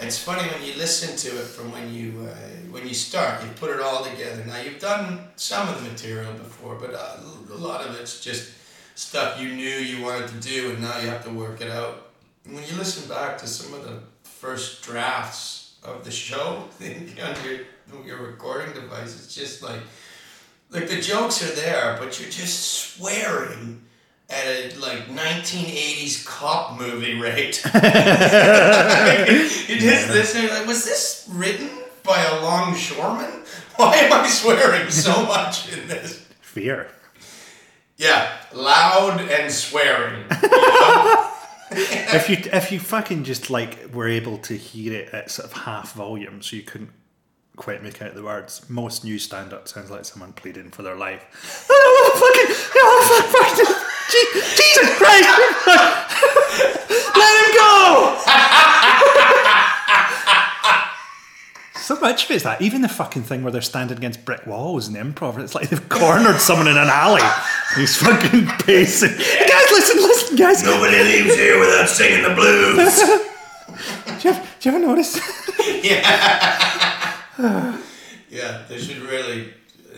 it's 0.00 0.18
funny 0.18 0.48
when 0.48 0.64
you 0.64 0.74
listen 0.74 1.16
to 1.16 1.38
it 1.38 1.44
from 1.44 1.70
when 1.70 1.92
you 1.92 2.28
uh, 2.28 2.34
when 2.70 2.88
you 2.88 2.94
start. 2.94 3.42
You 3.44 3.50
put 3.50 3.70
it 3.70 3.80
all 3.80 4.04
together. 4.04 4.44
Now 4.44 4.58
you've 4.58 4.80
done 4.80 5.28
some 5.36 5.68
of 5.68 5.82
the 5.82 5.90
material 5.90 6.32
before, 6.32 6.74
but 6.74 6.92
uh, 6.94 7.18
a 7.52 7.54
lot 7.54 7.86
of 7.86 7.94
it's 8.00 8.20
just 8.20 8.50
stuff 8.98 9.40
you 9.40 9.54
knew 9.54 9.68
you 9.68 10.02
wanted 10.02 10.28
to 10.28 10.40
do, 10.40 10.70
and 10.70 10.80
now 10.80 10.98
you 10.98 11.08
have 11.08 11.24
to 11.24 11.30
work 11.30 11.60
it 11.60 11.70
out. 11.70 12.10
When 12.44 12.64
you 12.64 12.76
listen 12.76 13.08
back 13.08 13.38
to 13.38 13.46
some 13.46 13.72
of 13.72 13.84
the 13.84 14.00
first 14.24 14.82
drafts 14.82 15.76
of 15.84 16.04
the 16.04 16.10
show 16.10 16.64
on 16.80 17.36
your 17.44 17.60
your 18.04 18.18
recording 18.18 18.74
device, 18.74 19.14
it's 19.14 19.34
just 19.34 19.62
like 19.62 19.80
like 20.70 20.88
the 20.88 21.00
jokes 21.00 21.48
are 21.48 21.54
there, 21.54 21.96
but 22.00 22.20
you're 22.20 22.28
just 22.28 22.60
swearing 22.60 23.82
at 24.28 24.46
a 24.46 24.74
like 24.78 25.06
1980s 25.06 26.26
cop 26.26 26.78
movie 26.78 27.18
rate. 27.18 27.62
you 27.64 27.70
just 29.78 30.10
listening 30.10 30.50
like, 30.50 30.66
was 30.66 30.84
this 30.84 31.26
written 31.30 31.70
by 32.02 32.20
a 32.20 32.42
longshoreman? 32.42 33.44
Why 33.76 33.94
am 33.94 34.12
I 34.12 34.26
swearing 34.26 34.90
so 34.90 35.24
much 35.24 35.72
in 35.72 35.86
this? 35.86 36.26
fear. 36.40 36.88
Yeah, 37.98 38.30
loud 38.54 39.20
and 39.20 39.52
swearing. 39.52 40.24
you 40.42 40.48
know? 40.50 41.24
if 41.70 42.30
you 42.30 42.38
if 42.52 42.72
you 42.72 42.80
fucking 42.80 43.24
just 43.24 43.50
like 43.50 43.92
were 43.92 44.08
able 44.08 44.38
to 44.38 44.54
hear 44.56 44.94
it 44.94 45.12
at 45.12 45.30
sort 45.30 45.50
of 45.50 45.52
half 45.64 45.92
volume, 45.92 46.40
so 46.40 46.56
you 46.56 46.62
couldn't 46.62 46.90
quite 47.56 47.82
make 47.82 48.00
out 48.00 48.14
the 48.14 48.22
words. 48.22 48.64
Most 48.70 49.04
new 49.04 49.18
stand 49.18 49.52
up 49.52 49.68
sounds 49.68 49.90
like 49.90 50.04
someone 50.06 50.32
pleading 50.32 50.70
for 50.70 50.82
their 50.82 50.96
life. 50.96 51.66
Oh, 51.90 52.10
fucking, 52.14 52.54
oh, 52.76 53.00
fuck, 53.08 53.26
fuck, 53.34 53.52
Je- 54.08 54.32
Jesus 54.56 54.88
Christ! 54.96 55.28
Let 57.16 57.34
him 57.44 57.50
go! 57.56 59.17
So 61.88 61.98
much 62.00 62.26
of 62.26 62.30
it's 62.32 62.44
that. 62.44 62.60
Even 62.60 62.82
the 62.82 62.88
fucking 62.88 63.22
thing 63.22 63.42
where 63.42 63.50
they're 63.50 63.62
standing 63.62 63.96
against 63.96 64.22
brick 64.26 64.46
walls 64.46 64.88
in 64.88 64.92
the 64.92 65.00
improv, 65.00 65.38
it's 65.38 65.54
like 65.54 65.70
they've 65.70 65.88
cornered 65.88 66.38
someone 66.38 66.68
in 66.68 66.76
an 66.76 66.88
alley. 66.88 67.22
He's 67.76 67.96
fucking 67.96 68.46
pacing. 68.66 69.16
Guys, 69.16 69.70
listen, 69.70 69.96
listen, 69.96 70.36
guys. 70.36 70.62
Nobody 70.62 70.98
leaves 70.98 71.34
here 71.34 71.58
without 71.58 71.88
singing 71.88 72.24
the 72.24 72.34
blues. 72.34 72.98
Do 74.20 74.28
you, 74.28 74.34
ever, 74.34 74.46
do 74.60 74.68
you 74.68 74.76
ever 74.76 74.86
notice? 74.86 75.18
Yeah. 75.82 77.22
yeah, 78.30 78.62
they 78.68 78.78
should 78.78 78.98
really 78.98 79.54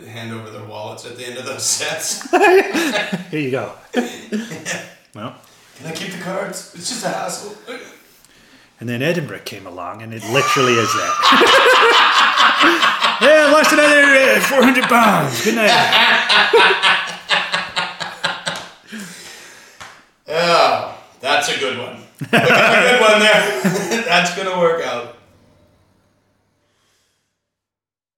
hand 0.06 0.32
over 0.32 0.50
their 0.50 0.64
wallets 0.64 1.06
at 1.06 1.16
the 1.16 1.26
end 1.26 1.38
of 1.38 1.46
those 1.46 1.64
sets. 1.64 2.30
Here 3.30 3.40
you 3.40 3.50
go. 3.50 3.72
well, 5.14 5.36
Can 5.76 5.86
I 5.86 5.92
keep 5.92 6.12
the 6.12 6.22
cards? 6.22 6.72
It's 6.74 6.90
just 6.90 7.04
a 7.04 7.08
hassle. 7.08 7.56
And 8.80 8.88
then 8.88 9.02
Edinburgh 9.02 9.40
came 9.44 9.66
along, 9.66 10.02
and 10.02 10.12
it 10.12 10.22
literally 10.30 10.72
is 10.74 10.92
that. 10.92 11.14
yeah, 13.22 13.46
I 13.46 13.52
lost 13.52 13.72
another 13.72 14.02
uh, 14.02 14.40
400 14.40 14.84
pounds. 14.84 15.44
Good 15.44 15.54
night. 15.54 16.96
Oh, 20.32 20.96
that's 21.20 21.48
a 21.48 21.58
good 21.58 21.76
one. 21.76 21.96
A 22.20 22.26
good 22.30 23.00
one 23.00 23.18
there. 23.18 23.62